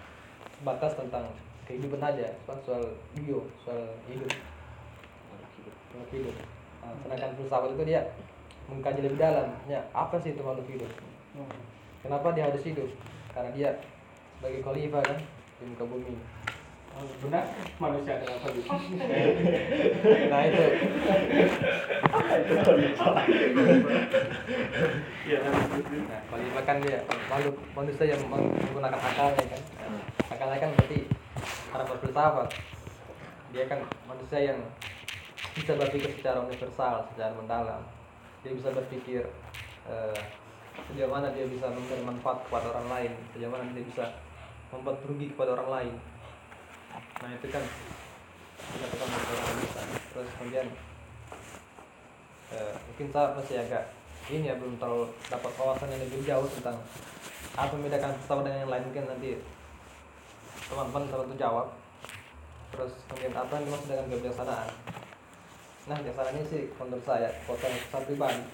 sebatas 0.56 0.96
tentang 0.96 1.28
kehidupan 1.68 2.02
aja, 2.02 2.32
soal, 2.48 2.60
soal 2.64 2.84
bio, 3.14 3.44
soal 3.62 3.84
hidup, 4.08 4.32
makhluk 5.94 6.10
hidup. 6.16 6.36
Nah, 6.80 6.96
sedangkan 7.04 7.32
filsafat 7.36 7.70
itu 7.76 7.84
dia 7.86 8.02
mengkaji 8.70 9.02
lebih 9.02 9.20
dalam, 9.20 9.50
ya 9.66 9.82
apa 9.92 10.16
sih 10.22 10.38
itu 10.38 10.42
makhluk 10.46 10.70
hidup? 10.70 10.92
Kenapa 12.00 12.32
dia 12.32 12.48
harus 12.48 12.64
hidup? 12.64 12.88
Karena 13.34 13.50
dia 13.52 13.70
sebagai 14.40 14.64
khalifah 14.64 15.04
kan 15.04 15.20
di 15.60 15.64
muka 15.68 15.84
bumi. 15.84 16.16
Oh, 16.90 17.06
benar. 17.22 17.46
Manusia 17.78 18.18
adalah 18.18 18.42
kondisi 18.42 18.66
nah 20.32 20.42
itu. 20.42 20.64
Ya 25.30 25.38
nah 25.46 26.20
kalau 26.26 26.64
kan 26.66 26.78
dia 26.82 26.98
makhluk 27.30 27.56
manusia 27.78 28.06
yang 28.10 28.22
meng- 28.26 28.58
menggunakan 28.58 29.00
akalnya 29.00 29.44
kan. 29.54 29.62
Akalnya 30.34 30.58
kan 30.58 30.70
berarti 30.76 31.00
cara 31.70 31.84
berfilsafat. 31.86 32.48
Dia 33.54 33.64
kan 33.70 33.80
manusia 34.10 34.40
yang 34.54 34.60
bisa 35.54 35.78
berpikir 35.78 36.16
secara 36.18 36.42
universal 36.42 37.06
secara 37.14 37.34
mendalam 37.38 37.82
dia 38.40 38.52
bisa 38.56 38.70
berpikir 38.72 39.24
eh, 39.88 40.20
sejauh 40.88 41.12
mana 41.12 41.28
dia 41.36 41.44
bisa 41.44 41.68
memberi 41.68 42.04
manfaat 42.08 42.48
kepada 42.48 42.72
orang 42.72 42.88
lain 42.88 43.12
sejauh 43.36 43.52
mana 43.52 43.68
dia 43.76 43.84
bisa 43.84 44.06
membuat 44.70 45.02
rugi 45.04 45.34
kepada 45.34 45.58
orang 45.58 45.70
lain. 45.70 45.94
Nah 47.20 47.30
itu 47.36 47.48
kan 47.50 47.64
kita 48.60 48.86
orang 49.02 49.58
bisa. 49.60 49.82
Terus 50.14 50.30
kemudian 50.38 50.68
eh, 52.54 52.74
mungkin 52.88 53.08
saya 53.12 53.34
masih 53.36 53.56
agak 53.66 53.84
ini 54.30 54.46
ya 54.46 54.56
belum 54.62 54.78
terlalu 54.78 55.10
dapat 55.26 55.52
wawasan 55.58 55.90
yang 55.90 56.02
lebih 56.06 56.22
jauh 56.22 56.48
tentang 56.54 56.78
apa 57.58 57.74
membedakan 57.74 58.14
pesawat 58.22 58.44
dengan 58.46 58.62
yang 58.64 58.72
lain. 58.72 58.86
Mungkin 58.94 59.06
nanti 59.10 59.30
teman-teman 60.70 61.02
bisa 61.10 61.18
bantu 61.18 61.36
jawab. 61.36 61.68
Terus 62.70 62.94
kemudian 63.10 63.34
apa 63.34 63.52
yang 63.58 63.66
dimaksud 63.66 63.90
dengan 63.90 64.06
kebijaksanaan 64.14 64.70
nah 65.90 65.98
ini 65.98 66.42
sih 66.46 66.70
menurut 66.78 67.02
saya 67.02 67.34
kota 67.50 67.66
saya 67.66 68.06
pribadi 68.06 68.46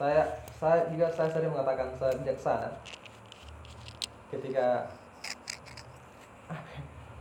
saya 0.00 0.24
saya 0.56 0.88
juga 0.88 1.12
saya 1.12 1.28
sering 1.28 1.52
mengatakan 1.52 1.92
saya 2.00 2.16
bijaksana. 2.24 2.72
Ketika 4.32 4.88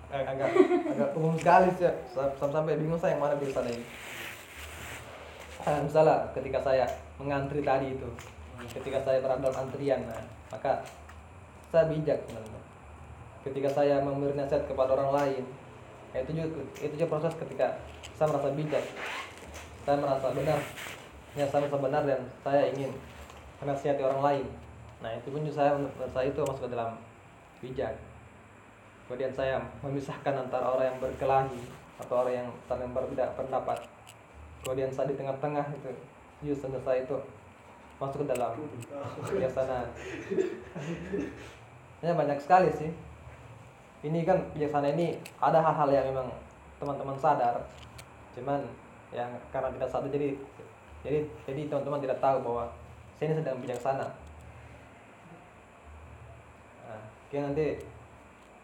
agak 0.08 0.28
agak 0.32 0.50
agak 0.96 1.10
umum 1.20 1.36
sekali 1.36 1.68
sih 1.76 1.92
ya. 1.92 1.94
Sam- 2.16 2.36
sampai 2.40 2.80
bingung 2.80 2.96
saya 2.96 3.20
yang 3.20 3.24
mana 3.24 3.36
bijaksana 3.36 3.68
ini. 3.68 3.84
Eh, 5.68 5.80
misalnya 5.84 6.24
ketika 6.32 6.60
saya 6.64 6.88
mengantri 7.20 7.60
tadi 7.60 8.00
itu 8.00 8.08
ketika 8.80 9.00
saya 9.04 9.24
berada 9.24 9.44
dalam 9.44 9.68
antrian 9.68 10.04
nah, 10.08 10.24
maka 10.48 10.80
saya 11.68 11.92
bijak 11.92 12.16
sebenarnya. 12.24 12.62
Ketika 13.44 13.70
saya 13.76 14.00
memberi 14.00 14.40
nasihat 14.40 14.64
kepada 14.72 14.96
orang 14.96 15.12
lain 15.16 15.44
itu 16.14 16.32
juga 16.34 16.48
itu 16.82 16.94
juga 16.98 17.08
proses 17.10 17.34
ketika 17.38 17.68
saya 18.18 18.28
merasa 18.34 18.50
bijak. 18.58 18.86
Saya 19.86 19.96
merasa 20.02 20.28
benar. 20.34 20.60
Ya 21.38 21.46
saya 21.46 21.60
merasa 21.66 21.78
benar 21.78 22.04
dan 22.10 22.22
saya 22.42 22.62
ingin 22.74 22.92
menasihati 23.62 24.02
orang 24.02 24.22
lain. 24.26 24.46
Nah 25.00 25.12
itu 25.14 25.28
pun 25.30 25.42
juga 25.46 25.56
saya 25.62 25.72
saya 26.10 26.26
itu 26.34 26.42
masuk 26.42 26.66
ke 26.66 26.74
dalam 26.74 26.98
bijak. 27.62 27.94
Kemudian 29.06 29.34
saya 29.34 29.62
memisahkan 29.82 30.34
antara 30.46 30.66
orang 30.70 30.94
yang 30.94 31.00
berkelahi 31.02 31.62
atau 32.02 32.26
orang 32.26 32.46
yang 32.46 32.50
saling 32.66 32.94
berbeda 32.94 33.26
pendapat. 33.38 33.78
Kemudian 34.66 34.90
saya 34.90 35.10
di 35.10 35.16
tengah-tengah 35.18 35.66
itu 35.78 35.90
justru 36.46 36.74
saya 36.82 37.04
itu 37.04 37.18
masuk 38.00 38.24
ke 38.24 38.32
dalam 38.32 38.56
kebijaksanaan 39.28 39.88
ya 42.00 42.16
banyak 42.16 42.40
sekali 42.40 42.72
sih 42.72 42.92
ini 44.00 44.24
kan 44.24 44.40
bijaksanaan 44.56 44.96
ini 44.96 45.20
ada 45.44 45.60
hal-hal 45.60 45.90
yang 45.92 46.06
memang 46.16 46.28
teman-teman 46.80 47.20
sadar. 47.20 47.60
Cuman 48.32 48.64
yang 49.12 49.28
karena 49.52 49.68
tidak 49.76 49.90
sadar 49.92 50.08
jadi 50.08 50.40
jadi 51.04 51.20
jadi 51.44 51.62
teman-teman 51.68 52.00
tidak 52.00 52.20
tahu 52.24 52.38
bahwa 52.44 52.72
saya 53.20 53.32
ini 53.32 53.44
sedang 53.44 53.60
bijaksana. 53.60 54.08
Nah, 56.88 57.04
oke 57.04 57.38
nanti 57.44 57.66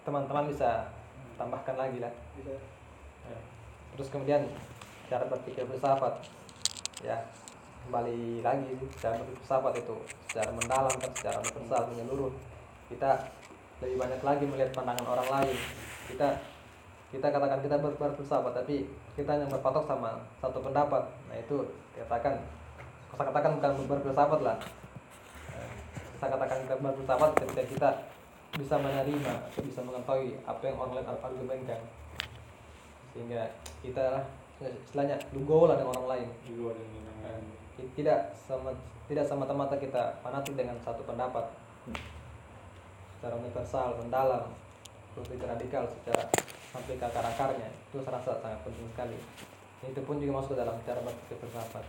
teman-teman 0.08 0.48
bisa 0.48 0.88
tambahkan 1.36 1.76
lagi 1.76 2.00
lah. 2.00 2.14
Ya. 2.40 3.40
terus 3.96 4.12
kemudian 4.12 4.48
cara 5.12 5.28
berpikir 5.28 5.68
filsafat. 5.68 6.24
Ya 7.04 7.28
kembali 7.86 8.40
lagi 8.40 8.72
cara 9.04 9.20
berpikir 9.20 9.44
filsafat 9.44 9.74
itu 9.84 9.96
secara 10.32 10.56
mendalam 10.56 10.96
kan 10.96 11.12
secara 11.12 11.44
universal 11.44 11.92
menyeluruh. 11.92 12.32
Kita 12.88 13.28
lebih 13.84 13.98
banyak 14.00 14.22
lagi 14.24 14.44
melihat 14.48 14.72
pandangan 14.72 15.08
orang 15.18 15.30
lain. 15.42 15.58
Kita 16.08 16.28
kita 17.12 17.28
katakan 17.32 17.60
kita 17.64 17.76
ber- 17.80 17.96
berfilsafat 17.96 18.54
tapi 18.56 18.88
kita 19.16 19.30
hanya 19.36 19.48
berpatok 19.52 19.84
sama 19.88 20.20
satu 20.40 20.60
pendapat. 20.64 21.04
Nah 21.32 21.36
itu 21.40 21.64
katakan 21.96 22.40
saya 23.16 23.32
katakan 23.32 23.52
bukan 23.60 23.72
berfilsafat 23.88 24.40
lah. 24.44 24.58
Eh, 25.56 25.72
saya 26.20 26.30
katakan 26.36 26.58
kita 26.68 26.76
berfilsafat 26.80 27.32
ketika 27.44 27.64
kita 27.68 27.90
bisa 28.56 28.76
menerima 28.80 29.34
atau 29.52 29.62
bisa 29.68 29.80
mengetahui 29.84 30.40
apa 30.48 30.64
yang 30.64 30.78
orang 30.80 30.94
lain 30.96 31.08
argumenkan 31.12 31.82
sehingga 33.12 33.44
kita 33.84 34.24
istilahnya 34.60 35.20
lugo 35.36 35.68
lah 35.68 35.76
dengan 35.76 35.96
orang 36.00 36.08
lain. 36.16 36.28
Tidak 37.76 38.20
sama 38.36 38.72
tidak 39.12 39.28
semata-mata 39.28 39.76
kita 39.76 40.16
fanatik 40.24 40.56
dengan 40.56 40.80
satu 40.84 41.04
pendapat 41.04 41.44
secara 43.26 43.42
universal 43.42 43.98
mendalam 43.98 44.54
berpikir 45.18 45.50
radikal 45.50 45.90
secara 45.90 46.30
sampai 46.70 46.94
ke 46.94 47.06
akar-akarnya. 47.10 47.74
Itu 47.90 48.06
rasa 48.06 48.38
sangat 48.38 48.62
penting 48.62 48.86
sekali. 48.94 49.18
Itu 49.82 50.06
pun 50.06 50.22
juga 50.22 50.38
masuk 50.38 50.54
ke 50.54 50.62
dalam 50.62 50.78
cara 50.86 51.02
berpikir 51.02 51.42
filsafat 51.42 51.86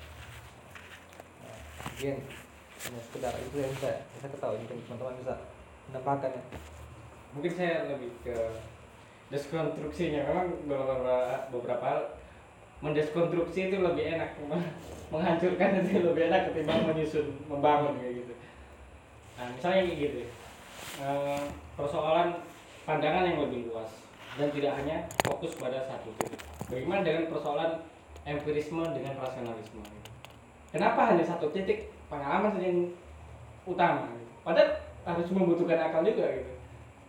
nah, 1.44 1.60
hanya 1.92 3.00
sekedar 3.04 3.36
itu 3.36 3.56
yang 3.60 3.74
saya 3.76 4.00
saya 4.16 4.32
ketahui. 4.32 4.64
Mungkin 4.64 4.80
teman-teman 4.88 5.20
bisa 5.20 5.34
menambahkan 5.92 6.30
ya. 6.40 6.42
Mungkin 7.36 7.52
saya 7.52 7.74
lebih 7.92 8.16
ke 8.24 8.36
deskonstruksinya. 9.28 10.24
Memang 10.32 10.48
beberapa 10.64 11.52
beberapa 11.52 11.84
hal 11.84 12.00
mendeskonstruksi 12.80 13.68
itu 13.68 13.76
lebih 13.84 14.08
enak 14.16 14.40
menghancurkan 15.12 15.84
itu 15.84 16.00
lebih 16.00 16.32
enak 16.32 16.48
ketimbang 16.48 16.88
menyusun 16.88 17.28
membangun 17.44 18.00
kayak 18.00 18.24
gitu. 18.24 18.32
Nah 19.36 19.52
misalnya 19.52 19.84
kayak 19.84 20.00
gitu 20.00 20.20
Eh, 20.96 21.44
persoalan 21.76 22.38
pandangan 22.86 23.26
yang 23.26 23.42
lebih 23.44 23.68
luas 23.68 23.90
dan 24.38 24.48
tidak 24.54 24.72
hanya 24.80 25.04
fokus 25.26 25.52
pada 25.58 25.82
satu 25.84 26.08
titik. 26.16 26.40
Bagaimana 26.70 27.04
dengan 27.04 27.28
persoalan 27.28 27.82
empirisme 28.24 28.80
dengan 28.94 29.18
rasionalisme. 29.20 29.82
Kenapa 30.70 31.12
hanya 31.12 31.26
satu 31.26 31.50
titik? 31.50 31.92
Pengalaman 32.06 32.54
saja 32.54 32.70
yang 32.70 32.94
utama 33.66 34.06
padahal 34.46 34.78
harus 35.02 35.26
membutuhkan 35.34 35.90
akal 35.90 36.06
juga 36.06 36.22
gitu. 36.30 36.52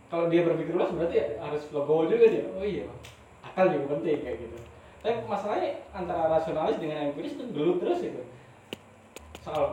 Kalau 0.09 0.25
dia 0.25 0.41
berpikir 0.41 0.73
luas 0.73 0.89
berarti 0.89 1.15
ya 1.21 1.27
harus 1.37 1.63
logo 1.69 2.09
juga 2.09 2.25
dia. 2.33 2.49
Oh 2.57 2.65
iya 2.65 2.89
akal 3.45 3.69
juga 3.69 3.97
penting 3.97 4.25
kayak 4.25 4.37
gitu. 4.41 4.57
Tapi 5.05 5.21
masalahnya 5.29 5.85
antara 5.93 6.27
rasionalis 6.27 6.81
dengan 6.81 7.13
empiris 7.13 7.37
itu 7.37 7.45
gelut 7.53 7.77
terus 7.79 8.01
itu 8.01 8.21
soal 9.45 9.71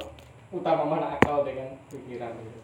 utama 0.54 0.86
mana 0.86 1.18
akal 1.18 1.42
dengan 1.42 1.74
pikiran 1.90 2.30
gitu 2.38 2.63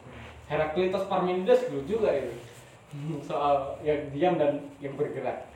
Heraklitus 0.50 1.06
Parmenides 1.06 1.70
gelut 1.70 1.86
juga 1.86 2.10
itu 2.10 2.34
soal 3.30 3.78
yang 3.86 4.10
diam 4.10 4.34
dan 4.34 4.66
yang 4.82 4.98
bergerak. 4.98 5.46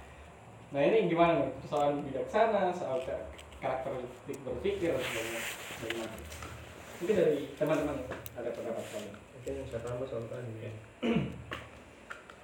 Nah 0.71 0.81
ini 0.83 1.11
gimana 1.11 1.43
nih? 1.43 1.51
Persoalan 1.67 2.07
bijaksana 2.07 2.71
soal 2.71 3.03
ka- 3.03 3.27
karakteristik 3.59 4.39
berpikir 4.47 4.95
dan 4.95 5.03
sebagainya. 5.03 6.09
Mungkin 7.03 7.15
dari 7.19 7.39
teman-teman 7.59 7.99
ada 8.39 8.51
pendapat 8.55 8.85
kalian? 8.95 9.15
Mungkin 9.19 9.55
saya 9.67 9.81
tambah 9.83 10.07
soal 10.07 10.25
tadi 10.31 10.53
ya. 10.63 10.73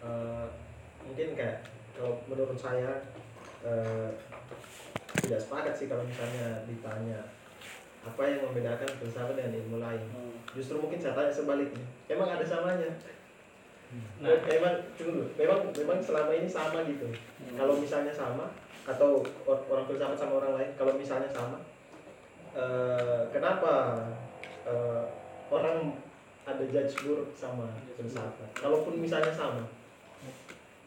Eh, 0.01 0.47
mungkin 1.05 1.37
kayak 1.37 1.61
kalau 1.93 2.25
menurut 2.25 2.57
saya 2.57 3.05
eh, 3.61 4.09
tidak 5.21 5.45
sepakat 5.45 5.77
sih 5.77 5.93
kalau 5.93 6.09
misalnya 6.09 6.65
ditanya 6.65 7.21
apa 8.01 8.23
yang 8.25 8.41
membedakan 8.49 8.89
filsafat 9.01 9.37
dengan 9.37 9.57
ilmu 9.61 9.77
lain. 9.81 10.03
Justru 10.57 10.81
mungkin 10.81 10.99
saya 10.99 11.15
tanya 11.15 11.33
sebaliknya. 11.33 11.85
Emang 12.09 12.29
ada 12.33 12.45
samanya? 12.47 12.91
Nah. 14.23 14.39
Memang 14.47 14.75
tunggu 14.95 15.13
dulu. 15.19 15.27
memang 15.35 15.59
memang 15.75 15.99
selama 15.99 16.33
ini 16.33 16.49
sama 16.49 16.87
gitu. 16.87 17.11
Kalau 17.59 17.75
misalnya 17.77 18.15
sama 18.15 18.49
atau 18.89 19.21
or- 19.45 19.65
orang 19.69 19.85
filsafat 19.87 20.17
sama 20.17 20.35
orang 20.41 20.53
lain 20.57 20.71
kalau 20.75 20.93
misalnya 20.97 21.29
sama 21.29 21.59
eh, 22.57 23.21
kenapa 23.31 23.73
eh, 24.65 25.05
orang 25.53 25.95
ada 26.49 26.65
judge 26.67 26.97
buruk 27.05 27.31
sama 27.37 27.69
filsafat 27.95 28.49
kalaupun 28.57 28.99
misalnya 28.99 29.31
sama 29.31 29.63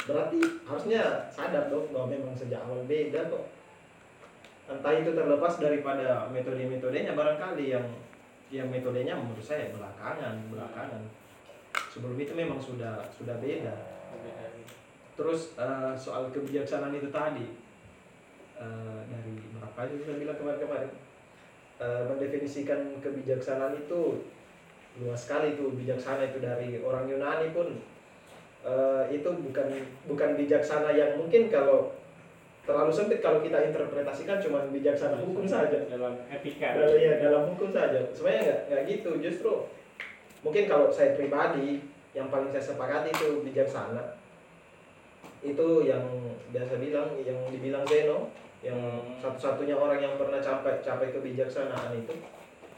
berarti 0.04 0.40
harusnya 0.68 1.32
sadar 1.32 1.72
dong 1.72 1.88
bahwa 1.96 2.12
memang 2.12 2.36
sejak 2.36 2.60
awal 2.68 2.84
beda 2.84 3.32
kok 3.32 3.46
entah 4.64 4.94
itu 4.96 5.12
terlepas 5.12 5.60
daripada 5.60 6.32
metode-metodenya 6.32 7.12
barangkali 7.14 7.66
yang 7.76 7.86
yang 8.54 8.70
metodenya 8.70 9.18
menurut 9.18 9.44
saya 9.44 9.74
belakangan 9.74 10.40
belakangan. 10.48 11.02
Sebelum 11.90 12.16
itu 12.16 12.34
memang 12.38 12.62
sudah 12.62 13.02
sudah 13.10 13.36
beda. 13.42 13.74
Terus 15.14 15.58
eh, 15.58 15.94
soal 15.98 16.30
kebijaksanaan 16.34 16.96
itu 16.96 17.10
tadi 17.10 17.46
eh, 18.58 19.00
dari 19.10 19.34
berapa 19.58 19.80
itu 19.90 20.06
saya 20.06 20.18
bilang 20.22 20.38
kemarin-kemarin 20.38 20.92
eh, 21.82 22.04
mendefinisikan 22.08 22.98
kebijaksanaan 23.02 23.78
itu 23.78 24.26
luas 25.02 25.26
sekali 25.26 25.58
itu 25.58 25.74
bijaksana 25.74 26.30
itu 26.30 26.38
dari 26.38 26.78
orang 26.82 27.10
Yunani 27.10 27.50
pun. 27.52 27.82
Eh, 28.64 29.04
itu 29.12 29.28
bukan 29.28 29.68
bukan 30.08 30.30
bijaksana 30.40 30.94
yang 30.96 31.20
mungkin 31.20 31.52
kalau 31.52 31.92
terlalu 32.64 32.92
sempit 32.96 33.20
kalau 33.20 33.44
kita 33.44 33.60
interpretasikan 33.60 34.40
cuma 34.40 34.64
bijaksana 34.72 35.20
hukum 35.20 35.44
saja. 35.44 35.84
Dalam 35.92 36.16
etika. 36.32 36.80
Dalam 36.80 36.96
ya 36.96 37.14
dalam 37.20 37.52
hukum 37.52 37.70
saja. 37.76 38.00
Sebenarnya 38.16 38.42
nggak 38.48 38.60
nggak 38.72 38.84
gitu. 38.88 39.12
Justru 39.20 39.52
mungkin 40.44 40.64
kalau 40.72 40.88
saya 40.88 41.16
pribadi 41.16 41.84
yang 42.16 42.32
paling 42.32 42.48
saya 42.52 42.64
sepakati 42.64 43.12
itu 43.12 43.44
bijaksana. 43.44 44.16
Itu 45.44 45.84
yang 45.84 46.08
biasa 46.56 46.80
bilang 46.80 47.20
yang 47.20 47.36
dibilang 47.52 47.84
Zeno 47.84 48.32
yang 48.64 48.80
Hmm. 48.80 49.20
satu-satunya 49.20 49.76
orang 49.76 50.00
yang 50.00 50.16
pernah 50.16 50.40
capai 50.40 50.80
capai 50.80 51.12
kebijaksanaan 51.12 52.00
itu 52.00 52.16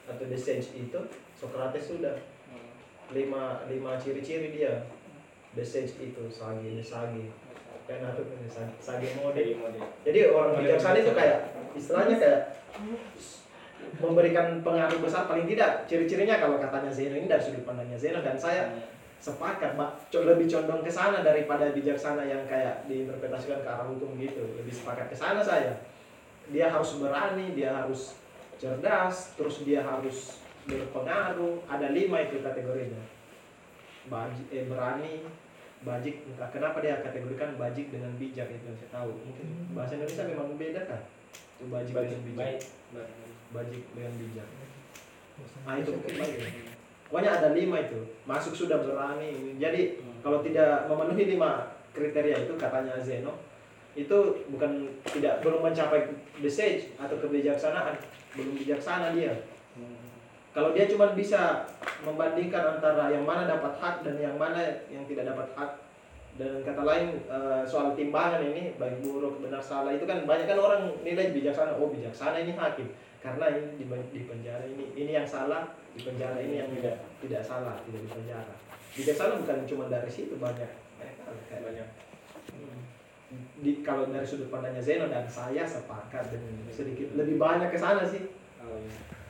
atau 0.09 0.25
the 0.25 0.33
sage 0.33 0.73
itu 0.73 0.97
Socrates 1.37 1.93
sudah. 1.93 2.17
Lima 3.13 3.61
lima 3.69 3.93
ciri-ciri 4.01 4.49
dia. 4.49 4.81
The 5.53 5.61
sage 5.61 5.93
itu 6.01 6.25
sage 6.33 6.73
sage 6.81 7.29
kan 7.85 8.01
atau 8.01 8.25
sage 8.81 9.13
mode. 9.21 9.41
Jadi 10.01 10.19
orang 10.33 10.57
bijaksana 10.57 10.97
itu 11.01 11.13
kayak 11.13 11.39
istilahnya 11.77 12.15
kayak 12.17 12.41
memberikan 14.01 14.59
pengaruh 14.65 14.99
besar 14.99 15.29
paling 15.29 15.45
tidak. 15.45 15.85
Ciri-cirinya 15.85 16.41
kalau 16.41 16.57
katanya 16.57 16.89
Zeno 16.89 17.15
ini 17.15 17.29
dari 17.29 17.41
sudut 17.41 17.63
pandangnya 17.63 17.97
Zeno 18.01 18.19
dan 18.25 18.35
saya 18.35 18.73
sepakat 19.21 19.77
Mbak. 19.77 20.11
Lebih 20.11 20.47
condong 20.49 20.81
ke 20.81 20.91
sana 20.91 21.21
daripada 21.21 21.69
bijaksana 21.71 22.25
yang 22.25 22.43
kayak 22.49 22.89
diinterpretasikan 22.89 23.61
ke 23.61 23.69
arah 23.69 23.87
hukum 23.87 24.17
gitu. 24.17 24.41
Lebih 24.57 24.73
sepakat 24.73 25.13
ke 25.13 25.15
sana 25.15 25.45
saya. 25.45 25.85
Dia 26.49 26.69
harus 26.69 27.01
berani 27.01 27.57
dia 27.57 27.73
harus 27.73 28.17
cerdas 28.57 29.33
terus 29.37 29.61
dia 29.61 29.85
harus 29.85 30.41
berpengaruh. 30.65 31.61
Ada 31.69 31.93
lima 31.93 32.25
itu 32.25 32.41
kategorinya. 32.41 33.01
Baji, 34.05 34.41
eh, 34.53 34.69
berani 34.69 35.25
bajik. 35.85 36.15
Entah 36.25 36.49
kenapa 36.49 36.81
dia 36.81 36.99
kategorikan 37.05 37.55
bajik 37.55 37.93
dengan 37.93 38.11
bijak 38.17 38.49
itu 38.49 38.63
yang 38.65 38.77
saya 38.81 38.89
tahu. 38.91 39.11
Mungkin 39.21 39.47
bahasa 39.77 39.95
Indonesia 39.95 40.23
memang 40.25 40.57
beda 40.57 40.81
kan? 40.89 41.01
Itu 41.61 41.65
bajik, 41.69 41.93
dengan 41.93 42.21
bijak. 42.25 42.37
baik. 42.41 42.59
Bajik 43.53 43.83
dengan 43.93 44.13
bijak. 44.17 44.47
Ah 45.63 45.75
itu 45.77 45.91
baik 46.01 46.33
ya. 46.41 46.49
pokoknya 47.07 47.31
ada 47.37 47.49
lima 47.53 47.77
itu. 47.85 47.99
Masuk 48.25 48.53
sudah 48.57 48.81
berani. 48.81 49.55
Jadi 49.61 50.01
kalau 50.25 50.41
tidak 50.41 50.89
memenuhi 50.89 51.37
lima 51.37 51.77
kriteria 51.93 52.49
itu 52.49 52.53
katanya 52.59 52.99
Zeno 52.99 53.39
itu 53.95 54.43
bukan 54.51 54.91
tidak 55.07 55.39
belum 55.39 55.63
mencapai 55.63 56.11
the 56.43 56.51
sage 56.51 56.91
atau 56.99 57.15
kebijaksanaan 57.15 57.95
belum 58.35 58.59
bijaksana 58.59 59.15
dia 59.15 59.31
kalau 60.55 60.71
dia 60.71 60.87
cuma 60.87 61.11
bisa 61.11 61.67
membandingkan 62.07 62.79
antara 62.79 63.11
yang 63.11 63.27
mana 63.27 63.43
dapat 63.43 63.75
hak 63.75 64.07
dan 64.07 64.15
yang 64.15 64.39
mana 64.39 64.87
yang 64.87 65.03
tidak 65.03 65.27
dapat 65.35 65.51
hak 65.59 65.71
dan 66.39 66.63
kata 66.63 66.83
lain 66.87 67.19
eh, 67.27 67.63
soal 67.67 67.91
timbangan 67.91 68.39
ini 68.39 68.79
baik 68.79 69.03
buruk 69.03 69.43
benar 69.43 69.59
salah 69.59 69.91
itu 69.91 70.07
kan 70.07 70.23
banyak 70.23 70.47
kan 70.47 70.59
orang 70.59 70.95
nilai 71.03 71.35
bijaksana 71.35 71.75
oh 71.75 71.91
bijaksana 71.91 72.39
ini 72.39 72.55
hakim 72.55 72.87
karena 73.19 73.51
ini 73.51 73.67
di, 73.79 73.85
di 74.15 74.21
penjara 74.23 74.63
ini 74.63 74.95
ini 74.95 75.11
yang 75.11 75.27
salah 75.27 75.75
di 75.91 75.99
penjara 76.03 76.39
ini 76.39 76.63
yang 76.63 76.69
tidak 76.71 77.03
tidak 77.19 77.43
salah 77.43 77.75
tidak 77.83 78.01
di 78.03 78.09
penjara. 78.11 78.55
Bijaksana 78.95 79.33
bukan 79.43 79.57
cuma 79.67 79.83
dari 79.91 80.11
situ 80.11 80.39
banyak 80.39 80.71
banyak 80.99 81.43
kayak 81.51 81.63
banyak. 81.67 81.87
Di 83.59 83.71
kalau 83.83 84.07
dari 84.07 84.27
sudut 84.27 84.47
pandangnya 84.47 84.83
Zeno 84.83 85.11
dan 85.11 85.27
saya 85.27 85.67
sepakat 85.67 86.31
dan 86.31 86.43
sedikit 86.71 87.15
lebih 87.15 87.35
banyak 87.35 87.71
ke 87.71 87.79
sana 87.79 88.03
sih. 88.07 88.27
Oh, 88.61 88.75
iya. 88.79 89.24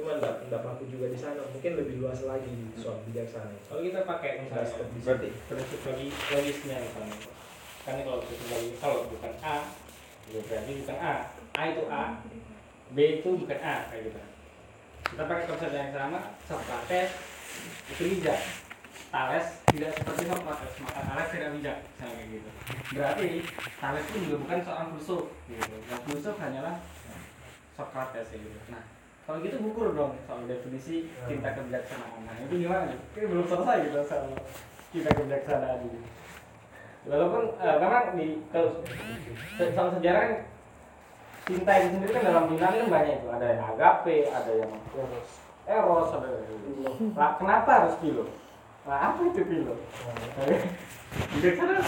Cuma 0.00 0.16
enggak 0.16 0.34
enggak 0.48 0.64
baku 0.64 0.88
juga 0.88 1.12
di 1.12 1.18
sana. 1.20 1.44
Mungkin 1.52 1.72
lebih 1.76 1.94
luas 2.00 2.24
lagi 2.24 2.72
soal 2.80 3.04
bijaksana 3.04 3.52
kalau 3.68 3.84
kita 3.84 4.00
pakai 4.08 4.30
misalnya 4.48 4.88
berarti 5.04 5.28
prinsip 5.44 5.80
logis 5.84 6.14
logisnya 6.32 6.76
misalnya. 6.80 7.16
Kan 7.84 7.92
ini 8.00 8.02
kalau 8.08 8.18
prinsip 8.24 8.48
logis 8.48 8.76
kalau 8.80 8.98
bukan 9.12 9.32
A 9.44 9.56
ya 10.32 10.40
berarti 10.48 10.70
bukan 10.80 10.98
A. 10.98 11.14
A 11.52 11.62
itu 11.68 11.82
A 11.92 12.04
B 12.96 12.98
itu 13.20 13.30
bukan 13.36 13.60
A 13.60 13.76
kayak 13.92 14.02
gitu. 14.08 14.20
Kita 15.10 15.22
pakai 15.28 15.44
konsep 15.44 15.70
yang 15.76 15.92
sama 15.92 16.20
Socrates 16.48 17.10
itu 17.92 18.02
bijak. 18.16 18.40
Thales 19.10 19.46
tidak 19.74 19.90
seperti 19.98 20.22
Socrates 20.30 20.72
maka 20.86 21.00
Thales 21.02 21.28
tidak 21.34 21.50
bijak 21.58 21.76
misalnya 21.82 22.14
kayak 22.14 22.28
gitu. 22.30 22.50
Berarti 22.94 23.28
Thales 23.82 24.06
itu 24.06 24.18
juga 24.24 24.36
bukan 24.48 24.58
seorang 24.64 24.88
filsuf 24.96 25.24
gitu. 25.50 25.74
Yang 25.90 26.02
filsuf 26.08 26.36
hanyalah 26.38 26.76
Socrates 27.74 28.26
gitu. 28.32 28.58
Nah 28.70 28.99
kalau 29.30 29.46
gitu 29.46 29.62
gugur 29.62 29.94
dong 29.94 30.18
soal 30.26 30.42
definisi 30.50 31.06
cinta 31.30 31.54
kebijaksanaan 31.54 32.26
nah 32.26 32.34
itu 32.42 32.66
gimana? 32.66 32.90
Ini 33.14 33.30
belum 33.30 33.46
selesai 33.46 33.86
gitu 33.86 34.02
soal 34.02 34.26
cinta 34.90 35.10
kebijaksanaan 35.14 35.86
ini 35.86 36.02
walaupun 37.06 37.54
eh, 37.62 37.76
memang 37.78 38.18
di 38.18 38.42
kalau 38.50 38.82
soal 39.54 39.88
sejarah 39.94 40.22
kan 40.26 40.32
cinta 41.46 41.72
itu 41.78 41.86
sendiri 41.94 42.10
kan 42.10 42.26
dalam 42.26 42.50
Yunani 42.50 42.76
kan 42.82 42.88
banyak 42.90 43.14
itu. 43.22 43.26
Ada 43.30 43.46
yang 43.54 43.62
agape 43.70 44.16
ada 44.34 44.52
yang 44.58 44.72
eros 45.70 46.10
ada 46.10 46.26
yang 46.26 47.14
Lah, 47.14 47.38
kenapa 47.38 47.70
harus 47.70 47.94
kilo 48.02 48.26
nah, 48.82 49.14
apa 49.14 49.20
itu 49.30 49.46
kilo 49.46 49.78
bijaksana 51.38 51.78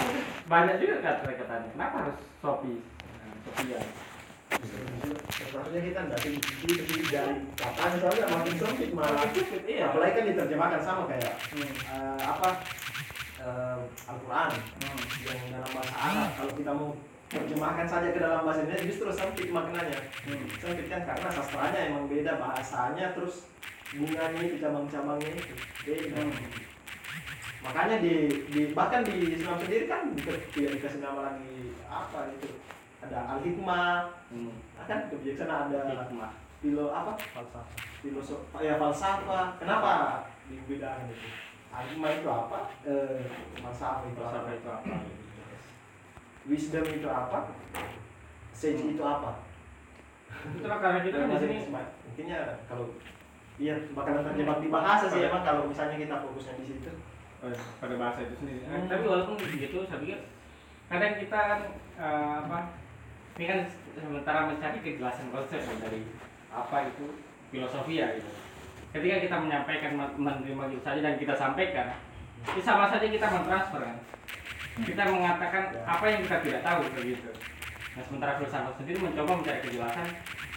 banyak 0.47 0.75
juga 0.79 0.95
kata-katanya 1.03 1.67
kenapa 1.75 1.95
harus 2.07 2.17
sopi 2.39 2.79
nah, 3.19 3.35
Sophia 3.43 3.79
Sebenarnya 5.73 5.81
kita 5.89 5.99
nggak 6.05 6.21
tinggi 6.21 6.41
tinggi 6.61 7.01
dari 7.09 7.35
katanya 7.57 7.97
soalnya 7.97 8.25
makin 8.29 8.53
sempit 8.61 8.91
malah. 8.93 9.25
iya 9.65 9.89
Apalagi 9.89 10.13
kan 10.13 10.23
diterjemahkan 10.29 10.81
sama 10.85 11.03
kayak 11.09 11.33
eh, 11.57 12.21
apa 12.21 12.49
eh, 13.41 13.77
Al-Quran 14.05 14.51
yang 15.25 15.39
dalam 15.49 15.69
bahasa 15.73 15.95
Arab. 15.97 16.29
Kalau 16.37 16.53
kita 16.53 16.71
mau 16.77 16.89
terjemahkan 17.33 17.87
saja 17.89 18.13
ke 18.13 18.19
dalam 18.21 18.45
bahasa 18.45 18.61
Indonesia 18.61 18.85
justru 18.85 19.09
sempit 19.09 19.49
maknanya. 19.49 19.99
Sempit 20.61 20.85
kan 20.85 21.01
karena 21.09 21.27
sastranya 21.33 21.79
emang 21.89 22.05
beda 22.05 22.37
bahasanya 22.37 23.17
terus 23.17 23.49
bunganya 23.93 24.41
itu 24.45 24.57
cabang-cabangnya 24.61 25.31
itu 25.33 25.53
beda. 25.85 26.21
Makanya 27.63 27.95
di, 28.03 28.13
di 28.51 28.61
bahkan 28.75 29.01
di 29.07 29.33
Islam 29.33 29.57
sendiri 29.57 29.87
kan 29.87 30.11
tidak 30.51 30.71
dikasih 30.77 30.99
nama 30.99 31.31
lagi 31.31 31.71
apa 31.87 32.29
itu 32.35 32.51
ada 33.07 33.19
al-hikmah. 33.37 34.11
Hmm. 34.31 34.53
kan 34.83 35.07
kebijaksanaan 35.11 35.71
ada 35.71 36.07
hikmah. 36.07 36.31
filo 36.63 36.95
apa? 36.95 37.19
Falsafah. 37.19 37.65
Filosof 37.99 38.41
ya 38.63 38.79
falsafah. 38.79 39.59
Kenapa? 39.59 40.23
Dibedakan 40.47 41.11
itu. 41.11 41.27
Agama 41.73 42.07
itu 42.15 42.29
apa? 42.31 42.59
Eh 42.87 43.27
falsafah 43.59 44.07
itu 44.07 44.19
Falsafah 44.19 44.47
apa 44.47 44.51
itu 44.55 44.69
apa? 44.71 44.93
Wisdom 46.47 46.85
itu 46.87 47.07
apa? 47.07 47.39
Sage 48.55 48.83
itu 48.95 49.03
apa? 49.03 49.43
Itulah 50.55 50.79
karena 50.79 50.99
kita 51.03 51.15
kan 51.19 51.29
di 51.31 51.37
sini. 51.39 51.57
Intinya 52.13 52.37
kalau 52.67 52.95
iya 53.61 53.77
bakalan 53.93 54.25
terjebak 54.33 54.59
di 54.65 54.69
bahasa 54.73 55.05
sih 55.07 55.21
emang 55.23 55.45
kalau 55.45 55.69
misalnya 55.69 55.99
kita 55.99 56.15
fokusnya 56.23 56.59
di 56.61 56.65
situ. 56.67 56.91
Pada 57.79 57.95
bahasa 57.99 58.23
itu 58.23 58.35
sendiri. 58.39 58.63
Hmm. 58.63 58.87
Tapi 58.87 59.03
walaupun 59.03 59.35
begitu, 59.35 59.83
saya 59.83 59.99
pikir 59.99 60.19
kadang 60.87 61.13
kita 61.19 61.39
kan 61.43 61.59
eh, 61.99 62.35
apa? 62.47 62.59
Ini 63.33 63.45
kan 63.49 63.59
sementara 63.97 64.45
mencari 64.45 64.77
kejelasan 64.85 65.33
konsep 65.33 65.57
ya, 65.57 65.73
dari 65.81 66.05
apa 66.53 66.85
itu 66.85 67.05
filosofi 67.49 67.97
ya 67.97 68.13
gitu. 68.13 68.29
Ketika 68.93 69.25
kita 69.25 69.35
menyampaikan 69.41 69.97
men- 69.97 70.17
menerima 70.21 70.63
gitu 70.69 70.81
saja 70.85 71.01
dan 71.01 71.17
kita 71.17 71.33
sampaikan, 71.33 71.97
itu 72.45 72.61
sama 72.61 72.85
saja 72.93 73.09
kita 73.09 73.25
mentransfer 73.25 73.81
kan. 73.81 73.97
Kita 74.85 75.03
mengatakan 75.09 75.73
apa 75.85 76.05
yang 76.09 76.21
kita 76.25 76.37
tidak 76.45 76.61
tahu 76.61 76.81
kayak 76.93 77.05
gitu. 77.17 77.29
Nah 77.93 78.03
sementara 78.05 78.37
filsafat 78.37 78.73
sendiri 78.77 78.97
mencoba 79.01 79.31
mencari 79.37 79.59
kejelasan 79.65 80.07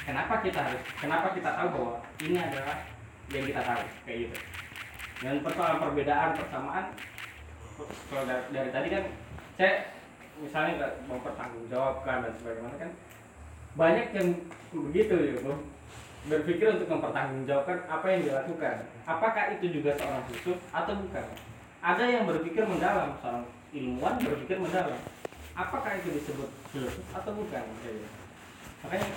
kenapa 0.04 0.34
kita 0.44 0.60
harus, 0.60 0.82
kenapa 1.00 1.26
kita 1.36 1.50
tahu 1.52 1.68
bahwa 1.72 1.94
ini 2.24 2.38
adalah 2.40 2.76
yang 3.32 3.44
kita 3.44 3.60
tahu 3.64 3.82
kayak 4.04 4.18
gitu. 4.28 4.36
Dan 5.24 5.40
persoalan 5.40 5.80
perbedaan 5.80 6.36
persamaan 6.36 6.86
kalau 8.08 8.24
dari, 8.24 8.44
dari 8.52 8.70
tadi 8.72 8.88
kan 8.92 9.04
saya 9.56 9.72
misalnya 10.42 10.72
nggak 10.80 10.92
mempertanggungjawabkan 11.08 12.16
dan 12.24 12.32
sebagainya 12.36 12.76
kan 12.76 12.90
banyak 13.76 14.06
yang 14.16 14.28
begitu 14.72 15.14
ya 15.14 15.34
Bro. 15.44 15.56
berpikir 16.26 16.66
untuk 16.74 16.88
mempertanggungjawabkan 16.90 17.78
apa 17.86 18.06
yang 18.10 18.20
dilakukan. 18.26 18.76
Apakah 19.06 19.44
itu 19.56 19.78
juga 19.78 19.94
seorang 19.94 20.24
filsuf 20.26 20.58
atau 20.74 20.94
bukan? 20.98 21.24
Ada 21.84 22.04
yang 22.08 22.24
berpikir 22.26 22.66
mendalam 22.66 23.14
seorang 23.20 23.44
ilmuwan 23.70 24.18
berpikir 24.18 24.56
mendalam. 24.58 24.98
Apakah 25.54 25.92
itu 26.00 26.08
disebut 26.18 26.50
filsuf 26.72 27.04
atau 27.14 27.30
bukan? 27.36 27.62
Kayak 27.84 27.94
gitu. 28.00 28.08
makanya 28.84 29.08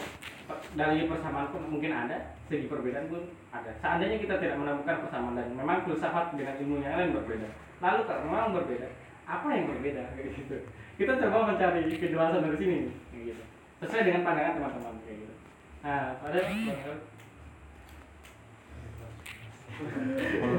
pe- 0.50 0.66
dari 0.74 1.06
persamaan 1.06 1.52
pun 1.54 1.62
mungkin 1.68 1.92
ada 1.94 2.34
segi 2.50 2.66
perbedaan 2.66 3.12
pun 3.12 3.22
ada. 3.54 3.70
Seandainya 3.84 4.18
kita 4.18 4.40
tidak 4.42 4.58
menemukan 4.58 5.06
persamaan 5.06 5.36
dan 5.38 5.48
memang 5.54 5.86
filsafat 5.86 6.34
dengan 6.34 6.58
ilmu 6.58 6.82
yang 6.82 6.96
lain 6.96 7.14
berbeda 7.16 7.50
lalu 7.80 8.02
kalau 8.08 8.22
memang 8.28 8.52
berbeda 8.56 8.88
apa 9.24 9.48
yang 9.56 9.66
berbeda? 9.72 10.04
Kayak 10.18 10.30
gitu 10.36 10.58
kita 11.00 11.16
coba 11.16 11.56
mencari 11.56 11.88
kejelasan 11.88 12.44
dari 12.44 12.58
sini 12.60 12.78
kayak 13.08 13.24
gitu 13.32 13.44
sesuai 13.80 14.04
dengan 14.04 14.22
pandangan 14.28 14.56
teman-teman 14.60 14.96
kayak 15.08 15.18
gitu 15.24 15.34
nah 15.80 16.04
pada 16.20 16.40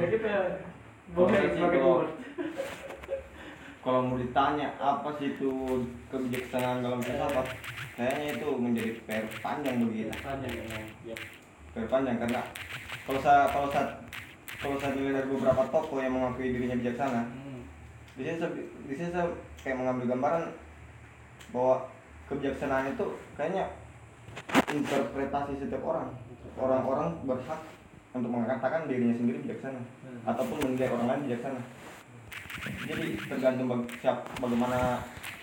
kita 0.08 0.34
boleh 1.12 1.40
sebagai 1.52 1.80
kalau 3.80 4.00
mau 4.04 4.16
ditanya 4.20 4.76
apa 4.76 5.08
sih 5.16 5.36
itu 5.36 5.50
kebijaksanaan 6.12 6.84
dalam 6.84 7.00
filsafat 7.00 7.46
kayaknya 7.96 8.36
itu 8.36 8.48
menjadi 8.56 8.90
PR 9.08 9.24
panjang 9.40 9.80
bagi 9.80 10.04
kita 10.04 10.30
memang. 10.36 10.84
Ya. 11.08 11.16
PR 11.72 11.88
panjang 11.88 12.16
karena 12.20 12.40
kalau 13.08 13.20
saya 13.24 13.48
kalau 13.48 13.68
saya 13.72 13.88
kalau 14.60 14.76
saya 14.76 14.92
nilai 14.96 15.16
dari 15.16 15.28
beberapa 15.32 15.64
tokoh 15.72 16.00
yang 16.00 16.12
mengakui 16.12 16.52
dirinya 16.52 16.76
bijaksana 16.76 17.22
Hmm. 17.28 17.64
di 18.16 18.22
sini 18.28 18.36
di 18.84 18.94
sini 18.96 19.08
saya 19.12 19.32
kayak 19.60 19.76
mengambil 19.76 20.16
gambaran 20.16 20.44
bahwa 21.52 21.76
kebijaksanaan 22.30 22.94
itu 22.94 23.06
kayaknya 23.34 23.64
interpretasi 24.70 25.58
setiap 25.58 25.82
orang. 25.84 26.08
Orang-orang 26.54 27.08
berhak 27.26 27.60
untuk 28.10 28.30
mengatakan 28.30 28.90
dirinya 28.90 29.14
sendiri 29.14 29.38
bijaksana 29.46 29.80
ataupun 30.26 30.56
menilai 30.62 30.90
orang 30.90 31.06
lain 31.10 31.22
bijaksana. 31.30 31.60
Jadi 32.86 33.16
tergantung 33.30 33.66
bag, 33.70 33.82
siap 34.02 34.26
bagaimana 34.42 35.00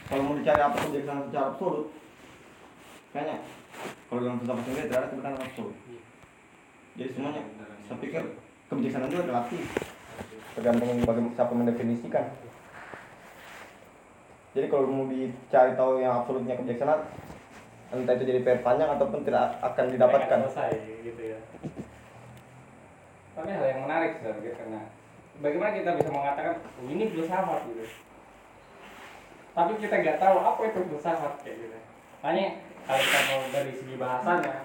kalau 0.08 0.24
mau 0.24 0.36
dicari 0.40 0.62
apa 0.62 0.76
kebijaksanaan 0.76 1.28
secara 1.28 1.46
absolut 1.52 1.86
kayaknya 3.12 3.38
kalau 4.08 4.20
dalam 4.24 4.38
filsafat 4.40 4.64
sendiri 4.68 4.86
tidak 4.88 5.00
ada 5.00 5.08
kebenaran 5.12 5.42
absolut. 5.42 5.76
Jadi 6.98 7.10
semuanya 7.14 7.44
saya 7.88 7.98
pikir 8.04 8.24
kebijaksanaan 8.68 9.12
itu 9.12 9.26
relatif 9.28 9.64
tergantung 10.58 10.90
bagaimana 11.06 11.36
siapa 11.38 11.54
mendefinisikan 11.54 12.26
jadi 14.58 14.74
kalau 14.74 14.90
mau 14.90 15.06
dicari 15.06 15.78
tahu 15.78 16.02
yang 16.02 16.26
absolutnya 16.26 16.58
kebijaksanaan 16.58 17.06
entah 17.94 18.14
itu 18.18 18.26
jadi 18.26 18.42
PR 18.42 18.60
panjang 18.66 18.90
ataupun 18.90 19.22
tidak 19.22 19.62
akan 19.62 19.86
didapatkan 19.94 20.28
Nggak 20.42 20.50
selesai 20.50 20.72
gitu 21.06 21.22
ya. 21.22 21.40
Tapi 23.38 23.50
hal 23.54 23.66
yang 23.70 23.82
menarik 23.86 24.18
sebenarnya 24.18 24.54
karena 24.58 24.82
bagaimana 25.46 25.72
kita 25.78 25.90
bisa 26.02 26.10
mengatakan 26.10 26.54
oh, 26.58 26.90
ini 26.90 27.06
filsafat 27.06 27.70
gitu. 27.70 27.86
Tapi 29.54 29.72
kita 29.78 29.96
nggak 30.02 30.18
tahu 30.18 30.36
apa 30.42 30.62
itu 30.66 30.80
filsafat 30.90 31.34
kayak 31.46 31.58
gitu. 31.62 31.78
Makanya 32.26 32.48
kalau 32.90 33.02
kita 33.06 33.20
mau 33.30 33.42
dari 33.54 33.72
segi 33.78 33.96
bahasanya, 33.96 34.56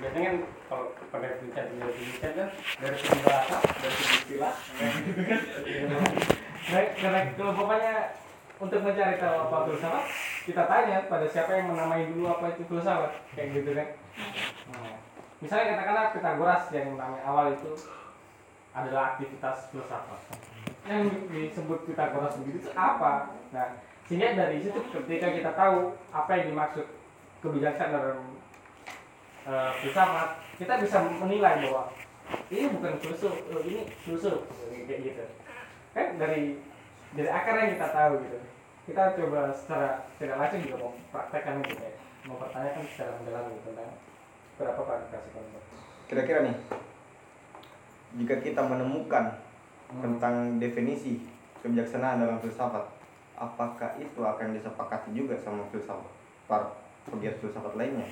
biasanya 0.00 0.24
kan 0.24 0.36
kalau 0.72 0.84
pada 1.12 1.28
segi 1.36 1.50
kan 1.52 1.66
dari 1.76 1.92
segi 2.96 3.20
bahasa, 3.20 3.56
dari 3.60 3.94
segi 4.00 4.14
istilah. 4.16 4.54
Nah, 6.62 6.78
karena 6.94 7.34
kalau 7.34 7.58
pokoknya 7.58 8.22
untuk 8.62 8.78
mencari 8.78 9.18
tahu 9.18 9.50
apa 9.50 9.66
filsafat, 9.66 10.06
kita 10.46 10.62
tanya 10.70 11.10
pada 11.10 11.26
siapa 11.26 11.50
yang 11.58 11.74
menamai 11.74 12.06
dulu 12.14 12.30
apa 12.30 12.54
itu 12.54 12.62
filsafat, 12.70 13.10
kayak 13.34 13.58
gitu 13.58 13.74
kan. 13.74 13.88
Nah, 14.70 14.94
misalnya 15.42 15.74
katakanlah 15.74 16.14
Pitagoras 16.14 16.64
yang 16.70 16.94
namanya 16.94 17.26
awal 17.26 17.50
itu 17.50 17.74
adalah 18.70 19.18
aktivitas 19.18 19.66
filsafat. 19.74 20.38
Yang 20.86 21.26
disebut 21.34 21.90
Pitagoras 21.90 22.38
begitu 22.38 22.62
itu 22.62 22.70
apa? 22.78 23.34
Nah, 23.50 23.82
sehingga 24.06 24.38
dari 24.38 24.62
situ 24.62 24.78
ketika 24.94 25.34
kita 25.34 25.50
tahu 25.58 25.98
apa 26.14 26.30
yang 26.38 26.54
dimaksud 26.54 26.86
kebijaksanaan 27.42 27.98
dalam 27.98 28.20
eh, 29.50 29.70
filsafat, 29.82 30.38
kita 30.62 30.78
bisa 30.78 31.02
menilai 31.18 31.66
bahwa 31.66 31.90
ini 32.46 32.70
bukan 32.78 32.94
filsuf, 33.02 33.34
eh, 33.34 33.62
ini 33.66 33.80
filsuf 34.06 34.46
kayak 34.70 35.02
gitu. 35.02 35.24
Kan 35.98 36.14
dari 36.14 36.62
dari 37.18 37.26
akar 37.26 37.58
yang 37.58 37.74
kita 37.74 37.90
tahu 37.90 38.22
gitu. 38.22 38.51
Kita 38.92 39.16
coba 39.16 39.48
secara 39.50 40.04
tidak 40.20 40.36
langsung 40.36 40.60
juga 40.60 40.76
mau 40.78 40.92
praktekkan 41.08 41.64
gitu 41.64 41.80
ya. 41.80 41.92
Mau 42.28 42.36
pertanyakan 42.36 42.84
secara 42.84 43.10
mendalam 43.16 43.48
gitu 43.50 43.72
tentang 43.72 43.90
berapa 44.52 44.78
klarifikasi 44.78 45.28
konsep. 45.32 45.62
kira-kira 46.04 46.44
nih 46.44 46.56
jika 48.14 48.36
kita 48.38 48.60
menemukan 48.60 49.32
Hmm. 49.88 50.00
tentang 50.00 50.34
definisi 50.56 51.20
kebijaksanaan 51.60 52.20
dalam 52.20 52.40
filsafat 52.40 52.80
apakah 53.34 53.92
itu 53.96 54.20
akan 54.20 54.56
disepakati 54.56 55.12
juga 55.12 55.36
sama 55.36 55.68
filsafat 55.68 56.08
para 56.44 56.64
pegiat 57.04 57.36
filsafat 57.36 57.76
lainnya 57.76 58.08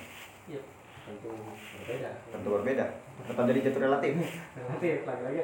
tentu 1.01 1.33
berbeda 1.81 2.09
tentu 2.29 2.47
berbeda 2.53 2.85
tetap 3.25 3.43
jadi 3.49 3.59
jatuh 3.65 3.81
relatif 3.81 4.13
nanti 4.53 4.89
lagi-lagi 5.01 5.41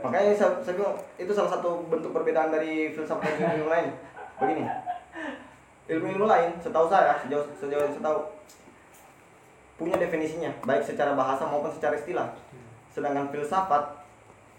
makanya 0.00 0.32
saya, 0.32 0.50
saya 0.64 0.74
bilang 0.76 0.96
itu 1.20 1.32
salah 1.36 1.52
satu 1.52 1.84
bentuk 1.92 2.16
perbedaan 2.16 2.48
dari 2.48 2.96
filsafat 2.96 3.36
ilmu 3.36 3.68
lain 3.68 3.92
begini. 4.44 4.64
Ilmu-ilmu 5.92 6.26
lain 6.28 6.50
setahu 6.60 6.86
saya 6.88 7.16
sejauh 7.24 7.44
sejauh 7.56 7.82
yang 7.84 7.92
saya 7.92 8.04
tahu 8.04 8.18
punya 9.74 9.98
definisinya 9.98 10.54
baik 10.62 10.86
secara 10.86 11.12
bahasa 11.18 11.44
maupun 11.48 11.72
secara 11.72 11.98
istilah. 11.98 12.30
Sedangkan 12.94 13.28
filsafat 13.34 14.04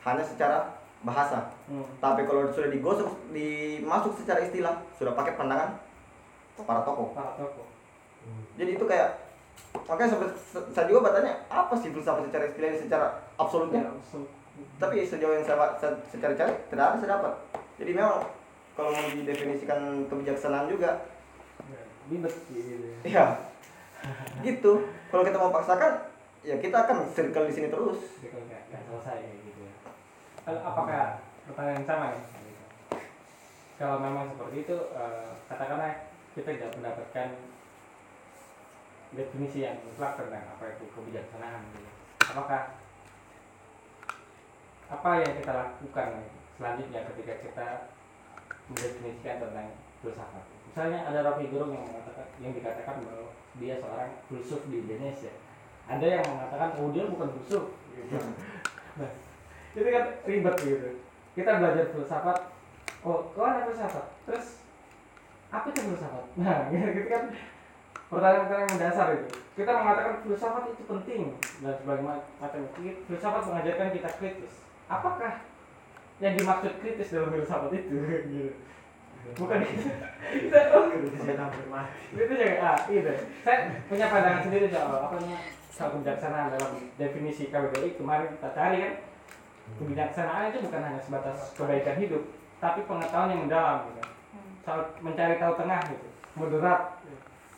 hanya 0.06 0.24
secara 0.26 0.76
bahasa. 1.06 1.54
Hmm. 1.70 1.86
tapi 2.02 2.26
kalau 2.26 2.50
sudah 2.50 2.70
digosok 2.74 3.30
dimasuk 3.30 4.18
secara 4.18 4.42
istilah 4.42 4.82
sudah 4.98 5.14
pakai 5.14 5.38
pandangan 5.38 5.78
para 6.66 6.82
tokoh. 6.82 7.14
Para 7.14 7.38
tokoh. 7.38 7.66
Jadi 8.58 8.78
itu 8.78 8.86
kayak 8.90 9.22
makanya 9.86 10.18
sampai 10.18 10.30
saya 10.74 10.86
juga 10.90 11.10
bertanya 11.10 11.38
apa 11.48 11.74
sih 11.78 11.94
filsafat 11.94 12.26
secara 12.28 12.44
istilah 12.50 12.70
ini 12.74 12.80
secara 12.82 13.08
absolutnya? 13.38 13.86
Ya 13.86 13.92
so, 14.02 14.26
tapi 14.80 15.04
sejauh 15.04 15.36
yang 15.36 15.46
saya, 15.46 15.76
saya 15.80 15.92
secara 16.08 16.34
cari 16.36 16.54
tidak 16.72 16.86
ada 16.86 16.98
saya 17.00 17.10
dapat. 17.20 17.34
Jadi 17.80 17.92
memang 17.92 18.24
kalau 18.76 18.92
mau 18.92 19.08
didefinisikan 19.08 20.06
kebijaksanaan 20.12 20.68
juga. 20.68 21.08
Ya, 21.66 21.82
ribet 22.12 22.36
gitu 22.52 22.86
ya. 23.08 23.08
ya 23.08 23.26
gitu. 24.44 24.72
Kalau 25.10 25.24
kita 25.24 25.38
mau 25.40 25.50
paksakan 25.56 26.12
ya 26.46 26.56
kita 26.62 26.78
akan 26.86 27.10
circle 27.10 27.48
di 27.50 27.54
sini 27.56 27.68
terus. 27.72 28.00
Kalau 28.22 28.46
nggak 28.46 28.82
selesai 28.86 29.20
gitu 29.42 29.60
ya. 29.66 29.74
Apakah 30.46 31.24
pertanyaan 31.50 31.84
sama 31.88 32.06
ya? 32.14 32.22
Kalau 33.76 34.00
memang 34.00 34.32
seperti 34.32 34.68
itu 34.68 34.78
eh, 34.94 35.32
katakanlah 35.50 35.92
kita 36.36 36.50
tidak 36.52 36.72
mendapatkan 36.76 37.28
definisi 39.16 39.64
yang 39.64 39.80
mutlak 39.88 40.20
tentang 40.20 40.44
apa 40.44 40.76
itu 40.76 40.84
kebijaksanaan 40.92 41.64
gitu. 41.72 41.92
apakah 42.26 42.76
apa 44.92 45.12
yang 45.24 45.34
kita 45.40 45.52
lakukan 45.56 46.10
selanjutnya 46.60 47.02
ketika 47.14 47.34
kita 47.40 47.68
mendefinisikan 48.70 49.42
tentang 49.42 49.68
filsafat. 50.02 50.46
Misalnya 50.70 51.00
ada 51.08 51.20
Rocky 51.24 51.48
Gerung 51.54 51.72
yang 51.72 51.86
mengatakan 51.88 52.28
yang 52.44 52.52
dikatakan 52.52 52.96
bahwa 53.06 53.32
dia 53.56 53.80
seorang 53.80 54.12
filsuf 54.28 54.62
di 54.68 54.84
Indonesia. 54.84 55.32
Ada 55.86 56.06
yang 56.20 56.26
mengatakan 56.26 56.70
oh 56.82 56.90
dia 56.92 57.06
bukan 57.08 57.30
filsuf. 57.40 57.72
Gitu. 57.96 58.18
nah 59.00 59.12
itu 59.76 59.90
kan 59.92 60.06
ribet 60.28 60.56
gitu. 60.60 60.90
Kita 61.36 61.52
belajar 61.62 61.86
filsafat 61.94 62.38
oh 63.06 63.32
kau 63.32 63.46
ada 63.46 63.70
filsafat? 63.70 64.06
Terus 64.28 64.46
apa 65.54 65.66
itu 65.72 65.82
filsafat? 65.96 66.26
Nah 66.42 66.58
gitu 66.74 67.08
kan. 67.08 67.24
Pertanyaan-pertanyaan 68.06 68.70
yang 68.70 68.74
mendasar 68.78 69.08
itu. 69.18 69.28
Kita 69.58 69.72
mengatakan 69.82 70.14
filsafat 70.22 70.64
itu 70.76 70.84
penting 70.86 71.22
dan 71.64 71.74
sebagaimana 71.80 72.22
macam 72.38 72.62
filsafat 73.10 73.42
mengajarkan 73.50 73.90
kita 73.96 74.10
kritis. 74.20 74.54
Apakah 74.86 75.42
yang 76.24 76.34
dimaksud 76.40 76.80
kritis 76.80 77.12
dalam 77.12 77.32
filsafat 77.36 77.72
itu. 77.76 77.96
Gitu 77.96 78.54
bukan 79.42 79.58
itu. 79.66 79.90
Kita 80.46 80.60
oh, 80.78 80.86
itu 80.94 81.18
juga 82.30 82.56
ah 82.62 82.78
itu. 82.86 83.14
Saya 83.42 83.58
punya 83.90 84.06
pandangan 84.14 84.42
sendiri 84.46 84.70
soal 84.70 85.02
apa 85.02 85.18
namanya? 85.18 85.40
Soal 85.74 85.90
kebijaksanaan 85.98 86.54
dalam 86.56 86.72
definisi 86.96 87.50
KBBI 87.50 87.98
kemarin 87.98 88.32
kita 88.38 88.50
cari 88.54 88.78
kan? 88.86 88.94
Kebijaksanaan 89.82 90.54
itu 90.54 90.60
bukan 90.70 90.82
hanya 90.86 91.02
sebatas 91.02 91.58
kebaikan 91.58 91.98
hidup 91.98 92.24
tapi 92.62 92.86
pengetahuan 92.86 93.34
yang 93.34 93.42
mendalam 93.50 93.78
gitu. 93.92 94.02
Soal 94.62 94.80
mencari 95.02 95.36
tahu 95.42 95.54
tengah 95.58 95.82
gitu. 95.90 96.08
Moderat 96.36 96.82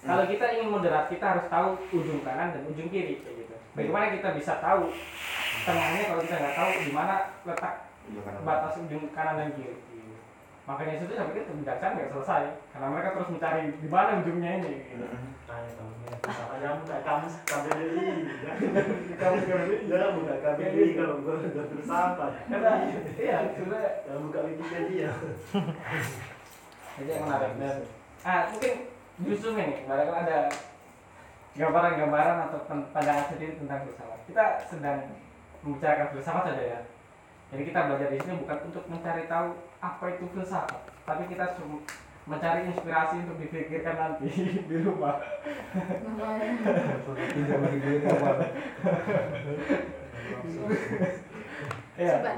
kalau 0.08 0.24
kita 0.30 0.46
ingin 0.56 0.72
moderat 0.72 1.10
kita 1.12 1.26
harus 1.26 1.46
tahu 1.52 1.76
ujung 1.92 2.24
kanan 2.24 2.56
dan 2.56 2.64
ujung 2.70 2.88
kiri 2.88 3.20
kayak 3.20 3.44
gitu. 3.44 3.56
Bagaimana 3.76 4.16
kita 4.16 4.30
bisa 4.40 4.62
tahu 4.64 4.88
tengahnya 5.68 6.04
kalau 6.08 6.22
kita 6.24 6.36
nggak 6.38 6.56
tahu 6.56 6.72
di 6.86 6.92
mana 6.96 7.16
letak 7.44 7.87
batas 8.44 8.80
ujung 8.80 9.06
kanan 9.12 9.36
dan 9.38 9.50
kiri 9.56 9.78
makanya 10.68 11.00
itu 11.00 11.16
saya 11.16 11.32
pikir 11.32 11.48
kebijaksanaan 11.48 11.96
nggak 11.96 12.12
selesai 12.12 12.44
karena 12.76 12.88
mereka 12.92 13.16
terus 13.16 13.32
mencari 13.32 13.62
di 13.80 13.88
mana 13.88 14.20
ujungnya 14.20 14.52
ini 14.60 14.74
gitu. 14.92 15.06
Kamu 15.48 16.84
nggak 16.84 17.02
kamu 17.08 17.28
KBBI, 17.48 18.16
kamu 19.16 19.38
KBBI. 19.48 19.88
jangan 19.88 20.12
buka 20.20 20.36
KBBI 20.44 20.90
kalau 21.00 21.16
gue 21.24 21.36
udah 21.40 21.66
filsafat. 21.72 22.32
karena 22.52 22.72
iya 23.16 23.38
sebenarnya 23.56 23.92
Jangan 24.04 24.22
buka 24.28 24.40
Wikipedia. 24.44 25.10
itu 26.98 27.10
yang 27.16 27.24
menarik 27.24 27.52
dan 27.62 27.78
ah 28.28 28.42
mungkin 28.52 28.74
justru 29.24 29.50
ini 29.56 29.88
barangkali 29.88 30.20
ada 30.28 30.40
gambaran-gambaran 31.56 32.38
atau 32.52 32.60
pandangan 32.92 33.26
sendiri 33.32 33.56
tentang 33.56 33.88
filsafat 33.88 34.20
kita 34.28 34.46
sedang 34.68 35.00
membicarakan 35.64 36.08
filsafat 36.12 36.44
saja 36.52 36.64
ya 36.76 36.80
jadi 37.48 37.62
kita 37.64 37.80
belajar 37.88 38.10
di 38.12 38.20
sini 38.20 38.34
bukan 38.40 38.58
untuk 38.68 38.84
mencari 38.88 39.24
tahu 39.26 39.48
apa 39.80 40.06
itu 40.12 40.26
filsafat 40.32 40.82
tapi 41.04 41.24
kita 41.28 41.56
sem- 41.56 41.86
mencari 42.28 42.68
inspirasi 42.68 43.24
untuk 43.24 43.40
dipikirkan 43.40 43.96
nanti 43.96 44.28
di 44.70 44.78
rumah? 44.84 45.16
Iya. 51.98 52.14
Coba 52.20 52.32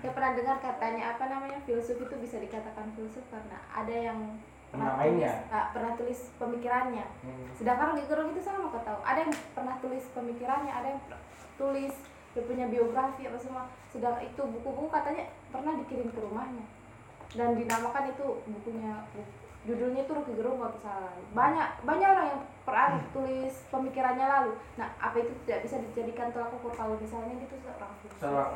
saya 0.00 0.12
pernah 0.12 0.32
dengar 0.36 0.56
katanya 0.60 1.16
apa 1.16 1.24
namanya 1.26 1.58
filsuf 1.64 1.96
itu 1.96 2.14
bisa 2.20 2.36
dikatakan 2.36 2.92
filsuf 2.92 3.24
karena 3.32 3.56
ada 3.72 3.88
yang 3.90 4.36
pernah 4.68 5.00
tulis 5.00 5.32
ah, 5.48 5.66
pernah 5.72 5.92
tulis 5.96 6.20
pemikirannya 6.36 7.06
Hmm. 7.24 7.48
sedangkan 7.56 7.96
di 7.96 8.04
Gerung 8.04 8.36
itu 8.36 8.44
sama 8.44 8.68
kau 8.68 8.84
tahu 8.84 9.00
ada 9.00 9.24
yang 9.24 9.32
pernah 9.56 9.80
tulis 9.80 10.04
pemikirannya 10.12 10.68
ada 10.68 10.88
yang 10.92 11.00
tulis 11.56 11.94
dia 12.34 12.42
punya 12.42 12.66
biografi 12.66 13.22
apa 13.24 13.38
semua. 13.38 13.64
Sedang 13.88 14.18
itu 14.18 14.42
buku-buku 14.42 14.90
katanya 14.90 15.24
pernah 15.48 15.78
dikirim 15.78 16.10
ke 16.10 16.18
rumahnya. 16.18 16.66
Dan 17.34 17.54
dinamakan 17.54 18.10
itu 18.10 18.26
bukunya 18.44 19.06
bu- 19.14 19.30
judulnya 19.64 20.04
itu 20.04 20.12
Rocky 20.12 20.34
Gerung 20.34 20.60
kalau 20.60 20.76
salah. 20.76 21.14
Banyak 21.32 21.68
banyak 21.82 22.08
orang 22.10 22.26
yang 22.28 22.42
pernah 22.62 23.00
tulis 23.10 23.54
pemikirannya 23.70 24.26
lalu. 24.26 24.52
Nah 24.76 24.90
apa 24.98 25.16
itu 25.18 25.32
tidak 25.46 25.64
bisa 25.64 25.76
dijadikan 25.80 26.34
tolak 26.34 26.52
ukur 26.52 26.74
kalau 26.74 26.98
misalnya 26.98 27.38
itu 27.38 27.56
seorang 27.58 27.92
filsuf 28.02 28.18
Seorang 28.20 28.50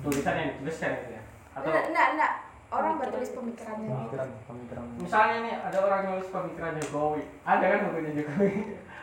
tulisan 0.00 0.34
yang 0.34 0.48
dituliskan 0.56 0.90
gitu 0.98 1.12
ya? 1.14 1.22
Atau 1.54 1.68
enggak 1.68 1.84
enggak 1.92 2.08
enggak. 2.16 2.32
Orang 2.68 3.00
bertulis 3.00 3.32
pemikirannya. 3.32 3.88
Pemikiran 3.88 4.28
pemikiran. 4.44 4.82
Misalnya 5.00 5.36
nih 5.40 5.54
ada 5.56 5.78
orang 5.80 5.98
yang 6.04 6.12
nulis 6.20 6.28
pemikiran 6.28 6.72
Jokowi. 6.76 7.22
Ada 7.48 7.64
kan 7.64 7.78
bukunya 7.88 8.12
Jokowi 8.12 8.52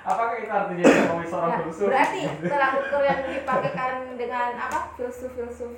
apakah 0.06 0.38
itu 0.38 0.52
artinya 0.54 0.84
Jokowi 0.86 1.26
seorang 1.26 1.50
Nah, 1.50 1.60
filsuf 1.66 1.88
berarti 1.90 2.22
tolak 2.46 2.72
ukur 2.78 3.02
yang 3.02 3.22
dipakaikan 3.26 3.94
dengan 4.14 4.50
apa 4.54 4.80
filsuf-filsuf 4.94 5.74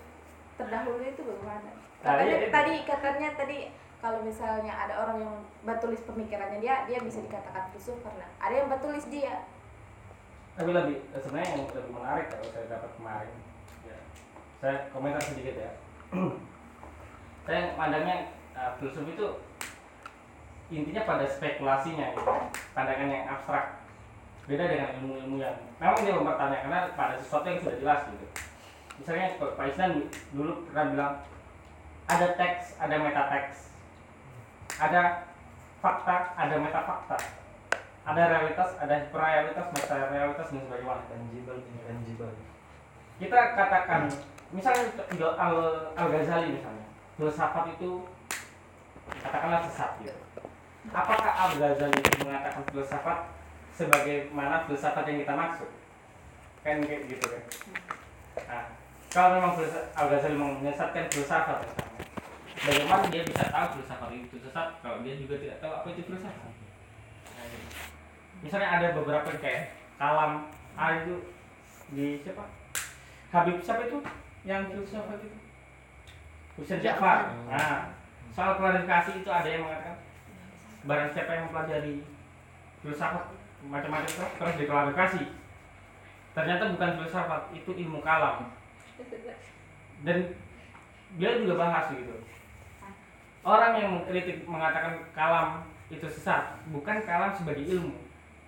terdahulu 0.59 0.99
itu 0.99 1.21
bagaimana? 1.23 1.71
Nah, 1.71 1.75
Katanya 2.03 2.27
iya, 2.27 2.37
itu. 2.43 2.51
tadi 2.51 2.75
katanya 2.83 3.29
tadi 3.39 3.57
kalau 3.97 4.19
misalnya 4.21 4.73
ada 4.75 4.93
orang 5.01 5.17
yang 5.23 5.35
bertulis 5.65 6.01
pemikirannya 6.05 6.59
dia 6.61 6.85
dia 6.85 6.99
bisa 7.01 7.23
dikatakan 7.23 7.71
filsuf 7.73 7.97
karena 8.05 8.27
ada 8.37 8.53
yang 8.53 8.67
bertulis 8.69 9.07
dia. 9.09 9.47
tapi 10.57 10.73
lebih 10.73 10.97
sebenarnya 11.13 11.49
yang 11.53 11.69
lebih 11.69 11.93
menarik 11.93 12.25
kalau 12.33 12.49
saya 12.49 12.65
dapat 12.65 12.89
kemarin 12.97 13.35
ya, 13.85 13.97
saya 14.57 14.89
komentar 14.89 15.21
sedikit 15.21 15.53
ya 15.53 15.71
saya 17.45 17.77
pandangnya 17.77 18.33
uh, 18.57 18.73
filsuf 18.81 19.05
itu 19.05 19.37
intinya 20.73 21.05
pada 21.05 21.29
spekulasinya 21.29 22.09
gitu. 22.09 22.33
pandangan 22.73 23.05
yang 23.05 23.29
abstrak 23.29 23.76
beda 24.47 24.63
dengan 24.63 24.89
ilmu-ilmu 25.03 25.37
yang 25.43 25.55
memang 25.77 25.99
dia 26.01 26.15
mempertanyakan 26.15 26.95
pada 26.95 27.15
sesuatu 27.19 27.45
yang 27.51 27.59
sudah 27.59 27.77
jelas 27.83 28.01
gitu. 28.07 28.27
Misalnya 28.97 29.35
Pak 29.37 29.67
Isnan 29.67 29.91
dulu 30.33 30.65
pernah 30.71 30.85
bilang 30.89 31.13
ada 32.07 32.27
teks 32.39 32.79
ada 32.79 32.95
metateks 32.95 33.57
ada 34.79 35.01
fakta 35.83 36.15
ada 36.39 36.55
metafakta. 36.57 37.17
Ada 38.07 38.23
realitas 38.31 38.69
ada 38.79 38.95
realitas 39.11 39.67
meta 39.75 39.95
realitas 40.07 40.47
dan 40.47 40.63
sebagainya. 40.63 41.03
Tangible 41.11 41.59
intangible 41.67 42.31
kita 43.17 43.57
katakan 43.57 44.01
misalnya 44.53 44.93
al 45.17 45.55
al 45.97 46.07
Ghazali 46.07 46.53
misalnya 46.53 46.85
filsafat 47.17 47.65
itu 47.73 48.05
katakanlah 49.25 49.65
sesat 49.65 49.91
gitu. 50.05 50.15
Apakah 50.93 51.31
al 51.35 51.51
Ghazali 51.57 51.99
mengatakan 52.23 52.63
filsafat 52.71 53.36
sebagaimana 53.77 54.65
filsafat 54.65 55.05
yang 55.05 55.21
kita 55.21 55.33
maksud. 55.37 55.69
Kan 56.65 56.81
kayak 56.81 57.05
gitu 57.05 57.25
kan. 57.29 57.43
Nah 58.49 58.65
kalau 59.13 59.39
memang 59.39 59.53
al 59.95 60.05
Ghazali 60.11 60.35
menyesatkan 60.35 61.05
filsafat 61.13 61.63
bagaimana 62.57 63.05
dia 63.07 63.23
bisa 63.23 63.45
tahu 63.47 63.79
filsafat 63.79 64.09
itu? 64.17 64.35
Sesat 64.41 64.67
kalau 64.81 64.99
dia 65.05 65.15
juga 65.15 65.37
tidak 65.37 65.61
tahu 65.61 65.71
apa 65.71 65.87
itu 65.93 66.01
filsafat? 66.09 66.51
Nah, 67.37 67.45
gitu. 67.45 67.67
misalnya 68.41 68.69
ada 68.81 68.87
beberapa 68.97 69.29
kayak 69.37 69.77
kalam 70.01 70.49
A 70.77 71.01
itu 71.01 71.15
di 71.93 72.19
siapa? 72.21 72.45
Habib 73.31 73.61
siapa 73.61 73.87
itu? 73.87 74.01
Yang 74.43 74.61
filsafat 74.73 75.21
itu? 75.21 75.37
Husain 76.57 76.81
Ja'far. 76.81 77.37
nah 77.45 77.93
soal 78.33 78.57
klarifikasi 78.57 79.21
itu 79.21 79.29
ada 79.29 79.45
yang 79.45 79.65
mengatakan 79.65 79.97
barang 80.85 81.09
siapa 81.13 81.31
yang 81.37 81.43
mempelajari 81.49 82.01
filsafat 82.81 83.36
macam-macam 83.65 84.13
terus 84.37 84.55
diklarifikasi 84.61 85.23
ternyata 86.37 86.69
bukan 86.77 86.89
filsafat 87.01 87.41
itu 87.57 87.71
ilmu 87.73 88.05
kalam. 88.05 88.53
Dan 90.05 90.37
dia 91.17 91.29
juga 91.41 91.57
bahas 91.57 91.89
gitu. 91.89 92.13
Orang 93.41 93.73
yang 93.81 93.89
mengkritik 93.97 94.45
mengatakan 94.45 95.01
kalam 95.17 95.65
itu 95.89 96.05
sesat 96.05 96.61
bukan 96.69 97.01
kalam 97.07 97.33
sebagai 97.33 97.63
ilmu 97.65 97.95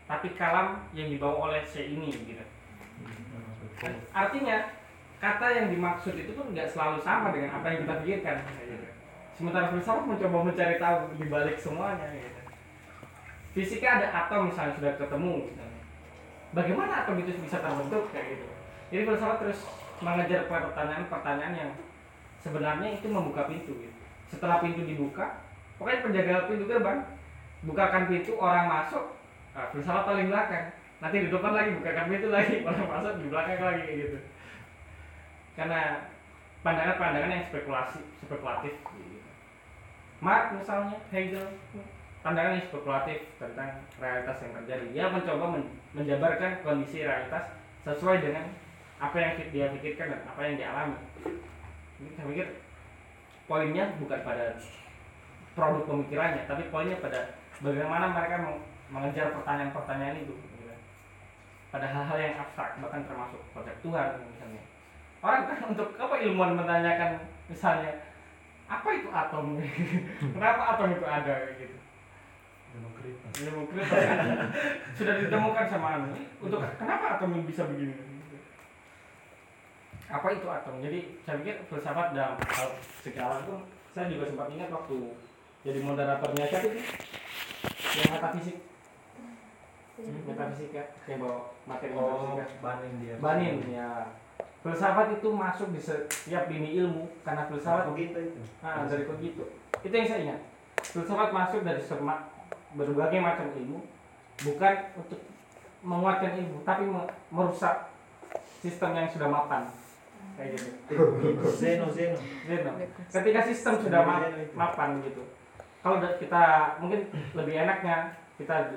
tapi 0.09 0.33
kalam 0.33 0.81
yang 0.97 1.09
dibawa 1.13 1.49
oleh 1.49 1.61
si 1.65 1.97
ini 1.97 2.09
gitu. 2.09 2.45
Artinya 4.11 4.73
kata 5.21 5.47
yang 5.53 5.67
dimaksud 5.69 6.17
itu 6.17 6.33
pun 6.33 6.49
nggak 6.51 6.69
selalu 6.69 6.97
sama 7.01 7.29
dengan 7.29 7.61
apa 7.61 7.69
yang 7.73 7.85
kita 7.85 7.95
pikirkan. 8.01 8.37
Sementara 9.37 9.71
filsafat 9.71 10.03
mencoba 10.03 10.37
mencari 10.51 10.75
tahu 10.81 10.97
di 11.15 11.25
balik 11.31 11.57
semuanya 11.61 12.09
gitu. 12.11 12.38
Fisika 13.59 13.99
ada 13.99 14.07
atom 14.07 14.47
misalnya 14.47 14.71
sudah 14.79 14.95
ketemu 14.95 15.51
misalnya. 15.51 15.81
bagaimana 16.55 17.03
atom 17.03 17.19
itu 17.19 17.35
bisa 17.43 17.59
terbentuk 17.59 18.07
kayak 18.15 18.39
gitu 18.39 18.47
jadi 18.87 19.03
filsafat 19.03 19.37
terus 19.43 19.59
mengejar 19.99 20.47
pertanyaan-pertanyaan 20.47 21.53
yang 21.59 21.71
sebenarnya 22.39 22.95
itu 22.95 23.11
membuka 23.11 23.51
pintu 23.51 23.75
gitu. 23.83 23.99
setelah 24.31 24.63
pintu 24.63 24.87
dibuka 24.87 25.43
pokoknya 25.75 26.07
penjaga 26.07 26.47
pintu 26.47 26.63
gerbang 26.71 27.03
bukakan 27.67 28.07
pintu 28.07 28.39
orang 28.39 28.71
masuk 28.71 29.19
nah, 29.51 29.67
filsafat 29.75 30.03
paling 30.07 30.31
belakang 30.31 30.65
nanti 31.03 31.15
di 31.19 31.27
depan 31.27 31.51
lagi 31.51 31.69
bukakan 31.83 32.05
pintu 32.07 32.27
lagi 32.31 32.55
orang 32.67 32.87
masuk 32.87 33.13
di 33.19 33.25
belakang 33.27 33.59
lagi 33.59 33.83
gitu 33.91 34.19
karena 35.59 36.07
pandangan-pandangan 36.63 37.35
yang 37.35 37.45
spekulasi 37.51 37.99
spekulatif 38.23 38.79
gitu. 38.79 39.19
Marx 40.23 40.55
misalnya 40.55 40.95
Hegel 41.11 41.47
pandangan 42.19 42.59
yang 42.59 42.67
spekulatif 42.67 43.19
tentang 43.39 43.79
realitas 43.95 44.37
yang 44.43 44.53
terjadi. 44.61 44.85
Dia 44.91 45.05
mencoba 45.07 45.45
men- 45.55 45.71
menjabarkan 45.95 46.51
kondisi 46.67 47.07
realitas 47.07 47.55
sesuai 47.87 48.19
dengan 48.19 48.51
apa 48.99 49.15
yang 49.15 49.31
dia 49.55 49.71
pikirkan 49.71 50.11
dan 50.11 50.21
apa 50.27 50.41
yang 50.43 50.55
dialami. 50.59 50.97
Ini 52.03 52.09
saya 52.15 52.27
pikir 52.27 52.47
poinnya 53.47 53.95
bukan 53.97 54.19
pada 54.21 54.59
produk 55.55 55.83
pemikirannya 55.87 56.43
tapi 56.45 56.67
poinnya 56.69 56.99
pada 56.99 57.39
bagaimana 57.63 58.11
mereka 58.11 58.35
meng- 58.43 58.63
mengejar 58.91 59.33
pertanyaan-pertanyaan 59.39 60.21
itu 60.23 60.35
gitu. 60.35 60.75
pada 61.69 61.85
hal-hal 61.85 62.17
yang 62.17 62.35
abstrak 62.41 62.81
bahkan 62.81 63.07
termasuk 63.07 63.39
konsep 63.55 63.75
Tuhan 63.79 64.19
misalnya. 64.27 64.63
Orang 65.19 65.47
kan 65.47 65.59
untuk 65.71 65.95
apa 65.95 66.15
ilmuwan 66.19 66.59
menanyakan 66.59 67.23
misalnya 67.47 68.11
apa 68.69 68.87
itu 68.91 69.07
atom? 69.09 69.57
Kenapa 70.35 70.75
atom 70.75 70.93
itu 70.93 71.05
ada? 71.07 71.35
gitu 71.55 71.78
Demokritus 72.79 73.21
kan 73.23 74.49
sudah 74.97 75.13
ditemukan 75.23 75.65
sama 75.71 75.87
anu 75.95 76.11
untuk 76.43 76.59
kenapa 76.75 77.15
atom 77.15 77.39
bisa 77.47 77.63
begini? 77.67 77.95
Apa 80.09 80.27
itu 80.33 80.47
atom? 80.49 80.81
Jadi 80.83 81.21
saya 81.23 81.39
pikir 81.39 81.55
filsafat 81.69 82.17
dalam 82.17 82.35
hal 82.35 82.69
segala 82.99 83.39
itu 83.45 83.55
saya 83.95 84.05
juga 84.11 84.25
sempat 84.27 84.47
ingat 84.51 84.69
waktu 84.73 84.97
jadi 85.63 85.79
moderatornya 85.83 86.45
siapa 86.47 86.67
itu? 86.71 86.81
Yang 87.99 88.09
metafisik. 88.15 88.57
Metafisika 89.99 90.83
yang 91.11 91.19
bawa 91.19 91.37
materi 91.67 91.91
metafisika 91.91 92.45
banin 92.63 92.91
dia. 93.03 93.15
Banin 93.19 93.55
ya. 93.67 93.89
Filsafat 94.59 95.15
itu 95.15 95.29
masuk 95.31 95.71
di 95.71 95.79
setiap 95.79 96.51
lini 96.51 96.75
ilmu 96.79 97.07
karena 97.23 97.47
filsafat 97.47 97.91
begitu 97.91 98.31
itu. 98.31 98.41
Ah, 98.63 98.83
dari 98.87 99.07
begitu 99.07 99.43
itu 99.83 99.93
yang 99.95 100.07
saya 100.07 100.19
ingat. 100.27 100.39
Filsafat 100.83 101.29
masuk 101.31 101.61
dari 101.63 101.79
semak 101.83 102.38
berbagai 102.71 103.19
macam 103.19 103.49
ilmu 103.51 103.79
bukan 104.39 104.73
untuk 104.95 105.19
menguatkan 105.79 106.35
ilmu 106.35 106.61
tapi 106.61 106.83
me- 106.83 107.09
merusak 107.29 107.89
sistem 108.59 108.93
yang 108.93 109.07
sudah 109.07 109.25
mapan. 109.25 109.65
Kayak 110.35 110.55
gitu. 110.55 110.69
Zeno 111.51 111.87
Zeno. 111.89 112.15
Zeno. 112.45 112.71
ketika 113.11 113.39
sistem 113.43 113.73
sudah 113.79 114.01
ma- 114.03 114.21
mapan 114.55 114.89
gitu. 115.01 115.23
Kalau 115.79 115.97
kita 116.15 116.43
mungkin 116.77 117.07
lebih 117.33 117.55
enaknya 117.57 118.11
kita 118.35 118.75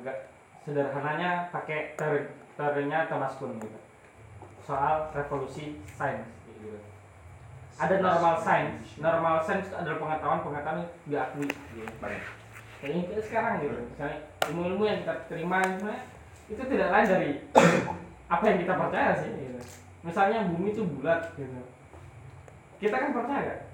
ga- 0.00 0.22
sederhananya 0.62 1.48
pakai 1.48 1.94
teori 1.94 2.24
teorinya 2.52 3.04
Thomas 3.06 3.36
Kuhn 3.36 3.56
gitu. 3.56 3.78
Soal 4.60 5.12
revolusi 5.12 5.78
sains 5.86 6.26
gitu. 6.48 6.80
ada 7.76 8.00
normal 8.00 8.34
science 8.34 8.96
normal 8.98 9.34
itu 9.38 9.68
adalah 9.70 10.00
pengetahuan 10.00 10.40
pengetahuan 10.40 10.80
yang 10.80 10.88
diakui 11.06 11.44
gitu. 11.46 11.92
Kita 12.84 13.22
sekarang 13.24 13.64
gitu 13.64 13.76
misalnya 13.88 14.18
ilmu-ilmu 14.52 14.84
yang 14.84 14.98
kita 15.02 15.14
terima 15.32 15.58
itu 16.46 16.62
tidak 16.62 16.88
lain 16.92 17.08
dari 17.08 17.30
apa 18.34 18.44
yang 18.44 18.58
kita 18.62 18.74
percaya 18.76 19.10
sih 19.16 19.30
gitu. 19.32 19.60
misalnya 20.06 20.46
bumi 20.46 20.70
itu 20.70 20.82
bulat 20.86 21.34
gitu. 21.34 21.62
Kita 22.76 22.92
kan 23.00 23.10
percaya. 23.16 23.66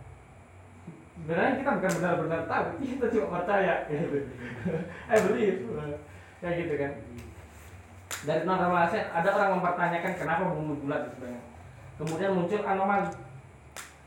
Sebenarnya 1.18 1.58
kita 1.60 1.70
bukan 1.76 1.92
benar-benar 2.00 2.42
tahu 2.48 2.64
kita 2.80 3.06
cuma 3.12 3.26
percaya 3.40 3.74
gitu. 3.90 4.18
Eh 5.12 5.20
believe 5.28 5.60
kayak 6.40 6.54
gitu 6.64 6.74
kan. 6.80 6.92
Dari 8.22 8.42
science 8.46 9.10
ada 9.10 9.28
orang 9.34 9.58
mempertanyakan 9.58 10.12
kenapa 10.16 10.42
bumi 10.48 10.78
bulat 10.80 11.10
sebagainya 11.12 11.42
kemudian 12.00 12.32
muncul 12.34 12.60
anomali. 12.64 13.08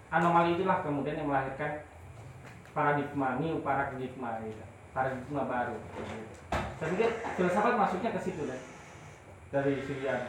Anomali 0.10 0.50
itulah 0.56 0.80
kemudian 0.82 1.20
yang 1.20 1.28
melahirkan 1.28 1.84
paradigma 2.76 3.40
new 3.40 3.64
paradigma 3.64 4.40
gitu 4.44 4.74
paradigma 4.96 5.44
baru. 5.44 5.76
Saya 6.80 6.88
pikir 6.96 7.10
filsafat 7.36 7.76
masuknya 7.76 8.16
ke 8.16 8.20
situ 8.24 8.48
deh 8.48 8.62
dari 9.52 9.78
sekian 9.84 10.26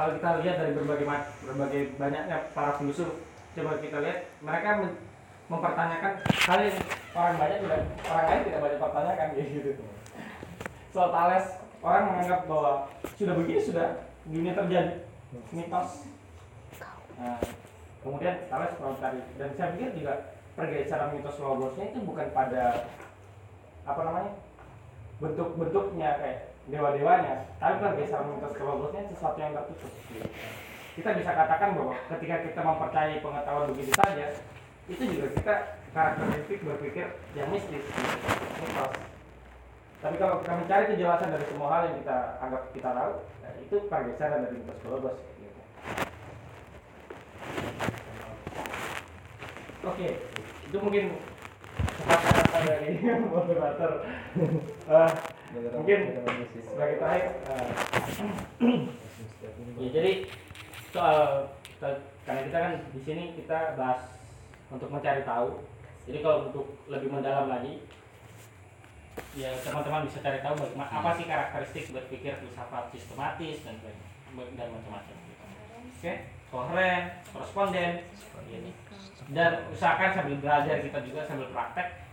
kalau 0.00 0.16
kita 0.16 0.40
lihat 0.40 0.56
dari 0.56 0.72
berbagai 0.72 1.06
berbagai 1.44 1.82
banyaknya 2.00 2.36
para 2.56 2.72
filsuf 2.80 3.20
coba 3.52 3.76
kita 3.84 4.00
lihat 4.00 4.32
mereka 4.40 4.88
mempertanyakan 5.50 6.12
hal 6.24 6.58
yang 6.62 6.78
orang 7.12 7.36
banyak 7.36 7.58
tidak 7.60 7.80
orang 8.06 8.26
lain 8.30 8.42
tidak 8.46 8.60
banyak 8.62 8.78
pertanyakan 8.80 9.28
gitu. 9.60 9.84
Soal 10.90 11.10
Thales 11.10 11.46
orang 11.84 12.02
menganggap 12.08 12.40
bahwa 12.46 12.72
sudah 13.18 13.34
begini 13.36 13.60
sudah 13.60 13.86
dunia 14.24 14.52
terjadi. 14.54 14.94
Mitos. 15.50 16.06
Nah, 17.18 17.38
kemudian 18.02 18.46
Thales 18.46 18.74
tadi. 18.78 19.20
Dan 19.36 19.48
saya 19.58 19.74
pikir 19.74 19.90
juga 20.00 20.14
pergeseran 20.54 21.12
mitos 21.12 21.38
logosnya 21.42 21.92
itu 21.92 21.98
bukan 22.06 22.30
pada 22.30 22.88
apa 23.88 24.00
namanya 24.04 24.32
bentuk-bentuknya 25.20 26.10
kayak 26.20 26.38
dewa-dewanya 26.68 27.48
tapi 27.60 27.74
pergeseran 27.80 28.30
mitos 28.30 28.56
ke 28.56 28.62
logosnya 28.62 29.08
sesuatu 29.12 29.38
yang 29.40 29.52
tertutup 29.56 29.92
kita 30.96 31.10
bisa 31.16 31.30
katakan 31.32 31.76
bahwa 31.76 31.94
ketika 32.16 32.36
kita 32.44 32.60
mempercayai 32.60 33.24
pengetahuan 33.24 33.68
begitu 33.72 33.92
saja 33.96 34.26
itu 34.90 35.02
juga 35.16 35.26
kita 35.32 35.54
karakteristik 35.92 36.60
berpikir 36.64 37.06
yang 37.36 37.48
mistis 37.48 37.84
mitos 38.60 38.92
tapi 40.00 40.16
kalau 40.16 40.40
kita 40.40 40.52
mencari 40.56 40.84
kejelasan 40.96 41.28
dari 41.28 41.44
semua 41.44 41.68
hal 41.68 41.82
yang 41.92 41.96
kita 42.00 42.18
anggap 42.40 42.62
kita 42.72 42.90
tahu 42.92 43.12
nah 43.44 43.52
itu 43.60 43.76
pergeseran 43.88 44.44
dari 44.48 44.56
mitos 44.56 44.78
ke 44.80 44.88
logos 44.88 45.16
kayak 45.20 45.36
gitu. 45.40 45.60
Oke, 49.80 50.08
itu 50.68 50.76
mungkin 50.76 51.16
dari 52.50 52.90
moderator. 53.32 53.92
Eh, 54.90 55.10
mungkin 55.74 56.00
sebagai 56.62 56.98
terakhir, 57.02 57.42
eh, 57.46 57.66
ya 59.78 59.88
jadi 59.90 60.12
soal 60.90 61.46
karena 62.22 62.40
kita 62.46 62.58
kan 62.58 62.72
di 62.94 63.00
sini 63.02 63.24
kita 63.38 63.74
bahas 63.74 64.18
untuk 64.70 64.90
mencari 64.90 65.26
tahu. 65.26 65.62
Jadi 66.06 66.18
kalau 66.22 66.50
untuk 66.50 66.66
lebih 66.86 67.10
mendalam 67.10 67.50
lagi, 67.50 67.82
ya 69.34 69.50
teman-teman 69.62 70.06
bisa 70.06 70.22
cari 70.22 70.38
tahu 70.38 70.54
bagaimana 70.58 70.90
apa 70.90 71.10
sih 71.18 71.26
karakteristik 71.26 71.84
berpikir 71.94 72.38
filsafat 72.38 72.90
sistematis 72.94 73.62
dan 73.66 73.78
dan 74.58 74.68
macam-macam. 74.70 75.16
gitu. 75.18 75.44
Oke, 75.98 76.14
koheren, 76.50 77.02
koresponden, 77.30 78.06
gitu 78.46 78.70
dan 79.30 79.62
usahakan 79.70 80.10
sambil 80.10 80.36
belajar 80.42 80.76
kita 80.82 80.98
juga 81.06 81.20
sambil 81.22 81.48
praktek 81.54 82.09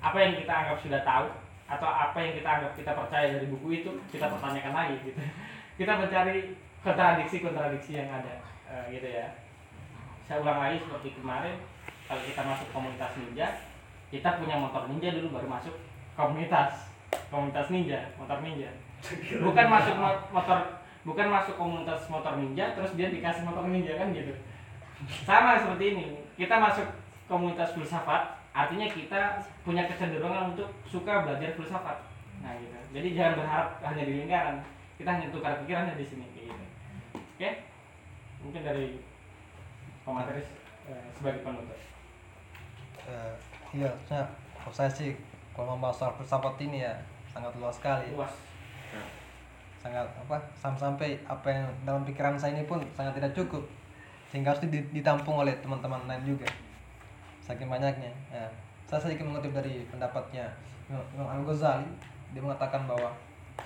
apa 0.00 0.16
yang 0.16 0.34
kita 0.34 0.48
anggap 0.50 0.78
sudah 0.80 1.00
tahu 1.00 1.26
atau 1.70 1.86
apa 1.86 2.18
yang 2.18 2.32
kita 2.34 2.48
anggap 2.50 2.72
kita 2.74 2.92
percaya 2.92 3.26
dari 3.30 3.46
buku 3.46 3.68
itu 3.78 3.90
kita 4.10 4.26
pertanyakan 4.26 4.74
lagi 4.74 4.96
gitu. 5.04 5.20
Kita 5.80 5.96
mencari 5.96 6.52
kontradiksi 6.84 7.40
kontradiksi 7.40 7.96
yang 7.96 8.10
ada 8.10 8.36
Eh, 8.70 8.84
gitu 8.94 9.08
ya. 9.10 9.26
Saya 10.22 10.40
ulang 10.40 10.62
lagi 10.62 10.78
seperti 10.78 11.10
kemarin 11.18 11.58
kalau 12.06 12.22
kita 12.22 12.38
masuk 12.38 12.68
komunitas 12.70 13.18
ninja 13.18 13.46
kita 14.06 14.38
punya 14.38 14.54
motor 14.54 14.86
ninja 14.86 15.10
dulu 15.10 15.34
baru 15.34 15.48
masuk 15.50 15.74
komunitas 16.14 16.86
komunitas 17.28 17.66
ninja 17.70 18.14
motor 18.14 18.38
ninja. 18.40 18.70
Bukan 19.46 19.66
masuk 19.66 19.94
mo- 19.98 20.22
motor 20.30 20.58
bukan 21.00 21.26
masuk 21.26 21.56
komunitas 21.56 22.06
motor 22.06 22.36
ninja 22.36 22.76
terus 22.76 22.92
dia 22.94 23.08
dikasih 23.08 23.42
motor 23.42 23.66
ninja 23.66 23.96
kan 23.96 24.14
gitu. 24.14 24.36
Sama 25.24 25.56
seperti 25.58 25.96
ini 25.96 26.04
kita 26.36 26.60
masuk 26.60 26.86
komunitas 27.24 27.72
filsafat 27.72 28.36
artinya 28.50 28.86
kita 28.90 29.38
punya 29.62 29.86
kecenderungan 29.86 30.54
untuk 30.54 30.66
suka 30.82 31.22
belajar 31.22 31.54
filsafat. 31.54 31.98
Nah 32.42 32.50
gitu. 32.58 32.74
Jadi 32.90 33.08
jangan 33.14 33.38
berharap 33.38 33.68
hanya 33.86 34.02
di 34.02 34.14
lingkaran. 34.24 34.58
Kita 34.98 35.10
hanya 35.16 35.28
tukar 35.30 35.54
pikirannya 35.62 35.94
di 35.94 36.04
sini 36.04 36.26
kayak 36.34 36.50
gitu. 36.50 36.64
Oke? 37.14 37.50
Mungkin 38.42 38.62
dari 38.66 38.86
pemateris 40.02 40.48
eh, 40.90 41.06
sebagai 41.14 41.46
penutup. 41.46 41.78
Eh, 43.06 43.34
iya 43.70 43.90
saya 44.04 44.26
kalau 44.60 44.74
saya 44.74 44.90
sih 44.90 45.14
kalau 45.54 45.78
membahas 45.78 45.96
soal 45.96 46.12
filsafat 46.18 46.58
ini 46.58 46.82
ya 46.82 46.94
sangat 47.30 47.54
luas 47.56 47.78
sekali. 47.78 48.10
Luas. 48.12 48.34
Sangat 49.80 50.04
apa 50.04 50.36
sampai 50.58 51.16
apa 51.24 51.48
yang 51.48 51.64
dalam 51.86 52.02
pikiran 52.04 52.36
saya 52.36 52.58
ini 52.58 52.66
pun 52.66 52.82
sangat 52.92 53.16
tidak 53.16 53.32
cukup. 53.32 53.62
Sehingga 54.28 54.52
harus 54.52 54.62
di- 54.66 54.90
ditampung 54.90 55.40
oleh 55.40 55.54
teman-teman 55.62 56.04
lain 56.06 56.36
juga 56.36 56.46
saking 57.50 57.66
banyaknya. 57.66 58.12
Ya, 58.30 58.46
saya 58.86 59.02
sedikit 59.02 59.26
mengutip 59.26 59.50
dari 59.50 59.82
pendapatnya 59.90 60.46
Imam 60.86 61.26
Al 61.26 61.42
Ghazali 61.42 61.86
dia 62.30 62.38
mengatakan 62.38 62.86
bahwa 62.86 63.10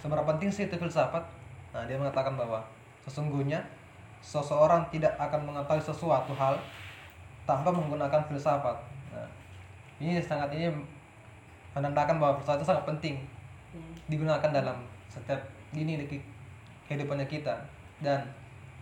seberapa 0.00 0.24
penting 0.24 0.48
sih 0.48 0.64
itu 0.64 0.76
filsafat? 0.80 1.20
Nah 1.76 1.84
dia 1.84 2.00
mengatakan 2.00 2.32
bahwa 2.32 2.64
sesungguhnya 3.04 3.60
seseorang 4.24 4.88
tidak 4.88 5.12
akan 5.20 5.44
mengetahui 5.44 5.84
sesuatu 5.84 6.32
hal 6.32 6.56
tanpa 7.44 7.68
menggunakan 7.68 8.24
filsafat. 8.24 8.72
Nah, 9.12 9.28
ini 10.00 10.16
sangat 10.16 10.48
ini 10.56 10.72
menandakan 11.76 12.16
bahwa 12.16 12.40
filsafat 12.40 12.64
itu 12.64 12.68
sangat 12.72 12.84
penting 12.88 13.14
digunakan 14.08 14.48
dalam 14.48 14.80
setiap 15.12 15.36
ke- 15.76 16.24
kehidupannya 16.88 17.28
kita. 17.28 17.52
Dan 18.00 18.24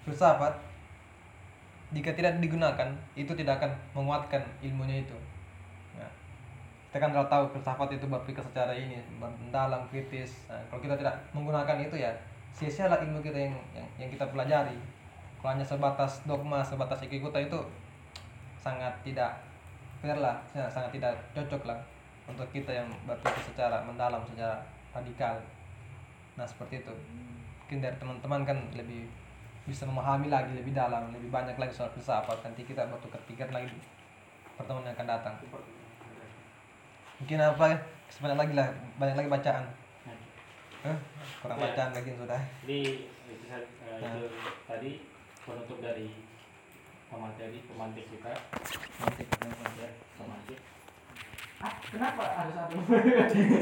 filsafat 0.06 0.54
jika 1.93 2.10
tidak 2.16 2.40
digunakan 2.40 2.89
itu 3.12 3.32
tidak 3.36 3.60
akan 3.60 3.73
menguatkan 3.93 4.40
ilmunya 4.64 5.05
itu. 5.05 5.16
Nah, 5.97 6.09
kita 6.89 6.97
kan 6.97 7.12
kalau 7.12 7.28
tahu 7.28 7.44
filsafat 7.52 7.89
itu 7.93 8.09
berpikir 8.09 8.40
secara 8.40 8.73
ini 8.73 8.97
mendalam 9.20 9.85
kritis 9.93 10.48
nah, 10.48 10.56
kalau 10.73 10.81
kita 10.81 10.97
tidak 10.97 11.14
menggunakan 11.36 11.78
itu 11.85 12.01
ya 12.01 12.12
sia-sialah 12.52 13.01
ilmu 13.05 13.20
kita 13.20 13.36
yang, 13.48 13.56
yang 13.77 13.89
yang 14.01 14.10
kita 14.12 14.24
pelajari. 14.32 14.77
Kalau 15.40 15.52
hanya 15.52 15.66
sebatas 15.66 16.24
dogma 16.24 16.64
sebatas 16.64 17.05
ikikuta 17.05 17.36
itu 17.36 17.59
sangat 18.56 18.94
tidak 19.05 19.36
fair 20.01 20.16
lah 20.16 20.40
ya, 20.56 20.64
sangat 20.70 20.97
tidak 20.97 21.12
cocok 21.35 21.69
lah 21.69 21.78
untuk 22.24 22.47
kita 22.55 22.70
yang 22.70 22.89
berpikir 23.05 23.52
secara 23.52 23.82
mendalam 23.85 24.23
secara 24.24 24.62
radikal. 24.94 25.35
Nah 26.39 26.47
seperti 26.47 26.81
itu. 26.81 26.94
Mungkin 27.64 27.78
dari 27.85 27.97
teman-teman 27.97 28.44
kan 28.44 28.59
lebih 28.77 29.09
bisa 29.62 29.84
memahami 29.84 30.26
lagi 30.26 30.52
lebih 30.52 30.72
dalam 30.72 31.10
lebih 31.10 31.28
banyak 31.28 31.55
lagi 31.55 31.70
soal 31.70 31.90
filsafat 31.90 32.43
nanti 32.43 32.62
kita 32.62 32.82
bertukar 32.84 33.22
pikiran 33.24 33.55
lagi 33.55 33.78
pertemuan 34.52 34.84
yang 34.84 34.93
akan 34.93 35.09
datang. 35.09 35.34
Mungkin 37.16 37.39
apa 37.39 37.64
ya? 37.66 37.76
Sebanyak 38.09 38.39
lagi 38.39 38.52
lah 38.52 38.68
banyak 38.97 39.16
lagi 39.16 39.30
bacaan. 39.30 39.64
Hah? 40.82 40.98
kurang 41.39 41.56
Ya. 41.56 41.64
bacaan 41.64 41.90
lagi 41.93 42.10
sudah. 42.12 42.43
Jadi 42.60 42.78
itu, 43.06 43.44
sa- 43.47 43.62
eh, 43.62 43.98
itu 43.98 44.22
tadi 44.66 44.90
penutup 45.40 45.78
dari 45.78 46.10
pemateri 47.06 47.59
pemantik 47.62 48.06
kita. 48.09 48.30
Ya 49.78 49.89
pemantik. 50.18 50.59
Ah 51.62 51.70
kenapa 51.80 52.24
harus 52.34 52.56
ada 52.59 52.74